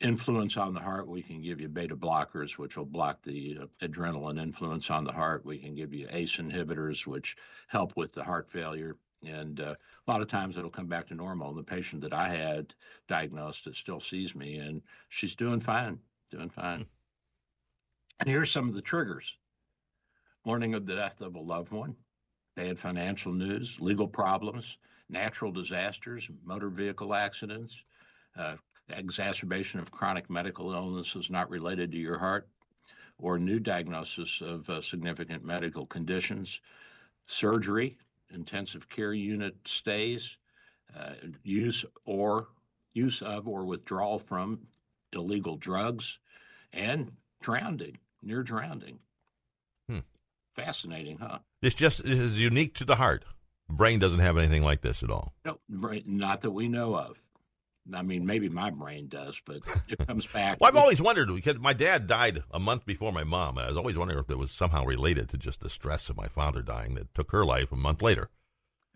influence 0.00 0.56
on 0.56 0.74
the 0.74 0.80
heart, 0.80 1.08
we 1.08 1.22
can 1.22 1.40
give 1.40 1.60
you 1.60 1.68
beta 1.68 1.96
blockers, 1.96 2.52
which 2.58 2.76
will 2.76 2.84
block 2.84 3.22
the 3.22 3.58
uh, 3.62 3.86
adrenaline 3.86 4.40
influence 4.40 4.90
on 4.90 5.04
the 5.04 5.12
heart. 5.12 5.44
We 5.44 5.58
can 5.58 5.74
give 5.74 5.94
you 5.94 6.06
ACE 6.10 6.36
inhibitors, 6.36 7.06
which 7.06 7.36
help 7.68 7.96
with 7.96 8.12
the 8.12 8.24
heart 8.24 8.50
failure. 8.50 8.96
And 9.26 9.60
uh, 9.60 9.74
a 10.06 10.10
lot 10.10 10.22
of 10.22 10.28
times 10.28 10.56
it'll 10.56 10.70
come 10.70 10.86
back 10.86 11.06
to 11.08 11.14
normal. 11.14 11.50
And 11.50 11.58
the 11.58 11.62
patient 11.62 12.02
that 12.02 12.12
I 12.12 12.28
had 12.28 12.74
diagnosed 13.08 13.66
it 13.66 13.76
still 13.76 14.00
sees 14.00 14.34
me, 14.34 14.56
and 14.56 14.82
she's 15.08 15.34
doing 15.34 15.60
fine, 15.60 15.98
doing 16.30 16.50
fine. 16.50 16.78
Hmm. 16.78 16.84
And 18.20 18.28
here's 18.30 18.50
some 18.50 18.68
of 18.68 18.74
the 18.74 18.82
triggers 18.82 19.36
learning 20.46 20.74
of 20.74 20.86
the 20.86 20.94
death 20.94 21.20
of 21.20 21.34
a 21.34 21.40
loved 21.40 21.72
one, 21.72 21.96
bad 22.54 22.78
financial 22.78 23.32
news, 23.32 23.80
legal 23.80 24.06
problems, 24.06 24.78
natural 25.08 25.50
disasters, 25.50 26.30
motor 26.44 26.70
vehicle 26.70 27.14
accidents, 27.14 27.82
uh, 28.36 28.54
exacerbation 28.88 29.80
of 29.80 29.90
chronic 29.90 30.30
medical 30.30 30.72
illnesses 30.72 31.30
not 31.30 31.50
related 31.50 31.90
to 31.90 31.98
your 31.98 32.18
heart, 32.18 32.48
or 33.18 33.38
new 33.38 33.58
diagnosis 33.58 34.40
of 34.40 34.68
uh, 34.70 34.80
significant 34.80 35.44
medical 35.44 35.86
conditions, 35.86 36.60
surgery, 37.26 37.98
intensive 38.32 38.88
care 38.88 39.12
unit 39.12 39.54
stays, 39.64 40.36
uh, 40.96 41.14
use 41.42 41.84
or 42.04 42.48
use 42.94 43.22
of 43.22 43.46
or 43.48 43.64
withdrawal 43.64 44.18
from 44.18 44.60
illegal 45.12 45.56
drugs, 45.56 46.18
and 46.72 47.12
drowning, 47.40 47.98
near 48.22 48.42
drowning. 48.42 48.98
Hmm. 49.88 50.00
Fascinating, 50.54 51.18
huh? 51.18 51.38
This 51.62 51.74
just 51.74 52.02
this 52.04 52.18
is 52.18 52.38
unique 52.38 52.74
to 52.76 52.84
the 52.84 52.96
heart. 52.96 53.24
Brain 53.68 53.98
doesn't 53.98 54.20
have 54.20 54.38
anything 54.38 54.62
like 54.62 54.80
this 54.80 55.02
at 55.02 55.10
all. 55.10 55.34
No, 55.44 55.58
not 55.68 56.42
that 56.42 56.52
we 56.52 56.68
know 56.68 56.94
of. 56.94 57.22
I 57.94 58.02
mean, 58.02 58.26
maybe 58.26 58.48
my 58.48 58.70
brain 58.70 59.08
does, 59.08 59.40
but 59.44 59.58
it 59.88 60.06
comes 60.06 60.26
back. 60.32 60.58
well, 60.60 60.68
I've 60.68 60.76
always 60.76 61.00
wondered 61.00 61.28
because 61.34 61.58
my 61.58 61.72
dad 61.72 62.06
died 62.06 62.42
a 62.50 62.58
month 62.58 62.84
before 62.84 63.12
my 63.12 63.24
mom. 63.24 63.58
I 63.58 63.68
was 63.68 63.76
always 63.76 63.96
wondering 63.96 64.18
if 64.20 64.30
it 64.30 64.38
was 64.38 64.50
somehow 64.50 64.84
related 64.84 65.28
to 65.30 65.38
just 65.38 65.60
the 65.60 65.70
stress 65.70 66.08
of 66.10 66.16
my 66.16 66.26
father 66.28 66.62
dying 66.62 66.94
that 66.94 67.14
took 67.14 67.30
her 67.32 67.44
life 67.44 67.72
a 67.72 67.76
month 67.76 68.02
later. 68.02 68.30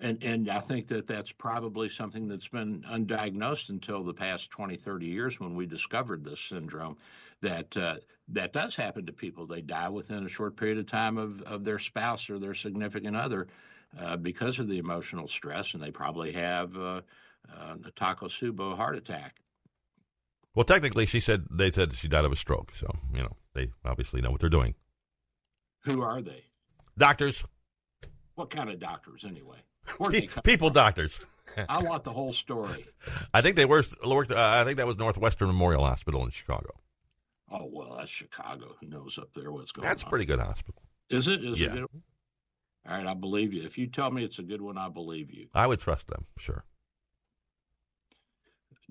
And 0.00 0.22
and 0.24 0.48
I 0.48 0.60
think 0.60 0.88
that 0.88 1.06
that's 1.06 1.30
probably 1.30 1.88
something 1.88 2.26
that's 2.26 2.48
been 2.48 2.82
undiagnosed 2.82 3.68
until 3.68 4.02
the 4.02 4.14
past 4.14 4.50
20, 4.50 4.76
30 4.76 5.06
years 5.06 5.38
when 5.38 5.54
we 5.54 5.66
discovered 5.66 6.24
this 6.24 6.40
syndrome. 6.40 6.96
that 7.42 7.76
uh, 7.76 7.96
that 8.28 8.52
does 8.52 8.74
happen 8.74 9.06
to 9.06 9.12
people. 9.12 9.46
They 9.46 9.60
die 9.60 9.88
within 9.88 10.24
a 10.24 10.28
short 10.28 10.56
period 10.56 10.78
of 10.78 10.86
time 10.86 11.18
of, 11.18 11.42
of 11.42 11.64
their 11.64 11.78
spouse 11.78 12.30
or 12.30 12.38
their 12.38 12.54
significant 12.54 13.16
other 13.16 13.48
uh, 13.98 14.16
because 14.16 14.58
of 14.58 14.68
the 14.68 14.78
emotional 14.78 15.28
stress, 15.28 15.74
and 15.74 15.82
they 15.82 15.90
probably 15.90 16.32
have 16.32 16.76
uh, 16.76 17.00
uh, 17.48 17.76
a 17.84 17.90
Takotsubo 17.92 18.76
heart 18.76 18.96
attack. 18.96 19.36
Well, 20.54 20.64
technically, 20.64 21.06
she 21.06 21.20
said 21.20 21.44
they 21.50 21.70
said 21.70 21.92
she 21.94 22.08
died 22.08 22.24
of 22.24 22.32
a 22.32 22.36
stroke, 22.36 22.72
so 22.74 22.88
you 23.14 23.22
know 23.22 23.36
they 23.54 23.70
obviously 23.84 24.20
know 24.20 24.30
what 24.30 24.40
they're 24.40 24.50
doing. 24.50 24.74
Who 25.84 26.02
are 26.02 26.20
they? 26.20 26.44
Doctors. 26.98 27.44
What 28.34 28.50
kind 28.50 28.68
of 28.70 28.78
doctors, 28.80 29.24
anyway? 29.24 29.58
Pe- 30.10 30.28
people 30.44 30.70
doctors. 30.70 31.24
I 31.68 31.82
want 31.82 32.04
the 32.04 32.12
whole 32.12 32.32
story. 32.32 32.86
I 33.34 33.42
think 33.42 33.56
they 33.56 33.64
were. 33.64 33.84
Uh, 34.04 34.24
I 34.36 34.64
think 34.64 34.76
that 34.78 34.86
was 34.86 34.98
Northwestern 34.98 35.48
Memorial 35.48 35.84
Hospital 35.84 36.24
in 36.24 36.30
Chicago. 36.30 36.74
Oh 37.50 37.68
well, 37.72 37.96
that's 37.98 38.10
Chicago. 38.10 38.74
Who 38.80 38.88
knows 38.88 39.18
up 39.18 39.28
there 39.34 39.50
what's 39.50 39.72
going 39.72 39.86
That's 39.86 40.02
on? 40.02 40.08
a 40.08 40.10
pretty 40.10 40.24
good 40.26 40.38
hospital. 40.40 40.82
Is 41.08 41.26
it? 41.28 41.44
Is 41.44 41.58
Yeah. 41.60 41.68
it 41.68 41.72
good? 41.74 41.86
All 42.88 42.96
right, 42.96 43.06
I 43.06 43.14
believe 43.14 43.52
you. 43.52 43.62
If 43.64 43.76
you 43.78 43.86
tell 43.88 44.10
me 44.10 44.24
it's 44.24 44.38
a 44.38 44.42
good 44.42 44.62
one, 44.62 44.78
I 44.78 44.88
believe 44.88 45.30
you. 45.30 45.48
I 45.54 45.66
would 45.66 45.80
trust 45.80 46.06
them, 46.08 46.26
sure. 46.38 46.64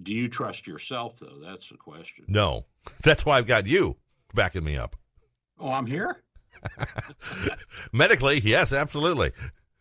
Do 0.02 0.14
you 0.14 0.28
trust 0.30 0.68
yourself 0.68 1.20
though? 1.20 1.40
That's 1.42 1.70
the 1.70 1.78
question. 1.78 2.26
No, 2.28 2.66
that's 3.04 3.26
why 3.26 3.38
I've 3.38 3.48
got 3.48 3.66
you 3.68 3.98
backing 4.34 4.64
me 4.64 4.78
up. 4.78 4.96
Oh, 5.60 5.72
I'm 5.72 5.86
here. 5.86 6.24
Medically, 7.94 8.40
yes, 8.40 8.72
absolutely. 8.72 9.32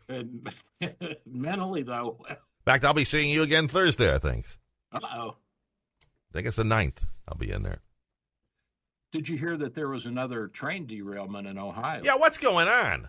And 0.09 0.49
mentally 1.27 1.83
though, 1.83 2.19
In 2.29 2.37
fact, 2.65 2.85
I'll 2.85 2.95
be 2.95 3.05
seeing 3.05 3.31
you 3.31 3.43
again 3.43 3.69
Thursday. 3.69 4.13
I 4.15 4.19
think. 4.19 4.47
uh 4.93 4.99
oh. 5.03 5.37
I 6.31 6.33
think 6.35 6.47
it's 6.47 6.57
the 6.57 6.63
9th. 6.63 7.07
I'll 7.29 7.39
be 7.39 7.51
in 7.51 7.63
there. 7.63 7.81
Did 9.13 9.29
you 9.29 9.39
hear 9.39 9.57
that 9.57 9.75
there 9.75 9.89
was 9.89 10.05
another 10.07 10.49
train 10.49 10.87
derailment 10.87 11.47
in 11.49 11.59
Ohio? 11.59 12.03
Yeah, 12.05 12.17
what's 12.17 12.37
going 12.39 12.69
on? 12.69 13.09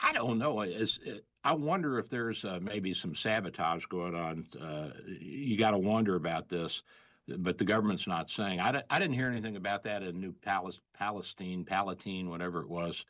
I 0.00 0.12
don't 0.12 0.38
know. 0.38 0.60
Is 0.60 1.00
it, 1.04 1.24
I 1.44 1.52
wonder 1.52 1.98
if 1.98 2.08
there's 2.08 2.44
uh, 2.44 2.58
maybe 2.60 2.92
some 2.92 3.14
sabotage 3.14 3.86
going 3.86 4.14
on. 4.14 4.46
Uh, 4.60 4.90
you 5.20 5.56
got 5.56 5.70
to 5.70 5.78
wonder 5.78 6.16
about 6.16 6.48
this, 6.48 6.82
but 7.28 7.58
the 7.58 7.64
government's 7.64 8.06
not 8.06 8.28
saying. 8.28 8.60
I, 8.60 8.82
didn't 8.98 9.14
hear 9.14 9.28
anything 9.28 9.56
about 9.56 9.84
that 9.84 10.02
in 10.02 10.20
New 10.20 10.32
Palis- 10.32 10.80
Palestine, 10.94 11.64
Palatine, 11.64 12.28
whatever 12.28 12.60
it 12.60 12.68
was, 12.68 13.04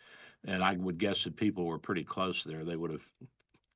and 0.44 0.62
I 0.62 0.74
would 0.76 0.98
guess 0.98 1.24
that 1.24 1.36
people 1.36 1.64
were 1.64 1.78
pretty 1.78 2.04
close 2.04 2.44
there. 2.44 2.64
They 2.64 2.76
would 2.76 2.90
have 2.90 3.06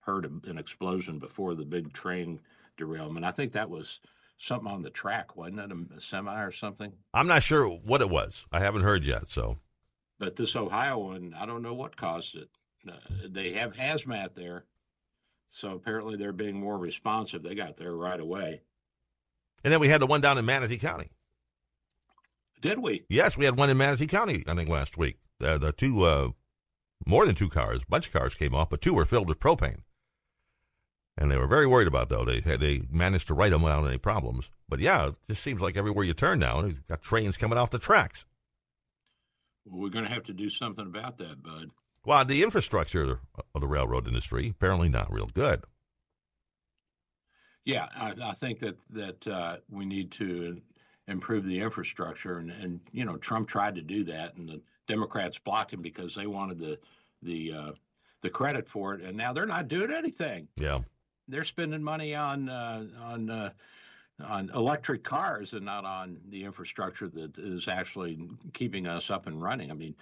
heard 0.00 0.26
a- 0.26 0.50
an 0.50 0.58
explosion 0.58 1.18
before 1.18 1.54
the 1.54 1.64
big 1.64 1.92
train 1.92 2.40
derailment. 2.76 3.24
I 3.24 3.30
think 3.30 3.52
that 3.52 3.70
was 3.70 4.00
something 4.38 4.70
on 4.70 4.82
the 4.82 4.90
track, 4.90 5.36
wasn't 5.36 5.60
it? 5.60 5.72
A, 5.72 5.96
a 5.96 6.00
semi 6.00 6.42
or 6.42 6.52
something. 6.52 6.92
I'm 7.14 7.26
not 7.26 7.42
sure 7.42 7.66
what 7.68 8.02
it 8.02 8.10
was. 8.10 8.44
I 8.52 8.60
haven't 8.60 8.82
heard 8.82 9.04
yet. 9.06 9.28
So 9.28 9.58
But 10.18 10.36
this 10.36 10.56
Ohio 10.56 10.98
one, 10.98 11.34
I 11.38 11.46
don't 11.46 11.62
know 11.62 11.74
what 11.74 11.96
caused 11.96 12.36
it. 12.36 12.48
Uh, 12.88 12.94
they 13.30 13.52
have 13.52 13.72
hazmat 13.72 14.34
there, 14.34 14.64
so 15.48 15.72
apparently 15.72 16.16
they're 16.16 16.32
being 16.32 16.58
more 16.58 16.78
responsive. 16.78 17.42
They 17.42 17.54
got 17.54 17.76
there 17.76 17.94
right 17.94 18.18
away. 18.18 18.62
And 19.64 19.72
then 19.72 19.80
we 19.80 19.88
had 19.88 20.00
the 20.00 20.06
one 20.06 20.20
down 20.20 20.38
in 20.38 20.44
Manatee 20.44 20.78
County. 20.78 21.08
Did 22.60 22.78
we? 22.78 23.04
Yes, 23.08 23.36
we 23.36 23.44
had 23.44 23.56
one 23.56 23.70
in 23.70 23.76
Manatee 23.76 24.06
County, 24.06 24.44
I 24.46 24.54
think, 24.54 24.68
last 24.68 24.96
week. 24.96 25.18
Uh, 25.40 25.58
the 25.58 25.72
two, 25.72 26.02
uh, 26.02 26.28
more 27.06 27.26
than 27.26 27.34
two 27.34 27.48
cars, 27.48 27.82
a 27.82 27.90
bunch 27.90 28.06
of 28.06 28.12
cars 28.12 28.34
came 28.34 28.54
off, 28.54 28.70
but 28.70 28.80
two 28.80 28.94
were 28.94 29.04
filled 29.04 29.28
with 29.28 29.40
propane. 29.40 29.82
And 31.16 31.30
they 31.30 31.36
were 31.36 31.46
very 31.46 31.66
worried 31.66 31.88
about 31.88 32.08
though. 32.08 32.24
They 32.24 32.40
they 32.40 32.82
managed 32.90 33.26
to 33.26 33.34
right 33.34 33.50
them 33.50 33.62
without 33.62 33.86
any 33.86 33.98
problems. 33.98 34.48
But 34.68 34.80
yeah, 34.80 35.08
it 35.08 35.14
just 35.28 35.42
seems 35.42 35.60
like 35.60 35.76
everywhere 35.76 36.04
you 36.04 36.14
turn 36.14 36.38
now, 36.38 36.64
you've 36.64 36.86
got 36.86 37.02
trains 37.02 37.36
coming 37.36 37.58
off 37.58 37.70
the 37.70 37.78
tracks. 37.78 38.24
Well, 39.66 39.82
we're 39.82 39.90
going 39.90 40.06
to 40.06 40.10
have 40.10 40.24
to 40.24 40.32
do 40.32 40.48
something 40.48 40.86
about 40.86 41.18
that, 41.18 41.42
bud. 41.42 41.70
Well, 42.04 42.24
the 42.24 42.42
infrastructure 42.42 43.20
of 43.54 43.60
the 43.60 43.66
railroad 43.68 44.08
industry 44.08 44.48
apparently 44.50 44.88
not 44.88 45.12
real 45.12 45.30
good. 45.32 45.62
Yeah, 47.64 47.86
I, 47.94 48.14
I 48.22 48.32
think 48.32 48.58
that 48.60 48.76
that 48.90 49.26
uh, 49.28 49.56
we 49.70 49.84
need 49.84 50.10
to 50.12 50.60
improve 51.06 51.46
the 51.46 51.60
infrastructure, 51.60 52.38
and, 52.38 52.50
and 52.50 52.80
you 52.90 53.04
know 53.04 53.16
Trump 53.16 53.48
tried 53.48 53.76
to 53.76 53.82
do 53.82 54.02
that, 54.04 54.34
and 54.34 54.48
the 54.48 54.60
Democrats 54.88 55.38
blocked 55.38 55.72
him 55.72 55.80
because 55.80 56.14
they 56.14 56.26
wanted 56.26 56.58
the 56.58 56.78
the 57.22 57.52
uh, 57.52 57.72
the 58.22 58.30
credit 58.30 58.68
for 58.68 58.94
it, 58.94 59.02
and 59.02 59.16
now 59.16 59.32
they're 59.32 59.46
not 59.46 59.68
doing 59.68 59.92
anything. 59.92 60.48
Yeah. 60.56 60.80
they're 61.28 61.44
spending 61.44 61.82
money 61.84 62.14
on 62.16 62.48
uh, 62.48 62.84
on 63.00 63.30
uh, 63.30 63.50
on 64.24 64.50
electric 64.54 65.04
cars 65.04 65.52
and 65.52 65.64
not 65.64 65.84
on 65.84 66.18
the 66.30 66.44
infrastructure 66.44 67.08
that 67.08 67.38
is 67.38 67.68
actually 67.68 68.28
keeping 68.52 68.86
us 68.86 69.10
up 69.10 69.26
and 69.26 69.40
running. 69.40 69.70
I 69.70 69.74
mean, 69.74 69.94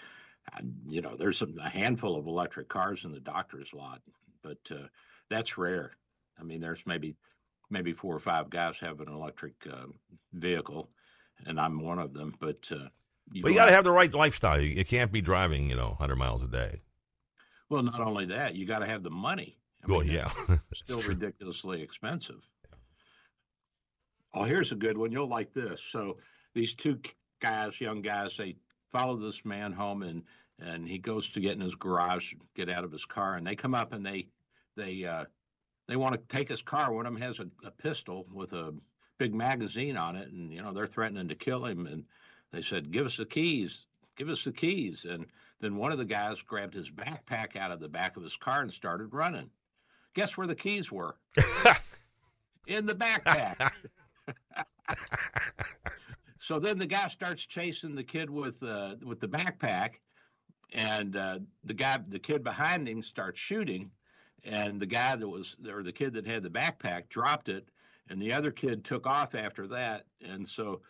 uh, 0.52 0.60
you 0.86 1.00
know, 1.00 1.16
there's 1.16 1.38
some, 1.38 1.56
a 1.62 1.68
handful 1.68 2.16
of 2.16 2.26
electric 2.26 2.68
cars 2.68 3.04
in 3.04 3.12
the 3.12 3.20
doctor's 3.20 3.72
lot, 3.72 4.00
but 4.42 4.58
uh, 4.70 4.86
that's 5.28 5.58
rare. 5.58 5.92
I 6.38 6.42
mean, 6.42 6.60
there's 6.60 6.86
maybe 6.86 7.16
maybe 7.70 7.92
four 7.92 8.14
or 8.14 8.20
five 8.20 8.50
guys 8.50 8.78
have 8.78 9.00
an 9.00 9.08
electric 9.08 9.54
uh, 9.70 9.86
vehicle, 10.32 10.90
and 11.46 11.60
I'm 11.60 11.82
one 11.82 11.98
of 11.98 12.14
them. 12.14 12.34
But 12.40 12.68
uh, 12.72 12.88
But 13.42 13.50
you 13.50 13.54
got 13.54 13.66
to 13.66 13.72
have 13.72 13.84
the 13.84 13.90
right 13.90 14.12
lifestyle. 14.12 14.60
You, 14.60 14.68
you 14.68 14.84
can't 14.84 15.12
be 15.12 15.20
driving, 15.20 15.70
you 15.70 15.76
know, 15.76 15.90
100 15.90 16.16
miles 16.16 16.42
a 16.42 16.48
day. 16.48 16.80
well, 17.68 17.82
not 17.82 18.00
only 18.00 18.26
that, 18.26 18.54
you 18.54 18.66
got 18.66 18.80
to 18.80 18.86
have 18.86 19.02
the 19.02 19.10
money. 19.10 19.58
I 19.84 19.90
Well, 19.90 20.04
yeah. 20.04 20.30
still 20.74 21.00
ridiculously 21.02 21.82
expensive. 21.82 22.40
Oh, 24.34 24.44
here's 24.44 24.72
a 24.72 24.76
good 24.76 24.96
one. 24.96 25.12
You'll 25.12 25.28
like 25.28 25.52
this. 25.52 25.82
So 25.82 26.18
these 26.54 26.74
two 26.74 27.00
guys, 27.40 27.80
young 27.80 28.02
guys, 28.02 28.36
they 28.36 28.56
follow 28.92 29.16
this 29.16 29.44
man 29.44 29.72
home, 29.72 30.02
and 30.02 30.22
and 30.58 30.86
he 30.86 30.98
goes 30.98 31.30
to 31.30 31.40
get 31.40 31.52
in 31.52 31.60
his 31.60 31.74
garage, 31.74 32.34
get 32.54 32.68
out 32.68 32.84
of 32.84 32.92
his 32.92 33.04
car, 33.04 33.36
and 33.36 33.46
they 33.46 33.56
come 33.56 33.74
up 33.74 33.92
and 33.92 34.04
they 34.04 34.28
they 34.76 35.04
uh, 35.04 35.24
they 35.88 35.96
want 35.96 36.14
to 36.14 36.36
take 36.36 36.48
his 36.48 36.62
car. 36.62 36.92
One 36.92 37.06
of 37.06 37.12
them 37.12 37.22
has 37.22 37.40
a, 37.40 37.48
a 37.64 37.70
pistol 37.70 38.26
with 38.32 38.52
a 38.52 38.74
big 39.18 39.34
magazine 39.34 39.96
on 39.96 40.16
it, 40.16 40.30
and 40.30 40.52
you 40.52 40.62
know 40.62 40.72
they're 40.72 40.86
threatening 40.86 41.28
to 41.28 41.34
kill 41.34 41.64
him. 41.64 41.86
And 41.86 42.04
they 42.52 42.62
said, 42.62 42.92
"Give 42.92 43.06
us 43.06 43.16
the 43.16 43.26
keys. 43.26 43.86
Give 44.16 44.28
us 44.28 44.44
the 44.44 44.52
keys." 44.52 45.04
And 45.08 45.26
then 45.60 45.76
one 45.76 45.92
of 45.92 45.98
the 45.98 46.04
guys 46.04 46.42
grabbed 46.42 46.74
his 46.74 46.90
backpack 46.90 47.56
out 47.56 47.70
of 47.70 47.80
the 47.80 47.88
back 47.88 48.16
of 48.16 48.22
his 48.22 48.36
car 48.36 48.62
and 48.62 48.72
started 48.72 49.12
running. 49.12 49.50
Guess 50.14 50.36
where 50.36 50.46
the 50.46 50.54
keys 50.54 50.90
were? 50.90 51.16
In 52.66 52.86
the 52.86 52.94
backpack. 52.94 53.72
so 56.50 56.58
then 56.58 56.80
the 56.80 56.86
guy 56.86 57.06
starts 57.06 57.46
chasing 57.46 57.94
the 57.94 58.02
kid 58.02 58.28
with 58.28 58.60
uh, 58.64 58.96
with 59.04 59.20
the 59.20 59.28
backpack, 59.28 60.00
and 60.72 61.14
uh, 61.14 61.38
the 61.62 61.74
guy, 61.74 61.96
the 62.08 62.18
kid 62.18 62.42
behind 62.42 62.88
him, 62.88 63.04
starts 63.04 63.38
shooting, 63.38 63.92
and 64.42 64.80
the 64.80 64.86
guy 64.86 65.14
that 65.14 65.28
was 65.28 65.56
or 65.72 65.84
the 65.84 65.92
kid 65.92 66.14
that 66.14 66.26
had 66.26 66.42
the 66.42 66.50
backpack 66.50 67.08
dropped 67.08 67.48
it, 67.48 67.68
and 68.08 68.20
the 68.20 68.32
other 68.32 68.50
kid 68.50 68.84
took 68.84 69.06
off 69.06 69.36
after 69.36 69.68
that, 69.68 70.06
and 70.20 70.44
so 70.44 70.80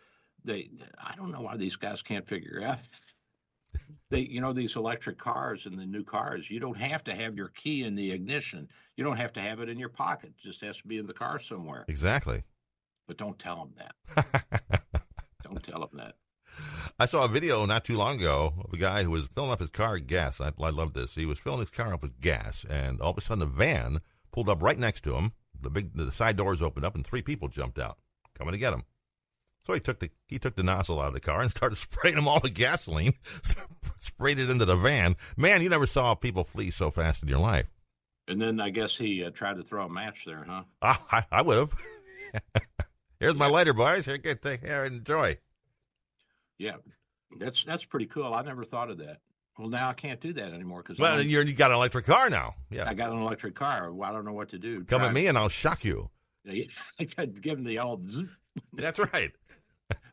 they, 0.43 0.71
I 0.97 1.13
don't 1.15 1.31
know 1.31 1.41
why 1.41 1.57
these 1.57 1.75
guys 1.75 2.01
can't 2.01 2.27
figure 2.27 2.63
out. 2.65 2.79
They, 4.09 4.21
you 4.21 4.41
know, 4.41 4.53
these 4.53 4.75
electric 4.75 5.19
cars 5.19 5.67
and 5.67 5.77
the 5.77 5.85
new 5.85 6.03
cars, 6.03 6.49
you 6.49 6.59
don't 6.59 6.77
have 6.77 7.03
to 7.03 7.13
have 7.13 7.35
your 7.35 7.49
key 7.49 7.83
in 7.83 7.93
the 7.93 8.11
ignition. 8.11 8.67
You 8.95 9.03
don't 9.03 9.17
have 9.17 9.33
to 9.33 9.41
have 9.41 9.59
it 9.59 9.69
in 9.69 9.77
your 9.77 9.89
pocket. 9.89 10.31
It 10.39 10.43
just 10.43 10.61
has 10.61 10.77
to 10.77 10.87
be 10.87 10.97
in 10.97 11.05
the 11.05 11.13
car 11.13 11.39
somewhere. 11.39 11.85
Exactly. 11.87 12.41
But 13.07 13.17
don't 13.17 13.37
tell 13.37 13.57
them 13.57 13.73
that. 13.77 14.80
don't 15.51 15.63
tell 15.63 15.79
them 15.79 15.97
that. 15.97 16.15
I 16.99 17.05
saw 17.05 17.25
a 17.25 17.29
video 17.29 17.65
not 17.65 17.85
too 17.85 17.97
long 17.97 18.17
ago 18.17 18.53
of 18.65 18.73
a 18.73 18.77
guy 18.77 19.03
who 19.03 19.11
was 19.11 19.27
filling 19.27 19.51
up 19.51 19.59
his 19.59 19.69
car 19.69 19.93
with 19.93 20.07
gas. 20.07 20.41
I, 20.41 20.51
I 20.59 20.69
love 20.69 20.93
this. 20.93 21.15
He 21.15 21.25
was 21.25 21.39
filling 21.39 21.61
his 21.61 21.69
car 21.69 21.93
up 21.93 22.01
with 22.01 22.19
gas, 22.19 22.65
and 22.69 23.01
all 23.01 23.11
of 23.11 23.17
a 23.17 23.21
sudden 23.21 23.39
the 23.39 23.45
van 23.45 24.01
pulled 24.31 24.49
up 24.49 24.61
right 24.61 24.77
next 24.77 25.03
to 25.03 25.15
him. 25.15 25.33
The 25.59 25.69
big 25.69 25.95
the 25.95 26.11
side 26.11 26.37
doors 26.37 26.61
opened 26.61 26.85
up, 26.85 26.95
and 26.95 27.05
three 27.05 27.21
people 27.21 27.47
jumped 27.47 27.79
out, 27.79 27.97
coming 28.37 28.51
to 28.53 28.57
get 28.57 28.73
him. 28.73 28.83
So 29.65 29.73
he 29.73 29.79
took 29.79 29.99
the 29.99 30.09
he 30.27 30.39
took 30.39 30.55
the 30.55 30.63
nozzle 30.63 30.99
out 30.99 31.09
of 31.09 31.13
the 31.13 31.19
car 31.19 31.41
and 31.41 31.51
started 31.55 31.77
spraying 31.77 32.15
them 32.15 32.27
all 32.27 32.39
with 32.41 32.53
gasoline, 32.53 33.13
sprayed 33.99 34.39
it 34.39 34.49
into 34.49 34.65
the 34.65 34.75
van. 34.75 35.15
Man, 35.37 35.61
you 35.61 35.69
never 35.69 35.87
saw 35.87 36.15
people 36.15 36.43
flee 36.43 36.71
so 36.71 36.91
fast 36.91 37.23
in 37.23 37.29
your 37.29 37.39
life. 37.39 37.67
And 38.27 38.41
then 38.41 38.59
I 38.59 38.69
guess 38.69 38.95
he 38.95 39.23
uh, 39.23 39.31
tried 39.31 39.57
to 39.57 39.63
throw 39.63 39.85
a 39.85 39.89
match 39.89 40.25
there, 40.25 40.45
huh? 40.47 40.63
Ah, 40.81 41.05
I, 41.11 41.25
I 41.31 41.41
would 41.41 41.57
have. 41.57 41.73
Here's 43.21 43.35
my 43.35 43.45
lighter, 43.45 43.73
boys. 43.73 44.05
Here, 44.05 44.17
get 44.17 44.41
take 44.41 44.63
and 44.63 44.95
enjoy. 44.95 45.37
Yeah, 46.57 46.77
that's 47.37 47.63
that's 47.63 47.85
pretty 47.85 48.07
cool. 48.07 48.33
I 48.33 48.41
never 48.41 48.65
thought 48.65 48.89
of 48.89 48.97
that. 48.97 49.19
Well, 49.59 49.69
now 49.69 49.89
I 49.89 49.93
can't 49.93 50.19
do 50.19 50.33
that 50.33 50.53
anymore 50.53 50.81
because 50.81 50.97
Well, 50.97 51.21
you're, 51.21 51.43
you 51.43 51.53
got 51.53 51.69
an 51.69 51.77
electric 51.77 52.07
car 52.07 52.31
now. 52.31 52.55
Yeah, 52.71 52.85
I 52.89 52.95
got 52.95 53.11
an 53.11 53.21
electric 53.21 53.53
car. 53.53 53.91
Well, 53.93 54.09
I 54.09 54.11
don't 54.11 54.25
know 54.25 54.33
what 54.33 54.49
to 54.49 54.57
do. 54.57 54.83
come 54.85 55.01
Try- 55.01 55.09
at 55.09 55.13
me 55.13 55.27
and 55.27 55.37
I'll 55.37 55.49
shock 55.49 55.85
you. 55.85 56.09
I 56.49 57.05
could 57.05 57.39
give 57.43 57.59
him 57.59 57.63
the 57.63 57.77
old. 57.77 58.09
Zzz. 58.09 58.23
That's 58.73 58.99
right. 58.99 59.31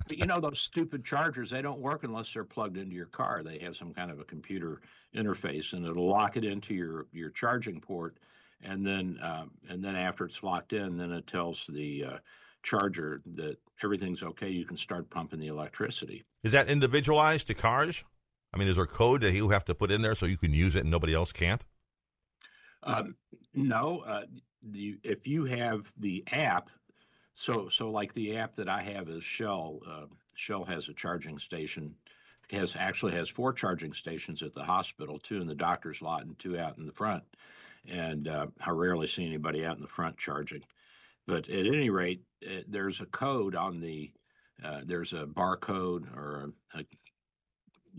But 0.09 0.17
you 0.17 0.25
know 0.25 0.41
those 0.41 0.59
stupid 0.59 1.05
chargers, 1.05 1.51
they 1.51 1.61
don't 1.61 1.81
work 1.81 2.03
unless 2.03 2.33
they're 2.33 2.43
plugged 2.43 2.79
into 2.79 2.97
your 2.97 3.07
car. 3.07 3.43
They 3.45 3.59
have 3.59 3.77
some 3.77 3.93
kind 3.93 4.11
of 4.11 4.19
a 4.19 4.25
computer 4.25 4.81
interface, 5.15 5.75
and 5.75 5.85
it'll 5.85 6.09
lock 6.09 6.39
it 6.39 6.45
into 6.47 6.73
your 6.73 7.07
your 7.13 7.29
charging 7.29 7.79
port, 7.79 8.17
and 8.63 8.87
then 8.87 9.19
um, 9.23 9.51
and 9.69 9.85
then 9.85 9.97
after 9.97 10.25
it's 10.25 10.43
locked 10.43 10.73
in, 10.73 10.97
then 10.97 11.13
it 11.13 11.27
tells 11.27 11.67
the 11.69 12.05
uh, 12.05 12.19
charger 12.63 13.21
that 13.35 13.57
everything's 13.83 14.23
okay, 14.23 14.51
you 14.51 14.65
can 14.65 14.77
start 14.77 15.11
pumping 15.11 15.41
the 15.41 15.47
electricity. 15.47 16.25
Is 16.43 16.53
that 16.53 16.69
individualized 16.69 17.47
to 17.49 17.55
cars? 17.55 18.05
I 18.53 18.59
mean, 18.59 18.69
is 18.69 18.77
there 18.77 18.87
code 18.87 19.21
that 19.23 19.33
you 19.33 19.51
have 19.51 19.65
to 19.67 19.75
put 19.75 19.91
in 19.91 20.03
there 20.03 20.15
so 20.15 20.27
you 20.27 20.39
can 20.39 20.53
use 20.53 20.75
it 20.77 20.81
and 20.81 20.91
nobody 20.91 21.15
else 21.15 21.33
can't? 21.33 21.65
Um, 22.83 23.17
no, 23.55 24.01
uh, 24.07 24.23
the, 24.63 24.99
if 25.03 25.27
you 25.27 25.45
have 25.45 25.93
the 25.99 26.25
app, 26.33 26.71
so 27.35 27.69
so 27.69 27.91
like 27.91 28.13
the 28.15 28.37
app 28.37 28.57
that 28.57 28.69
I 28.69 28.83
have 28.83 29.09
is 29.09 29.23
Shell. 29.23 29.81
Uh, 29.87 30.07
Shell 30.35 30.65
has 30.65 30.89
a 30.89 30.95
charging 30.95 31.39
station. 31.39 31.95
Has 32.51 32.77
actually 32.77 33.13
has 33.13 33.29
four 33.29 33.53
charging 33.53 33.93
stations 33.93 34.43
at 34.43 34.55
the 34.55 34.63
hospital, 34.63 35.19
two 35.19 35.41
in 35.41 35.47
the 35.47 35.55
doctor's 35.55 36.01
lot 36.01 36.25
and 36.25 36.39
two 36.39 36.59
out 36.59 36.79
in 36.79 36.87
the 36.87 36.93
front. 36.93 37.23
And 37.87 38.27
uh, 38.27 38.47
I 38.65 38.71
rarely 38.71 39.07
see 39.07 39.27
anybody 39.27 39.67
out 39.67 39.77
in 39.77 39.83
the 39.83 39.89
front 39.89 40.17
charging. 40.17 40.63
But 41.29 41.51
at 41.51 41.66
any 41.66 41.91
rate, 41.91 42.22
it, 42.41 42.72
there's 42.72 43.03
a 43.03 43.07
code 43.07 43.55
on 43.55 43.81
the 43.81 44.11
uh, 44.64 44.81
there's 44.87 45.12
a 45.12 45.26
barcode 45.26 46.11
or 46.16 46.55
a, 46.74 46.79
a 46.79 46.85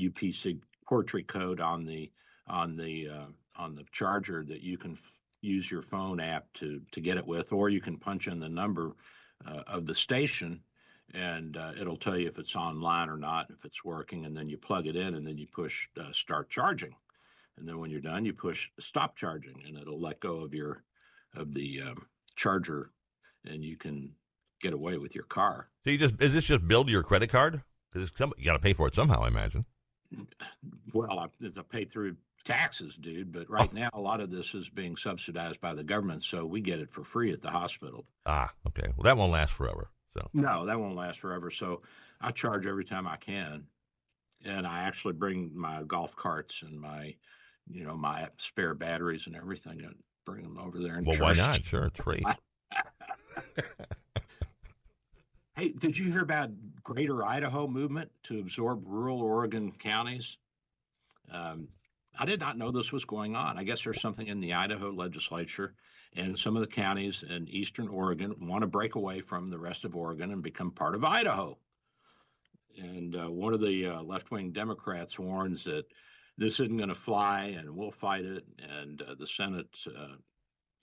UPC 0.09 0.59
portrait 0.87 1.27
code 1.27 1.61
on 1.61 1.85
the 1.85 2.11
on 2.47 2.75
the 2.75 3.07
uh, 3.07 3.25
on 3.55 3.75
the 3.75 3.85
charger 3.91 4.43
that 4.45 4.61
you 4.61 4.79
can 4.79 4.93
f- 4.93 5.21
use 5.41 5.69
your 5.69 5.83
phone 5.83 6.19
app 6.19 6.51
to 6.53 6.81
to 6.91 7.01
get 7.01 7.17
it 7.17 7.27
with, 7.27 7.53
or 7.53 7.69
you 7.69 7.79
can 7.79 7.97
punch 7.97 8.27
in 8.27 8.39
the 8.39 8.49
number 8.49 8.93
uh, 9.45 9.61
of 9.67 9.85
the 9.85 9.93
station, 9.93 10.59
and 11.13 11.55
uh, 11.55 11.73
it'll 11.79 11.97
tell 11.97 12.17
you 12.17 12.27
if 12.27 12.39
it's 12.39 12.55
online 12.55 13.09
or 13.09 13.17
not, 13.17 13.51
if 13.51 13.63
it's 13.63 13.85
working, 13.85 14.25
and 14.25 14.35
then 14.35 14.49
you 14.49 14.57
plug 14.57 14.87
it 14.87 14.95
in, 14.95 15.13
and 15.13 15.27
then 15.27 15.37
you 15.37 15.45
push 15.45 15.87
uh, 15.99 16.11
start 16.13 16.49
charging, 16.49 16.95
and 17.57 17.67
then 17.67 17.77
when 17.77 17.91
you're 17.91 18.01
done, 18.01 18.25
you 18.25 18.33
push 18.33 18.71
stop 18.79 19.15
charging, 19.15 19.61
and 19.67 19.77
it'll 19.77 20.01
let 20.01 20.19
go 20.19 20.37
of 20.37 20.55
your 20.55 20.83
of 21.35 21.53
the 21.53 21.79
um, 21.83 22.07
charger, 22.35 22.89
and 23.49 23.63
you 23.63 23.77
can 23.77 24.13
get 24.61 24.73
away 24.73 24.97
with 24.97 25.15
your 25.15 25.25
car. 25.25 25.69
So 25.83 25.91
you 25.91 25.97
just 25.97 26.21
is 26.21 26.33
this 26.33 26.45
just 26.45 26.67
billed 26.67 26.87
to 26.87 26.91
your 26.91 27.03
credit 27.03 27.29
card? 27.29 27.61
Because 27.91 28.11
you 28.37 28.45
got 28.45 28.53
to 28.53 28.59
pay 28.59 28.73
for 28.73 28.87
it 28.87 28.95
somehow, 28.95 29.23
I 29.23 29.27
imagine. 29.27 29.65
Well, 30.93 31.19
I, 31.19 31.27
it's 31.39 31.57
a 31.57 31.63
pay 31.63 31.85
through 31.85 32.17
taxes, 32.45 32.95
dude. 32.95 33.31
But 33.31 33.49
right 33.49 33.71
now, 33.73 33.89
a 33.93 33.99
lot 34.01 34.21
of 34.21 34.29
this 34.29 34.53
is 34.53 34.69
being 34.69 34.95
subsidized 34.95 35.61
by 35.61 35.73
the 35.73 35.83
government, 35.83 36.23
so 36.23 36.45
we 36.45 36.61
get 36.61 36.79
it 36.79 36.91
for 36.91 37.03
free 37.03 37.31
at 37.31 37.41
the 37.41 37.49
hospital. 37.49 38.05
Ah, 38.25 38.51
okay. 38.67 38.87
Well, 38.95 39.03
that 39.03 39.17
won't 39.17 39.31
last 39.31 39.53
forever. 39.53 39.89
So 40.13 40.29
No, 40.33 40.65
that 40.65 40.79
won't 40.79 40.95
last 40.95 41.19
forever. 41.19 41.51
So 41.51 41.81
I 42.19 42.31
charge 42.31 42.65
every 42.65 42.85
time 42.85 43.07
I 43.07 43.17
can, 43.17 43.65
and 44.43 44.65
I 44.65 44.83
actually 44.83 45.13
bring 45.13 45.51
my 45.53 45.83
golf 45.83 46.15
carts 46.15 46.63
and 46.63 46.79
my, 46.79 47.15
you 47.67 47.83
know, 47.83 47.95
my 47.95 48.29
spare 48.37 48.73
batteries 48.73 49.27
and 49.27 49.35
everything, 49.35 49.81
and 49.81 49.95
bring 50.25 50.43
them 50.43 50.57
over 50.57 50.79
there 50.79 50.95
and 50.95 51.05
well, 51.05 51.17
why 51.19 51.33
not? 51.33 51.63
Sure, 51.63 51.85
it's 51.85 51.99
free. 51.99 52.23
Hey, 55.59 55.73
did 55.77 55.97
you 55.97 56.09
hear 56.09 56.21
about 56.21 56.51
Greater 56.83 57.25
Idaho 57.25 57.67
movement 57.67 58.09
to 58.23 58.39
absorb 58.39 58.87
rural 58.87 59.19
Oregon 59.19 59.73
counties? 59.77 60.37
Um, 61.29 61.67
I 62.17 62.23
did 62.23 62.39
not 62.39 62.57
know 62.57 62.71
this 62.71 62.93
was 62.93 63.03
going 63.03 63.35
on. 63.35 63.57
I 63.57 63.65
guess 63.65 63.83
there's 63.83 63.99
something 63.99 64.27
in 64.27 64.39
the 64.39 64.53
Idaho 64.53 64.89
legislature, 64.89 65.75
and 66.15 66.39
some 66.39 66.55
of 66.55 66.61
the 66.61 66.67
counties 66.67 67.23
in 67.23 67.49
eastern 67.49 67.89
Oregon 67.89 68.33
want 68.39 68.61
to 68.61 68.67
break 68.67 68.95
away 68.95 69.19
from 69.19 69.49
the 69.49 69.59
rest 69.59 69.83
of 69.83 69.97
Oregon 69.97 70.31
and 70.31 70.41
become 70.41 70.71
part 70.71 70.95
of 70.95 71.03
Idaho. 71.03 71.57
And 72.77 73.17
uh, 73.17 73.29
one 73.29 73.53
of 73.53 73.59
the 73.59 73.85
uh, 73.87 74.01
left 74.01 74.31
wing 74.31 74.53
Democrats 74.53 75.19
warns 75.19 75.65
that 75.65 75.83
this 76.37 76.61
isn't 76.61 76.77
going 76.77 76.87
to 76.87 76.95
fly 76.95 77.53
and 77.59 77.69
we'll 77.75 77.91
fight 77.91 78.23
it. 78.23 78.45
And 78.59 79.01
uh, 79.01 79.15
the 79.19 79.27
Senate, 79.27 79.77
uh, 79.87 80.15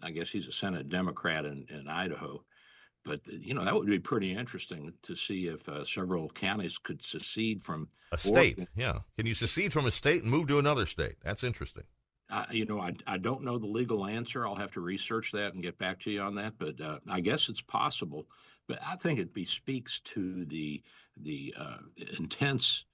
I 0.02 0.10
guess 0.10 0.28
he's 0.28 0.46
a 0.46 0.52
Senate 0.52 0.88
Democrat 0.88 1.44
in, 1.44 1.66
in 1.70 1.88
Idaho 1.88 2.44
but 3.06 3.20
you 3.28 3.54
know 3.54 3.64
that 3.64 3.74
would 3.74 3.86
be 3.86 3.98
pretty 3.98 4.34
interesting 4.34 4.92
to 5.02 5.14
see 5.14 5.46
if 5.46 5.66
uh, 5.68 5.84
several 5.84 6.28
counties 6.28 6.76
could 6.76 7.02
secede 7.02 7.62
from 7.62 7.88
a 8.12 8.18
state. 8.18 8.58
Oregon. 8.58 8.68
Yeah, 8.76 8.98
can 9.16 9.26
you 9.26 9.34
secede 9.34 9.72
from 9.72 9.86
a 9.86 9.90
state 9.90 10.22
and 10.22 10.30
move 10.30 10.48
to 10.48 10.58
another 10.58 10.84
state? 10.84 11.16
That's 11.22 11.44
interesting. 11.44 11.84
Uh, 12.28 12.44
you 12.50 12.66
know, 12.66 12.80
I, 12.80 12.92
I 13.06 13.18
don't 13.18 13.44
know 13.44 13.56
the 13.56 13.66
legal 13.66 14.04
answer. 14.04 14.44
I'll 14.44 14.56
have 14.56 14.72
to 14.72 14.80
research 14.80 15.30
that 15.32 15.54
and 15.54 15.62
get 15.62 15.78
back 15.78 16.00
to 16.00 16.10
you 16.10 16.20
on 16.20 16.34
that. 16.34 16.54
But 16.58 16.80
uh, 16.80 16.98
I 17.08 17.20
guess 17.20 17.48
it's 17.48 17.60
possible. 17.60 18.26
But 18.66 18.80
I 18.84 18.96
think 18.96 19.20
it 19.20 19.32
bespeaks 19.32 20.00
to 20.00 20.44
the 20.44 20.82
the 21.16 21.54
uh, 21.56 21.78
intense 22.18 22.84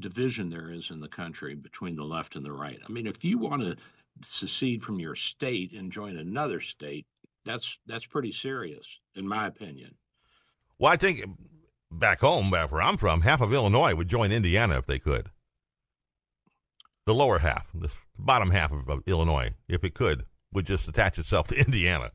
division 0.00 0.48
there 0.48 0.70
is 0.70 0.90
in 0.90 1.00
the 1.00 1.08
country 1.08 1.54
between 1.54 1.94
the 1.94 2.04
left 2.04 2.36
and 2.36 2.44
the 2.44 2.52
right. 2.52 2.78
I 2.88 2.90
mean, 2.90 3.06
if 3.06 3.22
you 3.24 3.36
want 3.36 3.62
to 3.62 3.76
secede 4.24 4.82
from 4.82 4.98
your 5.00 5.14
state 5.14 5.72
and 5.72 5.92
join 5.92 6.16
another 6.16 6.60
state, 6.60 7.06
that's 7.44 7.78
that's 7.86 8.06
pretty 8.06 8.32
serious, 8.32 8.86
in 9.14 9.26
my 9.26 9.46
opinion. 9.46 9.94
Well, 10.78 10.92
I 10.92 10.96
think 10.96 11.24
back 11.90 12.20
home, 12.20 12.50
back 12.50 12.70
where 12.70 12.82
I'm 12.82 12.96
from, 12.98 13.22
half 13.22 13.40
of 13.40 13.52
Illinois 13.52 13.94
would 13.94 14.08
join 14.08 14.32
Indiana 14.32 14.78
if 14.78 14.86
they 14.86 14.98
could. 14.98 15.30
The 17.06 17.14
lower 17.14 17.38
half, 17.38 17.66
the 17.74 17.90
bottom 18.18 18.50
half 18.50 18.70
of, 18.70 18.88
of 18.90 19.02
Illinois, 19.06 19.54
if 19.66 19.82
it 19.82 19.94
could, 19.94 20.26
would 20.52 20.66
just 20.66 20.86
attach 20.88 21.18
itself 21.18 21.48
to 21.48 21.56
Indiana. 21.58 22.12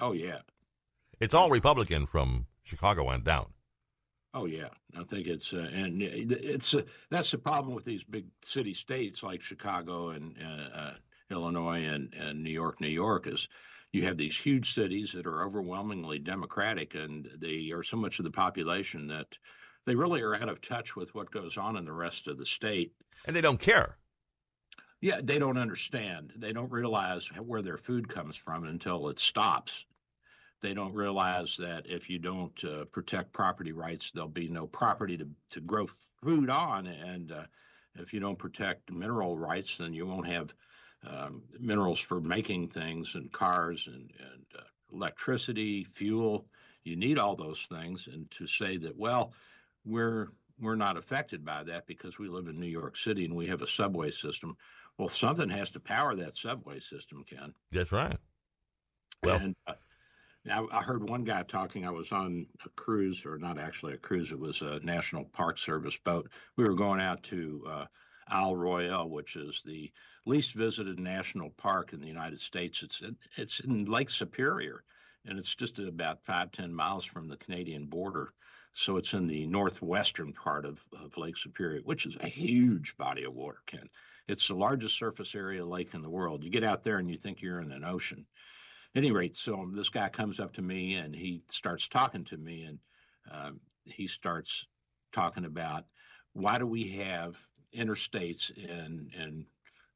Oh 0.00 0.12
yeah, 0.12 0.38
It's 1.20 1.34
all 1.34 1.50
Republican 1.50 2.06
from 2.06 2.46
Chicago 2.62 3.08
on 3.08 3.22
down. 3.24 3.46
oh 4.34 4.46
yeah. 4.46 4.68
I 4.96 5.02
think 5.04 5.26
it's 5.26 5.52
uh, 5.52 5.68
and 5.72 6.00
it's 6.02 6.72
uh, 6.74 6.82
that's 7.10 7.30
the 7.30 7.38
problem 7.38 7.74
with 7.74 7.84
these 7.84 8.04
big 8.04 8.26
city 8.42 8.72
states 8.74 9.22
like 9.22 9.42
Chicago 9.42 10.10
and 10.10 10.34
uh, 10.42 10.78
uh, 10.78 10.94
Illinois 11.30 11.84
and, 11.84 12.14
and 12.14 12.42
New 12.42 12.50
York, 12.50 12.80
New 12.80 12.88
York 12.88 13.26
is 13.26 13.48
you 13.92 14.04
have 14.04 14.18
these 14.18 14.36
huge 14.36 14.74
cities 14.74 15.12
that 15.12 15.26
are 15.26 15.44
overwhelmingly 15.44 16.18
Democratic, 16.18 16.94
and 16.94 17.28
they 17.38 17.70
are 17.72 17.82
so 17.82 17.96
much 17.96 18.18
of 18.18 18.24
the 18.24 18.30
population 18.30 19.08
that 19.08 19.38
they 19.86 19.94
really 19.94 20.20
are 20.20 20.34
out 20.34 20.48
of 20.48 20.60
touch 20.60 20.94
with 20.94 21.14
what 21.14 21.30
goes 21.30 21.56
on 21.56 21.76
in 21.76 21.84
the 21.84 21.92
rest 21.92 22.26
of 22.28 22.38
the 22.38 22.46
state. 22.46 22.92
And 23.24 23.34
they 23.34 23.40
don't 23.40 23.60
care. 23.60 23.96
Yeah, 25.00 25.20
they 25.22 25.38
don't 25.38 25.58
understand. 25.58 26.32
They 26.36 26.52
don't 26.52 26.72
realize 26.72 27.28
where 27.28 27.62
their 27.62 27.78
food 27.78 28.08
comes 28.08 28.36
from 28.36 28.64
until 28.64 29.08
it 29.08 29.18
stops. 29.18 29.86
They 30.60 30.74
don't 30.74 30.94
realize 30.94 31.56
that 31.58 31.86
if 31.86 32.10
you 32.10 32.18
don't 32.18 32.64
uh, 32.64 32.84
protect 32.86 33.32
property 33.32 33.72
rights, 33.72 34.10
there'll 34.10 34.28
be 34.28 34.48
no 34.48 34.66
property 34.66 35.16
to, 35.16 35.28
to 35.50 35.60
grow 35.60 35.86
food 36.22 36.50
on. 36.50 36.88
And 36.88 37.30
uh, 37.30 37.44
if 37.94 38.12
you 38.12 38.18
don't 38.18 38.38
protect 38.38 38.92
mineral 38.92 39.38
rights, 39.38 39.78
then 39.78 39.94
you 39.94 40.04
won't 40.06 40.26
have 40.26 40.52
um, 41.06 41.42
minerals 41.58 42.00
for 42.00 42.20
making 42.20 42.68
things 42.68 43.14
and 43.14 43.30
cars 43.32 43.86
and, 43.86 44.10
and 44.18 44.44
uh, 44.56 44.62
electricity, 44.92 45.84
fuel. 45.84 46.46
You 46.84 46.96
need 46.96 47.18
all 47.18 47.36
those 47.36 47.66
things. 47.70 48.08
And 48.12 48.30
to 48.32 48.46
say 48.46 48.76
that, 48.78 48.96
well, 48.96 49.32
we're 49.84 50.28
we're 50.60 50.76
not 50.76 50.96
affected 50.96 51.44
by 51.44 51.62
that 51.64 51.86
because 51.86 52.18
we 52.18 52.28
live 52.28 52.48
in 52.48 52.58
New 52.58 52.66
York 52.66 52.96
City 52.96 53.24
and 53.24 53.34
we 53.34 53.46
have 53.46 53.62
a 53.62 53.68
subway 53.68 54.10
system. 54.10 54.56
Well, 54.98 55.08
something 55.08 55.48
has 55.50 55.70
to 55.72 55.80
power 55.80 56.16
that 56.16 56.36
subway 56.36 56.80
system, 56.80 57.24
Ken. 57.28 57.54
That's 57.70 57.92
right. 57.92 58.16
Well, 59.22 59.36
and, 59.36 59.54
uh, 59.66 59.74
I, 60.50 60.66
I 60.72 60.82
heard 60.82 61.08
one 61.08 61.24
guy 61.24 61.42
talking. 61.42 61.86
I 61.86 61.90
was 61.90 62.10
on 62.10 62.46
a 62.64 62.68
cruise, 62.70 63.24
or 63.24 63.38
not 63.38 63.58
actually 63.58 63.94
a 63.94 63.98
cruise. 63.98 64.32
It 64.32 64.38
was 64.38 64.62
a 64.62 64.80
National 64.80 65.24
Park 65.24 65.58
Service 65.58 65.96
boat. 65.96 66.30
We 66.56 66.64
were 66.64 66.74
going 66.74 67.00
out 67.00 67.22
to 67.24 67.64
uh, 67.68 67.84
Isle 68.30 68.56
Royale, 68.56 69.08
which 69.08 69.36
is 69.36 69.62
the 69.64 69.90
least 70.26 70.54
visited 70.54 70.98
national 70.98 71.50
park 71.50 71.92
in 71.92 72.00
the 72.00 72.06
United 72.06 72.40
States. 72.40 72.82
It's 72.82 73.00
in, 73.00 73.16
it's 73.36 73.60
in 73.60 73.84
Lake 73.86 74.10
Superior, 74.10 74.84
and 75.24 75.38
it's 75.38 75.54
just 75.54 75.78
about 75.78 76.24
five 76.24 76.52
ten 76.52 76.72
miles 76.72 77.04
from 77.04 77.28
the 77.28 77.36
Canadian 77.36 77.86
border. 77.86 78.30
So 78.74 78.96
it's 78.96 79.12
in 79.12 79.26
the 79.26 79.46
northwestern 79.46 80.32
part 80.32 80.64
of, 80.64 80.84
of 80.92 81.16
Lake 81.16 81.36
Superior, 81.36 81.80
which 81.80 82.06
is 82.06 82.16
a 82.20 82.28
huge 82.28 82.96
body 82.96 83.24
of 83.24 83.34
water, 83.34 83.58
Ken. 83.66 83.88
It's 84.28 84.46
the 84.46 84.54
largest 84.54 84.98
surface 84.98 85.34
area 85.34 85.64
lake 85.64 85.94
in 85.94 86.02
the 86.02 86.10
world. 86.10 86.44
You 86.44 86.50
get 86.50 86.62
out 86.62 86.84
there 86.84 86.98
and 86.98 87.10
you 87.10 87.16
think 87.16 87.40
you're 87.40 87.60
in 87.60 87.72
an 87.72 87.84
ocean. 87.84 88.26
At 88.94 89.00
any 89.02 89.10
rate, 89.10 89.36
so 89.36 89.68
this 89.74 89.88
guy 89.88 90.08
comes 90.10 90.38
up 90.38 90.52
to 90.54 90.62
me 90.62 90.94
and 90.94 91.14
he 91.14 91.42
starts 91.48 91.88
talking 91.88 92.24
to 92.26 92.36
me, 92.36 92.64
and 92.64 92.78
um, 93.30 93.60
he 93.84 94.06
starts 94.06 94.66
talking 95.12 95.44
about 95.44 95.84
why 96.34 96.56
do 96.56 96.66
we 96.66 96.88
have 96.98 97.36
interstates 97.76 98.50
in 98.56 99.10
in 99.16 99.46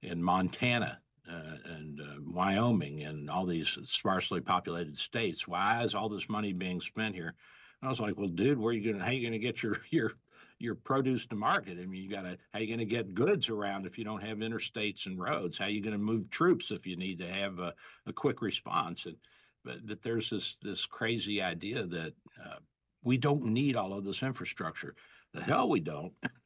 in 0.03 0.23
Montana 0.23 1.01
uh, 1.31 1.57
and 1.65 2.01
uh, 2.01 2.17
Wyoming 2.27 3.03
and 3.03 3.31
all 3.31 3.47
these 3.47 3.79
sparsely 3.85 4.41
populated 4.41 4.99
states? 4.99 5.47
Why 5.47 5.83
is 5.85 5.95
all 5.95 6.09
this 6.09 6.29
money 6.29 6.53
being 6.53 6.81
spent 6.81 7.15
here? 7.15 7.35
I 7.83 7.89
was 7.89 8.01
like, 8.01 8.17
well, 8.17 8.29
dude, 8.29 8.59
where 8.59 8.71
are 8.71 8.77
you 8.77 8.93
gonna 8.93 9.05
how 9.05 9.11
you 9.11 9.25
gonna 9.27 9.39
get 9.39 9.63
your 9.63 9.79
your 9.91 10.13
your 10.59 10.75
produce 10.77 11.27
to 11.27 11.35
market? 11.35 11.79
I 11.81 11.87
mean, 11.87 12.03
you 12.03 12.11
gotta 12.11 12.39
how 12.53 12.59
are 12.59 12.63
you 12.63 12.73
gonna 12.73 12.85
get 12.85 13.15
goods 13.15 13.49
around 13.49 13.87
if 13.87 13.99
you 13.99 14.05
don't 14.05 14.23
have 14.23 14.39
interstates 14.39 15.07
and 15.07 15.21
roads? 15.21 15.59
How 15.59 15.65
are 15.67 15.71
you 15.71 15.83
gonna 15.83 15.99
move 15.99 16.31
troops 16.31 16.71
if 16.71 16.87
you 16.87 16.97
need 16.97 17.19
to 17.19 17.29
have 17.29 17.59
a, 17.59 17.75
a 18.07 18.13
quick 18.13 18.41
response? 18.43 19.07
And 19.07 19.17
but, 19.65 19.87
but 19.87 20.03
there's 20.03 20.31
this 20.31 20.57
this 20.63 20.87
crazy 20.87 21.43
idea 21.43 21.87
that 21.87 22.15
uh, 22.45 22.57
we 23.03 23.17
don't 23.17 23.45
need 23.47 23.77
all 23.77 23.93
of 23.93 24.05
this 24.05 24.23
infrastructure. 24.23 24.95
The 25.35 25.43
hell 25.43 25.69
we 25.69 25.81
don't. 25.81 26.13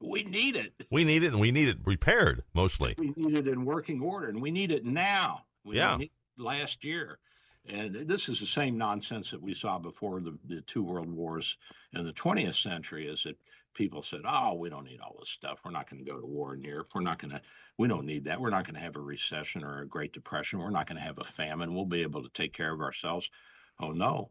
we 0.00 0.22
need 0.24 0.56
it. 0.56 0.72
we 0.90 1.04
need 1.04 1.24
it, 1.24 1.28
and 1.32 1.40
we 1.40 1.50
need 1.52 1.68
it 1.68 1.78
repaired 1.84 2.42
mostly. 2.54 2.94
We 2.98 3.12
need 3.16 3.38
it 3.38 3.48
in 3.48 3.64
working 3.64 4.00
order, 4.00 4.28
and 4.28 4.40
we 4.40 4.50
need 4.50 4.70
it 4.70 4.84
now. 4.84 5.44
We 5.64 5.76
Yeah. 5.76 5.96
need 5.96 6.10
it 6.36 6.42
last 6.42 6.84
year. 6.84 7.18
And 7.66 7.94
this 7.94 8.28
is 8.28 8.40
the 8.40 8.46
same 8.46 8.76
nonsense 8.76 9.30
that 9.30 9.40
we 9.40 9.54
saw 9.54 9.78
before 9.78 10.20
the, 10.20 10.36
the 10.46 10.62
two 10.62 10.82
world 10.82 11.08
wars 11.10 11.56
in 11.92 12.04
the 12.04 12.12
20th 12.12 12.60
century 12.60 13.06
is 13.06 13.22
that 13.22 13.38
people 13.72 14.02
said, 14.02 14.22
oh, 14.26 14.54
we 14.54 14.68
don't 14.68 14.84
need 14.84 15.00
all 15.00 15.16
this 15.20 15.28
stuff. 15.28 15.60
We're 15.64 15.70
not 15.70 15.88
going 15.88 16.04
to 16.04 16.10
go 16.10 16.18
to 16.18 16.26
war 16.26 16.54
in 16.54 16.64
Europe. 16.64 16.90
We're 16.92 17.02
not 17.02 17.20
going 17.20 17.30
to, 17.30 17.40
we 17.78 17.86
don't 17.86 18.04
need 18.04 18.24
that. 18.24 18.40
We're 18.40 18.50
not 18.50 18.64
going 18.64 18.74
to 18.74 18.80
have 18.80 18.96
a 18.96 19.00
recession 19.00 19.62
or 19.62 19.80
a 19.82 19.86
Great 19.86 20.12
Depression. 20.12 20.58
We're 20.58 20.70
not 20.70 20.88
going 20.88 20.96
to 20.98 21.04
have 21.04 21.18
a 21.18 21.24
famine. 21.24 21.72
We'll 21.72 21.86
be 21.86 22.02
able 22.02 22.24
to 22.24 22.28
take 22.30 22.52
care 22.52 22.72
of 22.72 22.80
ourselves. 22.80 23.30
Oh, 23.78 23.92
no, 23.92 24.30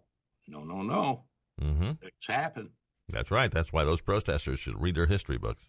no, 0.49 0.63
no, 0.65 0.81
no. 0.81 1.23
Mm-hmm. 1.61 1.91
It's 2.01 2.27
happened. 2.27 2.69
That's 3.11 3.31
right. 3.31 3.51
That's 3.51 3.71
why 3.73 3.83
those 3.83 4.01
protesters 4.01 4.59
should 4.59 4.81
read 4.81 4.95
their 4.95 5.05
history 5.05 5.37
books. 5.37 5.63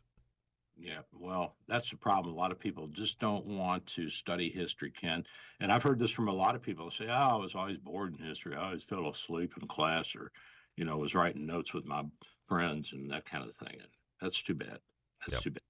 Yeah, 0.76 1.00
well, 1.12 1.54
that's 1.68 1.90
the 1.90 1.96
problem. 1.96 2.34
A 2.34 2.38
lot 2.38 2.50
of 2.50 2.58
people 2.58 2.88
just 2.88 3.18
don't 3.20 3.46
want 3.46 3.86
to 3.88 4.10
study 4.10 4.50
history, 4.50 4.90
Ken. 4.90 5.24
And 5.60 5.70
I've 5.70 5.82
heard 5.82 5.98
this 5.98 6.10
from 6.10 6.28
a 6.28 6.32
lot 6.32 6.54
of 6.54 6.62
people 6.62 6.90
say, 6.90 7.06
oh, 7.08 7.12
I 7.12 7.36
was 7.36 7.54
always 7.54 7.76
bored 7.76 8.16
in 8.18 8.26
history. 8.26 8.56
I 8.56 8.64
always 8.66 8.82
fell 8.82 9.08
asleep 9.08 9.52
in 9.60 9.68
class 9.68 10.16
or, 10.16 10.32
you 10.76 10.84
know, 10.84 10.96
was 10.96 11.14
writing 11.14 11.46
notes 11.46 11.72
with 11.74 11.84
my 11.84 12.02
friends 12.46 12.92
and 12.92 13.10
that 13.10 13.26
kind 13.26 13.46
of 13.46 13.54
thing. 13.54 13.76
And 13.78 13.88
that's 14.20 14.42
too 14.42 14.54
bad. 14.54 14.78
That's 15.20 15.34
Yep. 15.34 15.42
too 15.42 15.50
bad. 15.50 15.62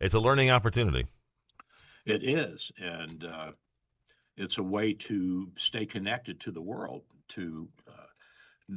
It's 0.00 0.14
a 0.14 0.20
learning 0.20 0.50
opportunity. 0.50 1.06
It 2.06 2.22
is. 2.22 2.70
And 2.78 3.24
uh, 3.24 3.52
it's 4.36 4.58
a 4.58 4.62
way 4.62 4.92
to 4.94 5.50
stay 5.56 5.84
connected 5.84 6.38
to 6.40 6.52
the 6.52 6.62
world, 6.62 7.02
to 7.30 7.68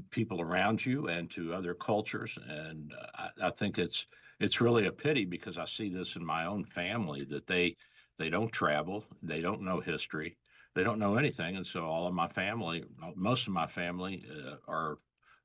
people 0.09 0.41
around 0.41 0.85
you 0.85 1.07
and 1.07 1.29
to 1.31 1.53
other 1.53 1.73
cultures. 1.73 2.37
And 2.47 2.93
uh, 2.93 3.29
I, 3.41 3.47
I 3.47 3.49
think 3.49 3.77
it's 3.77 4.07
it's 4.39 4.61
really 4.61 4.87
a 4.87 4.91
pity 4.91 5.25
because 5.25 5.57
I 5.57 5.65
see 5.65 5.89
this 5.89 6.15
in 6.15 6.25
my 6.25 6.45
own 6.45 6.65
family 6.65 7.25
that 7.25 7.47
they 7.47 7.75
they 8.17 8.29
don't 8.29 8.51
travel, 8.51 9.05
they 9.21 9.41
don't 9.41 9.61
know 9.61 9.79
history, 9.79 10.37
they 10.75 10.83
don't 10.83 10.99
know 10.99 11.15
anything, 11.15 11.55
and 11.55 11.65
so 11.65 11.85
all 11.85 12.07
of 12.07 12.13
my 12.13 12.27
family, 12.27 12.83
most 13.15 13.47
of 13.47 13.53
my 13.53 13.67
family, 13.67 14.25
uh, 14.31 14.55
are 14.67 14.97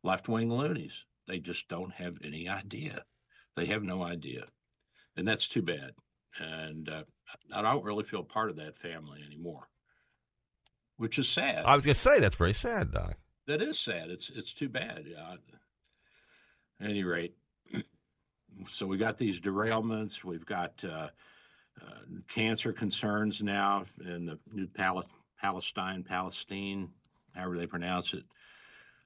left 0.03 0.29
wing 0.29 0.53
loonies. 0.53 1.05
They 1.27 1.39
just 1.39 1.69
don't 1.69 1.93
have 1.93 2.17
any 2.23 2.49
idea. 2.49 3.05
They 3.57 3.67
have 3.67 3.83
no 3.83 4.03
idea, 4.03 4.45
and 5.17 5.27
that's 5.27 5.49
too 5.49 5.63
bad. 5.63 5.93
And 6.39 6.89
uh, 6.89 7.05
I 7.53 7.63
don't 7.63 7.85
really 7.85 8.05
feel 8.05 8.23
part 8.23 8.51
of 8.51 8.57
that 8.57 8.79
family 8.79 9.23
anymore, 9.25 9.69
which 10.99 11.19
is 11.19 11.29
sad. 11.29 11.65
I 11.65 11.77
was 11.77 11.85
going 11.85 11.95
to 11.95 12.01
say 12.01 12.21
that's 12.21 12.37
very 12.37 12.53
sad, 12.53 12.93
Doc. 12.93 13.17
That 13.47 13.63
is 13.63 13.79
sad. 13.79 14.11
It's 14.11 14.31
it's 14.35 14.53
too 14.53 14.69
bad. 14.69 15.05
Yeah. 15.07 15.35
At 16.81 16.91
any 16.91 17.05
rate, 17.05 17.35
so 18.71 18.87
we 18.87 18.99
got 18.99 19.17
these 19.17 19.41
derailments. 19.41 20.25
We've 20.25 20.45
got 20.45 20.85
uh, 20.85 21.09
uh, 21.81 22.01
cancer 22.29 22.73
concerns 22.73 23.43
now 23.43 23.85
in 24.05 24.27
the 24.27 24.39
new 24.53 24.67
Pal- 24.67 25.09
Palestine, 25.41 26.03
Palestine, 26.03 26.91
however 27.35 27.57
they 27.57 27.67
pronounce 27.67 28.13
it. 28.15 28.25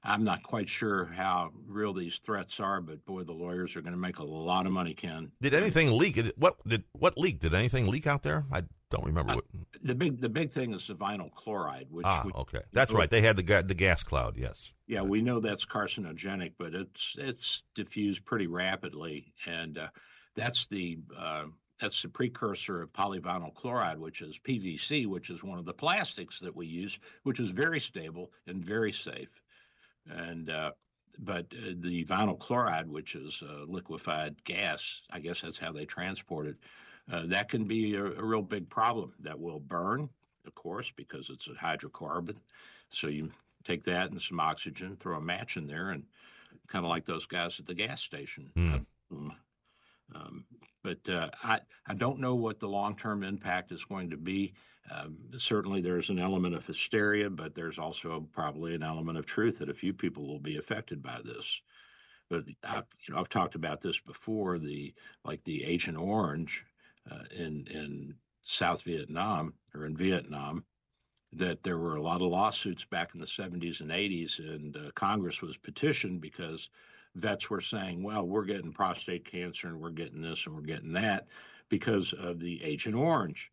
I'm 0.03 0.23
not 0.23 0.41
quite 0.41 0.67
sure 0.67 1.05
how 1.05 1.51
real 1.67 1.93
these 1.93 2.17
threats 2.17 2.59
are, 2.59 2.81
but 2.81 3.05
boy, 3.05 3.23
the 3.23 3.33
lawyers 3.33 3.75
are 3.75 3.81
going 3.81 3.93
to 3.93 3.99
make 3.99 4.17
a 4.17 4.23
lot 4.23 4.65
of 4.65 4.71
money, 4.71 4.95
Ken. 4.95 5.31
Did 5.41 5.53
anything 5.53 5.91
leak? 5.91 6.19
What 6.37 6.57
did 6.67 6.83
what 6.93 7.17
leaked? 7.17 7.43
Did 7.43 7.53
anything 7.53 7.85
leak 7.85 8.07
out 8.07 8.23
there? 8.23 8.45
I 8.51 8.63
don't 8.91 9.05
remember. 9.05 9.35
What, 9.35 9.45
The 9.81 9.95
big 9.95 10.21
the 10.21 10.29
big 10.29 10.51
thing 10.51 10.73
is 10.73 10.87
the 10.87 10.93
vinyl 10.93 11.33
chloride, 11.33 11.87
which 11.89 12.05
ah, 12.05 12.23
we, 12.25 12.31
okay, 12.33 12.61
that's 12.71 12.91
right. 12.91 13.09
They 13.09 13.21
had 13.21 13.37
the 13.37 13.43
ga- 13.43 13.63
the 13.63 13.73
gas 13.73 14.03
cloud. 14.03 14.37
Yes. 14.37 14.71
Yeah, 14.85 15.01
we 15.01 15.21
know 15.21 15.39
that's 15.39 15.65
carcinogenic, 15.65 16.53
but 16.59 16.75
it's 16.75 17.15
it's 17.17 17.63
diffused 17.73 18.25
pretty 18.25 18.47
rapidly, 18.47 19.33
and 19.47 19.77
uh, 19.77 19.87
that's 20.35 20.67
the 20.67 20.99
uh, 21.17 21.45
that's 21.79 22.01
the 22.01 22.09
precursor 22.09 22.81
of 22.81 22.93
polyvinyl 22.93 23.55
chloride, 23.55 23.97
which 23.97 24.21
is 24.21 24.37
PVC, 24.37 25.07
which 25.07 25.29
is 25.29 25.43
one 25.43 25.57
of 25.57 25.65
the 25.65 25.73
plastics 25.73 26.39
that 26.39 26.55
we 26.55 26.67
use, 26.67 26.99
which 27.23 27.39
is 27.39 27.49
very 27.49 27.79
stable 27.79 28.31
and 28.45 28.63
very 28.63 28.91
safe. 28.91 29.41
And 30.07 30.49
uh, 30.49 30.71
but 31.19 31.45
uh, 31.53 31.73
the 31.75 32.05
vinyl 32.05 32.37
chloride, 32.37 32.89
which 32.89 33.15
is 33.15 33.41
uh, 33.41 33.63
liquefied 33.65 34.43
gas, 34.43 35.01
I 35.09 35.19
guess 35.19 35.41
that's 35.41 35.57
how 35.57 35.71
they 35.71 35.85
transport 35.85 36.47
it. 36.47 36.59
Uh, 37.09 37.25
that 37.27 37.49
can 37.49 37.65
be 37.65 37.95
a, 37.95 38.03
a 38.03 38.23
real 38.23 38.41
big 38.41 38.69
problem. 38.69 39.13
That 39.19 39.39
will 39.39 39.59
burn, 39.59 40.09
of 40.45 40.55
course, 40.55 40.91
because 40.95 41.29
it's 41.29 41.47
a 41.47 41.51
hydrocarbon. 41.51 42.37
So 42.91 43.07
you 43.07 43.31
take 43.63 43.83
that 43.83 44.11
and 44.11 44.21
some 44.21 44.39
oxygen, 44.39 44.97
throw 44.97 45.17
a 45.17 45.21
match 45.21 45.57
in 45.57 45.67
there, 45.67 45.89
and 45.91 46.05
kind 46.67 46.85
of 46.85 46.89
like 46.89 47.05
those 47.05 47.25
guys 47.25 47.59
at 47.59 47.65
the 47.65 47.73
gas 47.73 48.01
station. 48.01 48.51
Mm. 48.57 48.85
Um, 49.11 49.33
um, 50.13 50.45
but 50.83 51.07
uh, 51.09 51.29
I 51.43 51.59
I 51.87 51.93
don't 51.93 52.19
know 52.19 52.35
what 52.35 52.59
the 52.59 52.67
long 52.67 52.95
term 52.95 53.23
impact 53.23 53.71
is 53.71 53.85
going 53.85 54.09
to 54.09 54.17
be. 54.17 54.53
Um, 54.89 55.17
certainly, 55.37 55.81
there's 55.81 56.09
an 56.09 56.19
element 56.19 56.55
of 56.55 56.65
hysteria, 56.65 57.29
but 57.29 57.55
there's 57.55 57.77
also 57.77 58.27
probably 58.33 58.73
an 58.73 58.83
element 58.83 59.17
of 59.17 59.25
truth 59.25 59.59
that 59.59 59.69
a 59.69 59.73
few 59.73 59.93
people 59.93 60.27
will 60.27 60.39
be 60.39 60.57
affected 60.57 61.01
by 61.01 61.19
this. 61.23 61.61
But 62.29 62.45
I, 62.63 62.83
you 63.07 63.13
know, 63.13 63.19
I've 63.19 63.29
talked 63.29 63.55
about 63.55 63.81
this 63.81 63.99
before. 63.99 64.57
The 64.57 64.93
like 65.23 65.43
the 65.43 65.63
Agent 65.63 65.97
Orange 65.97 66.65
uh, 67.09 67.23
in 67.31 67.67
in 67.67 68.15
South 68.41 68.81
Vietnam 68.83 69.53
or 69.73 69.85
in 69.85 69.95
Vietnam, 69.95 70.65
that 71.33 71.63
there 71.63 71.77
were 71.77 71.95
a 71.95 72.01
lot 72.01 72.21
of 72.21 72.27
lawsuits 72.27 72.83
back 72.85 73.11
in 73.13 73.19
the 73.19 73.25
70s 73.25 73.81
and 73.81 73.91
80s, 73.91 74.39
and 74.39 74.75
uh, 74.75 74.91
Congress 74.95 75.41
was 75.41 75.57
petitioned 75.57 76.21
because 76.21 76.69
vets 77.15 77.49
were 77.49 77.61
saying, 77.61 78.03
well, 78.03 78.27
we're 78.27 78.45
getting 78.45 78.71
prostate 78.71 79.25
cancer 79.25 79.67
and 79.67 79.79
we're 79.79 79.91
getting 79.91 80.21
this 80.21 80.45
and 80.45 80.55
we're 80.55 80.61
getting 80.61 80.93
that 80.93 81.27
because 81.69 82.13
of 82.13 82.39
the 82.39 82.63
Agent 82.63 82.95
Orange. 82.95 83.51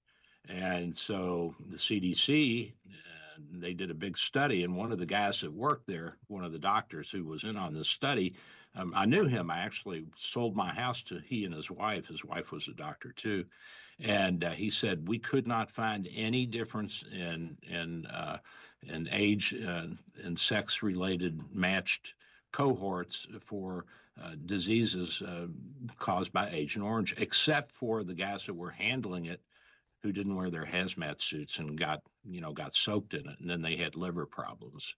And 0.49 0.97
so 0.97 1.55
the 1.69 1.77
CDC, 1.77 2.73
uh, 2.73 3.41
they 3.53 3.75
did 3.75 3.91
a 3.91 3.95
big 3.95 4.17
study, 4.17 4.65
and 4.65 4.75
one 4.75 4.93
of 4.93 4.99
the 4.99 5.07
guys 5.07 5.41
that 5.43 5.53
worked 5.53 5.87
there, 5.87 6.17
one 6.27 6.45
of 6.45 6.53
the 6.53 6.59
doctors 6.59 7.11
who 7.11 7.25
was 7.25 7.45
in 7.45 7.57
on 7.57 7.75
this 7.75 7.89
study, 7.89 8.35
um, 8.75 8.93
I 8.95 9.07
knew 9.07 9.27
him. 9.27 9.51
I 9.51 9.59
actually 9.59 10.05
sold 10.17 10.57
my 10.57 10.69
house 10.69 11.03
to 11.05 11.21
he 11.25 11.45
and 11.45 11.55
his 11.55 11.71
wife. 11.71 12.07
His 12.07 12.25
wife 12.25 12.53
was 12.53 12.69
a 12.69 12.75
doctor 12.75 13.13
too, 13.13 13.45
and 13.99 14.45
uh, 14.45 14.51
he 14.51 14.71
said 14.71 15.09
we 15.09 15.19
could 15.19 15.47
not 15.47 15.71
find 15.71 16.09
any 16.15 16.47
difference 16.47 17.05
in 17.13 17.57
in 17.63 18.07
uh, 18.07 18.39
in 18.83 19.09
age 19.11 19.55
uh, 19.55 19.87
and 20.23 20.39
sex 20.39 20.83
related 20.83 21.43
matched 21.53 22.15
cohorts 22.53 23.27
for 23.41 23.87
uh, 24.23 24.33
diseases 24.47 25.23
uh, 25.23 25.47
caused 25.99 26.33
by 26.33 26.49
Agent 26.51 26.85
Orange, 26.85 27.15
except 27.19 27.75
for 27.75 28.03
the 28.03 28.15
guys 28.15 28.45
that 28.47 28.55
were 28.55 28.71
handling 28.71 29.27
it 29.27 29.41
who 30.03 30.13
didn't 30.13 30.37
wear 30.37 30.51
their 30.51 30.65
hazmat 30.65 31.21
suits 31.21 31.59
and 31.59 31.79
got 31.79 32.03
you 32.25 32.41
know 32.41 32.53
got 32.53 32.75
soaked 32.75 33.15
in 33.15 33.29
it, 33.29 33.41
and 33.41 33.49
then 33.49 33.63
they 33.63 33.77
had 33.77 33.97
liver 33.97 34.27
problems. 34.27 34.95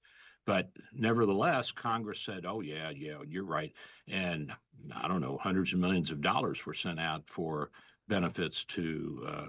But 0.47 0.70
nevertheless, 0.93 1.70
Congress 1.70 2.20
said, 2.20 2.47
"Oh 2.47 2.61
yeah, 2.61 2.91
yeah, 2.91 3.22
you're 3.26 3.45
right," 3.45 3.72
and 4.09 4.53
I 4.95 5.07
don't 5.09 5.20
know, 5.20 5.38
hundreds 5.38 5.72
of 5.72 5.78
millions 5.80 6.11
of 6.11 6.20
dollars 6.20 6.64
were 6.66 6.74
sent 6.74 6.99
out 6.99 7.28
for 7.28 7.70
benefits 8.09 8.64
to 8.66 9.24
uh, 9.26 9.47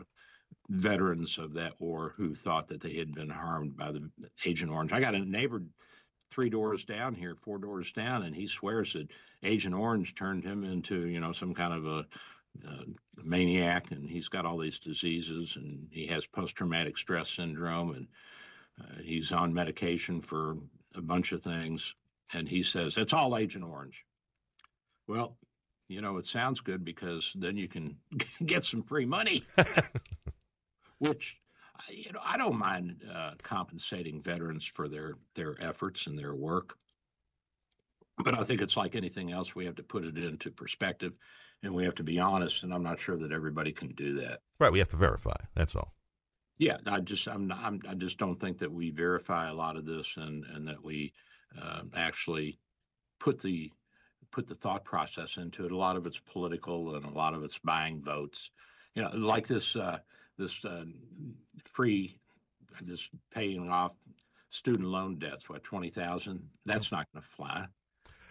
veterans 0.69 1.37
of 1.37 1.53
that 1.53 1.79
war 1.79 2.13
who 2.17 2.35
thought 2.35 2.67
that 2.67 2.81
they 2.81 2.93
had 2.95 3.13
been 3.13 3.29
harmed 3.29 3.77
by 3.77 3.91
the 3.91 4.11
Agent 4.45 4.71
Orange. 4.71 4.91
I 4.91 4.99
got 4.99 5.15
a 5.15 5.19
neighbor 5.19 5.63
three 6.31 6.49
doors 6.49 6.85
down 6.85 7.15
here, 7.15 7.35
four 7.35 7.57
doors 7.57 7.91
down, 7.91 8.23
and 8.23 8.35
he 8.35 8.47
swears 8.47 8.93
that 8.93 9.11
Agent 9.43 9.75
Orange 9.75 10.15
turned 10.15 10.43
him 10.43 10.63
into, 10.63 11.07
you 11.07 11.19
know, 11.19 11.33
some 11.33 11.53
kind 11.53 11.73
of 11.73 11.85
a, 11.85 12.07
uh 12.67 12.83
maniac, 13.23 13.91
and 13.91 14.09
he's 14.09 14.29
got 14.29 14.45
all 14.45 14.57
these 14.57 14.79
diseases, 14.79 15.55
and 15.55 15.87
he 15.91 16.07
has 16.07 16.25
post-traumatic 16.27 16.97
stress 16.97 17.29
syndrome, 17.29 17.91
and 17.95 18.07
uh, 18.81 19.01
he's 19.01 19.31
on 19.31 19.53
medication 19.53 20.21
for 20.21 20.57
a 20.95 21.01
bunch 21.01 21.31
of 21.31 21.41
things, 21.43 21.93
and 22.33 22.47
he 22.47 22.63
says 22.63 22.97
it's 22.97 23.13
all 23.13 23.37
Agent 23.37 23.63
Orange. 23.65 24.03
Well, 25.07 25.37
you 25.87 26.01
know, 26.01 26.17
it 26.17 26.25
sounds 26.25 26.61
good 26.61 26.85
because 26.85 27.31
then 27.35 27.57
you 27.57 27.67
can 27.67 27.97
get 28.45 28.63
some 28.65 28.83
free 28.83 29.05
money, 29.05 29.43
which 30.99 31.37
I- 31.75 31.91
you 31.91 32.11
know 32.11 32.21
I 32.23 32.37
don't 32.37 32.57
mind 32.57 33.01
uh, 33.13 33.31
compensating 33.41 34.21
veterans 34.21 34.65
for 34.65 34.87
their 34.87 35.15
their 35.35 35.55
efforts 35.59 36.07
and 36.07 36.17
their 36.17 36.33
work, 36.35 36.75
but 38.17 38.37
I 38.37 38.43
think 38.43 38.61
it's 38.61 38.77
like 38.77 38.95
anything 38.95 39.31
else. 39.31 39.55
We 39.55 39.65
have 39.65 39.75
to 39.75 39.83
put 39.83 40.03
it 40.05 40.17
into 40.17 40.51
perspective, 40.51 41.13
and 41.63 41.73
we 41.73 41.83
have 41.85 41.95
to 41.95 42.03
be 42.03 42.19
honest. 42.19 42.63
And 42.63 42.73
I'm 42.73 42.83
not 42.83 42.99
sure 42.99 43.17
that 43.17 43.31
everybody 43.31 43.71
can 43.71 43.89
do 43.93 44.13
that. 44.21 44.41
Right. 44.59 44.71
We 44.71 44.79
have 44.79 44.89
to 44.89 44.97
verify. 44.97 45.35
That's 45.55 45.75
all. 45.75 45.93
Yeah, 46.57 46.77
I 46.85 46.99
just 46.99 47.27
I'm, 47.27 47.51
I'm 47.51 47.81
I 47.89 47.95
just 47.95 48.17
don't 48.17 48.39
think 48.39 48.59
that 48.59 48.71
we 48.71 48.91
verify 48.91 49.49
a 49.49 49.53
lot 49.53 49.77
of 49.77 49.85
this, 49.85 50.15
and 50.17 50.45
and 50.45 50.67
that 50.67 50.83
we 50.83 51.13
uh, 51.59 51.81
actually 51.95 52.59
put 53.19 53.39
the 53.39 53.71
put 54.31 54.47
the 54.47 54.55
thought 54.55 54.83
process 54.83 55.37
into 55.37 55.65
it. 55.65 55.71
A 55.71 55.77
lot 55.77 55.95
of 55.95 56.05
it's 56.05 56.19
political, 56.19 56.95
and 56.95 57.05
a 57.05 57.09
lot 57.09 57.33
of 57.33 57.43
it's 57.43 57.59
buying 57.59 58.01
votes. 58.01 58.51
You 58.95 59.03
know, 59.03 59.09
like 59.13 59.47
this 59.47 59.75
uh, 59.75 59.99
this 60.37 60.63
uh, 60.65 60.85
free 61.63 62.17
this 62.81 63.09
paying 63.33 63.69
off 63.69 63.93
student 64.49 64.87
loan 64.87 65.19
debts. 65.19 65.49
What 65.49 65.63
twenty 65.63 65.89
thousand? 65.89 66.47
That's 66.65 66.91
not 66.91 67.07
going 67.11 67.23
to 67.23 67.29
fly. 67.29 67.65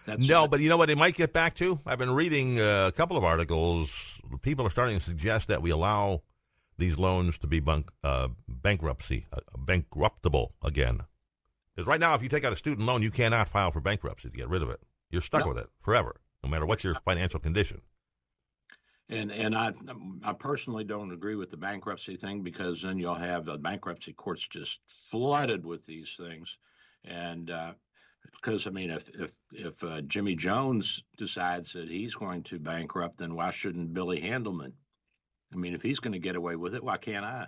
That's 0.05 0.27
No, 0.27 0.47
but 0.47 0.59
you 0.61 0.69
know 0.69 0.77
what 0.77 0.87
they 0.87 0.95
might 0.95 1.15
get 1.15 1.31
back 1.33 1.53
to? 1.55 1.79
I've 1.85 1.99
been 1.99 2.11
reading 2.11 2.59
uh, 2.59 2.87
a 2.87 2.91
couple 2.91 3.17
of 3.17 3.23
articles. 3.23 3.91
People 4.41 4.65
are 4.65 4.71
starting 4.71 4.97
to 4.97 5.03
suggest 5.03 5.47
that 5.49 5.61
we 5.61 5.69
allow 5.69 6.23
these 6.81 6.97
loans 6.97 7.37
to 7.37 7.47
be 7.47 7.59
bank, 7.61 7.89
uh, 8.03 8.27
bankruptcy, 8.49 9.27
uh, 9.31 9.39
bankruptable 9.57 10.49
again. 10.63 10.99
Because 11.73 11.87
right 11.87 11.99
now, 11.99 12.15
if 12.15 12.21
you 12.23 12.27
take 12.27 12.43
out 12.43 12.51
a 12.51 12.57
student 12.57 12.85
loan, 12.85 13.01
you 13.01 13.11
cannot 13.11 13.47
file 13.47 13.71
for 13.71 13.79
bankruptcy 13.79 14.29
to 14.29 14.35
get 14.35 14.49
rid 14.49 14.61
of 14.61 14.69
it. 14.69 14.81
You're 15.09 15.21
stuck 15.21 15.45
No. 15.45 15.49
with 15.49 15.59
it 15.59 15.67
forever, 15.81 16.19
no 16.43 16.49
matter 16.49 16.65
what 16.65 16.83
your 16.83 16.95
financial 17.05 17.39
condition. 17.39 17.81
And 19.09 19.31
and 19.31 19.53
I 19.55 19.73
I 20.23 20.33
personally 20.33 20.85
don't 20.85 21.11
agree 21.11 21.35
with 21.35 21.49
the 21.49 21.57
bankruptcy 21.57 22.15
thing 22.15 22.43
because 22.43 22.81
then 22.81 22.97
you'll 22.97 23.13
have 23.15 23.45
the 23.45 23.57
bankruptcy 23.57 24.13
courts 24.13 24.47
just 24.47 24.79
flooded 24.87 25.65
with 25.65 25.85
these 25.85 26.15
things, 26.17 26.57
and 27.03 27.51
uh, 27.51 27.73
because 28.31 28.67
I 28.67 28.69
mean 28.69 28.89
if 28.89 29.09
if 29.09 29.31
if 29.51 29.83
uh, 29.83 30.01
Jimmy 30.01 30.35
Jones 30.35 31.03
decides 31.17 31.73
that 31.73 31.89
he's 31.89 32.15
going 32.15 32.43
to 32.43 32.59
bankrupt, 32.59 33.17
then 33.17 33.35
why 33.35 33.51
shouldn't 33.51 33.93
Billy 33.93 34.21
Handelman? 34.21 34.73
I 35.53 35.55
mean, 35.55 35.73
if 35.73 35.81
he's 35.81 35.99
going 35.99 36.13
to 36.13 36.19
get 36.19 36.35
away 36.35 36.55
with 36.55 36.75
it, 36.75 36.83
why 36.83 36.97
can't 36.97 37.25
I? 37.25 37.47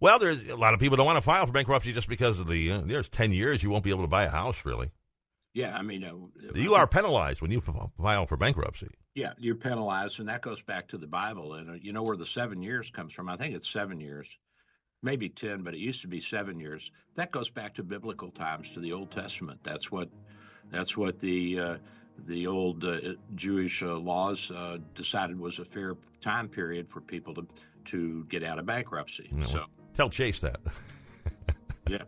Well, 0.00 0.18
there's 0.18 0.48
a 0.48 0.56
lot 0.56 0.74
of 0.74 0.80
people 0.80 0.96
don't 0.96 1.06
want 1.06 1.16
to 1.16 1.22
file 1.22 1.46
for 1.46 1.52
bankruptcy 1.52 1.92
just 1.92 2.08
because 2.08 2.38
of 2.38 2.48
the 2.48 2.72
uh, 2.72 2.80
there's 2.84 3.08
ten 3.08 3.32
years 3.32 3.62
you 3.62 3.70
won't 3.70 3.84
be 3.84 3.90
able 3.90 4.04
to 4.04 4.08
buy 4.08 4.24
a 4.24 4.30
house. 4.30 4.64
Really, 4.64 4.90
Yeah, 5.54 5.76
I 5.76 5.82
mean, 5.82 6.04
uh, 6.04 6.14
you 6.54 6.74
are 6.74 6.86
penalized 6.86 7.42
when 7.42 7.50
you 7.50 7.60
file 7.60 8.26
for 8.26 8.36
bankruptcy. 8.36 8.88
Yeah, 9.14 9.32
you're 9.38 9.56
penalized, 9.56 10.20
and 10.20 10.28
that 10.28 10.42
goes 10.42 10.62
back 10.62 10.86
to 10.88 10.98
the 10.98 11.08
Bible. 11.08 11.54
And 11.54 11.70
uh, 11.70 11.72
you 11.74 11.92
know 11.92 12.04
where 12.04 12.16
the 12.16 12.26
seven 12.26 12.62
years 12.62 12.90
comes 12.90 13.12
from? 13.12 13.28
I 13.28 13.36
think 13.36 13.56
it's 13.56 13.68
seven 13.68 14.00
years, 14.00 14.38
maybe 15.02 15.28
ten, 15.28 15.62
but 15.62 15.74
it 15.74 15.80
used 15.80 16.02
to 16.02 16.08
be 16.08 16.20
seven 16.20 16.60
years. 16.60 16.92
That 17.16 17.32
goes 17.32 17.50
back 17.50 17.74
to 17.74 17.82
biblical 17.82 18.30
times, 18.30 18.70
to 18.70 18.80
the 18.80 18.92
Old 18.92 19.10
Testament. 19.10 19.58
That's 19.64 19.90
what 19.90 20.10
that's 20.70 20.96
what 20.96 21.18
the 21.18 21.58
uh, 21.58 21.76
the 22.26 22.46
old 22.46 22.84
uh, 22.84 23.00
Jewish 23.34 23.82
uh, 23.82 23.96
laws 23.96 24.50
uh, 24.50 24.78
decided 24.94 25.38
was 25.38 25.58
a 25.58 25.64
fair 25.64 25.96
time 26.20 26.48
period 26.48 26.88
for 26.88 27.00
people 27.00 27.34
to 27.34 27.46
to 27.86 28.24
get 28.28 28.42
out 28.42 28.58
of 28.58 28.66
bankruptcy. 28.66 29.28
Know, 29.32 29.46
So 29.46 29.64
Tell 29.96 30.10
Chase 30.10 30.40
that. 30.40 30.60
yeah, 31.88 32.02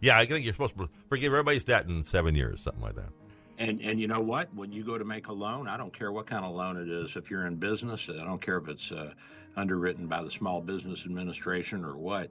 yeah, 0.00 0.18
I 0.18 0.26
think 0.26 0.44
you're 0.44 0.54
supposed 0.54 0.76
to 0.78 0.88
forgive 1.08 1.32
everybody's 1.32 1.64
debt 1.64 1.86
in 1.86 2.02
seven 2.04 2.34
years, 2.34 2.60
something 2.62 2.82
like 2.82 2.94
that. 2.96 3.10
and 3.58 3.80
and 3.82 4.00
you 4.00 4.08
know 4.08 4.20
what? 4.20 4.52
When 4.54 4.72
you 4.72 4.82
go 4.82 4.96
to 4.98 5.04
make 5.04 5.28
a 5.28 5.32
loan, 5.32 5.68
I 5.68 5.76
don't 5.76 5.92
care 5.92 6.10
what 6.10 6.26
kind 6.26 6.44
of 6.44 6.52
loan 6.52 6.76
it 6.76 6.88
is. 6.88 7.16
If 7.16 7.30
you're 7.30 7.46
in 7.46 7.56
business, 7.56 8.08
I 8.08 8.24
don't 8.24 8.40
care 8.40 8.56
if 8.58 8.68
it's 8.68 8.90
uh, 8.92 9.12
underwritten 9.56 10.06
by 10.06 10.22
the 10.22 10.30
Small 10.30 10.60
Business 10.60 11.04
Administration 11.04 11.84
or 11.84 11.96
what. 11.96 12.30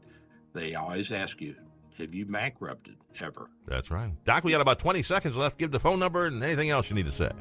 They 0.54 0.74
always 0.74 1.12
ask 1.12 1.40
you, 1.42 1.56
"Have 2.00 2.14
you 2.14 2.26
bankrupted 2.26 2.96
ever?" 3.20 3.50
That's 3.68 3.92
right. 3.92 4.12
Doc, 4.26 4.44
we 4.44 4.52
got 4.52 4.62
about 4.62 4.80
20 4.80 5.04
seconds 5.04 5.36
left. 5.36 5.58
Give 5.58 5.72
the 5.72 5.80
phone 5.80 6.00
number 6.00 6.26
and 6.26 6.44
anything 6.44 6.70
else 6.70 6.90
you 6.90 6.96
need 6.96 7.06
to 7.06 7.12
say. 7.12 7.32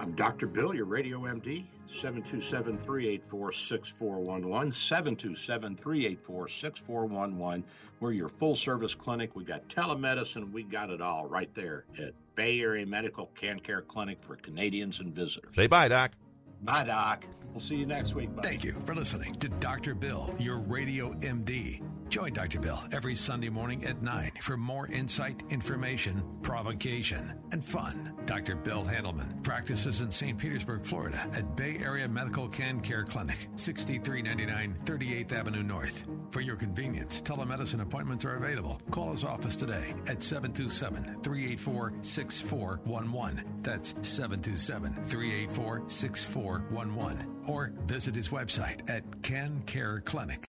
I'm 0.00 0.12
Dr. 0.12 0.46
Bill, 0.46 0.74
your 0.74 0.86
radio 0.86 1.18
MD, 1.20 1.66
727 1.86 2.78
384 2.78 3.52
6411. 3.52 4.72
727 4.72 5.76
384 5.76 6.48
6411. 6.48 7.64
We're 8.00 8.12
your 8.12 8.30
full 8.30 8.56
service 8.56 8.94
clinic. 8.94 9.36
We've 9.36 9.46
got 9.46 9.68
telemedicine. 9.68 10.52
We 10.52 10.62
got 10.62 10.88
it 10.88 11.02
all 11.02 11.26
right 11.26 11.52
there 11.54 11.84
at 11.98 12.14
Bay 12.34 12.60
Area 12.60 12.86
Medical 12.86 13.26
Can 13.34 13.60
Care 13.60 13.82
Clinic 13.82 14.22
for 14.22 14.36
Canadians 14.36 15.00
and 15.00 15.14
visitors. 15.14 15.54
Say 15.54 15.66
bye, 15.66 15.88
Doc. 15.88 16.12
Bye, 16.62 16.84
Doc. 16.84 17.26
We'll 17.52 17.60
see 17.60 17.76
you 17.76 17.86
next 17.86 18.14
week. 18.14 18.34
Buddy. 18.34 18.48
Thank 18.48 18.64
you 18.64 18.80
for 18.86 18.94
listening 18.94 19.34
to 19.34 19.48
Dr. 19.48 19.94
Bill, 19.94 20.34
your 20.38 20.58
radio 20.58 21.12
MD. 21.16 21.82
Join 22.10 22.32
Dr. 22.32 22.58
Bill 22.58 22.82
every 22.90 23.14
Sunday 23.14 23.50
morning 23.50 23.84
at 23.84 24.02
9 24.02 24.32
for 24.40 24.56
more 24.56 24.88
insight, 24.88 25.44
information, 25.48 26.24
provocation, 26.42 27.32
and 27.52 27.64
fun. 27.64 28.12
Dr. 28.26 28.56
Bill 28.56 28.82
Handelman 28.82 29.44
practices 29.44 30.00
in 30.00 30.10
St. 30.10 30.36
Petersburg, 30.36 30.84
Florida 30.84 31.24
at 31.32 31.54
Bay 31.54 31.78
Area 31.78 32.08
Medical 32.08 32.48
Can 32.48 32.80
Care 32.80 33.04
Clinic, 33.04 33.46
6399 33.54 34.76
38th 34.84 35.32
Avenue 35.32 35.62
North. 35.62 36.04
For 36.32 36.40
your 36.40 36.56
convenience, 36.56 37.20
telemedicine 37.20 37.80
appointments 37.80 38.24
are 38.24 38.34
available. 38.34 38.80
Call 38.90 39.12
his 39.12 39.22
office 39.22 39.54
today 39.54 39.94
at 40.08 40.20
727 40.20 41.22
384 41.22 41.92
6411. 42.02 43.44
That's 43.62 43.94
727 44.02 45.04
384 45.04 45.84
6411. 45.86 47.36
Or 47.46 47.72
visit 47.86 48.16
his 48.16 48.30
website 48.30 48.90
at 48.90 49.22
Can 49.22 49.62
Care 49.62 50.00
Clinic. 50.00 50.49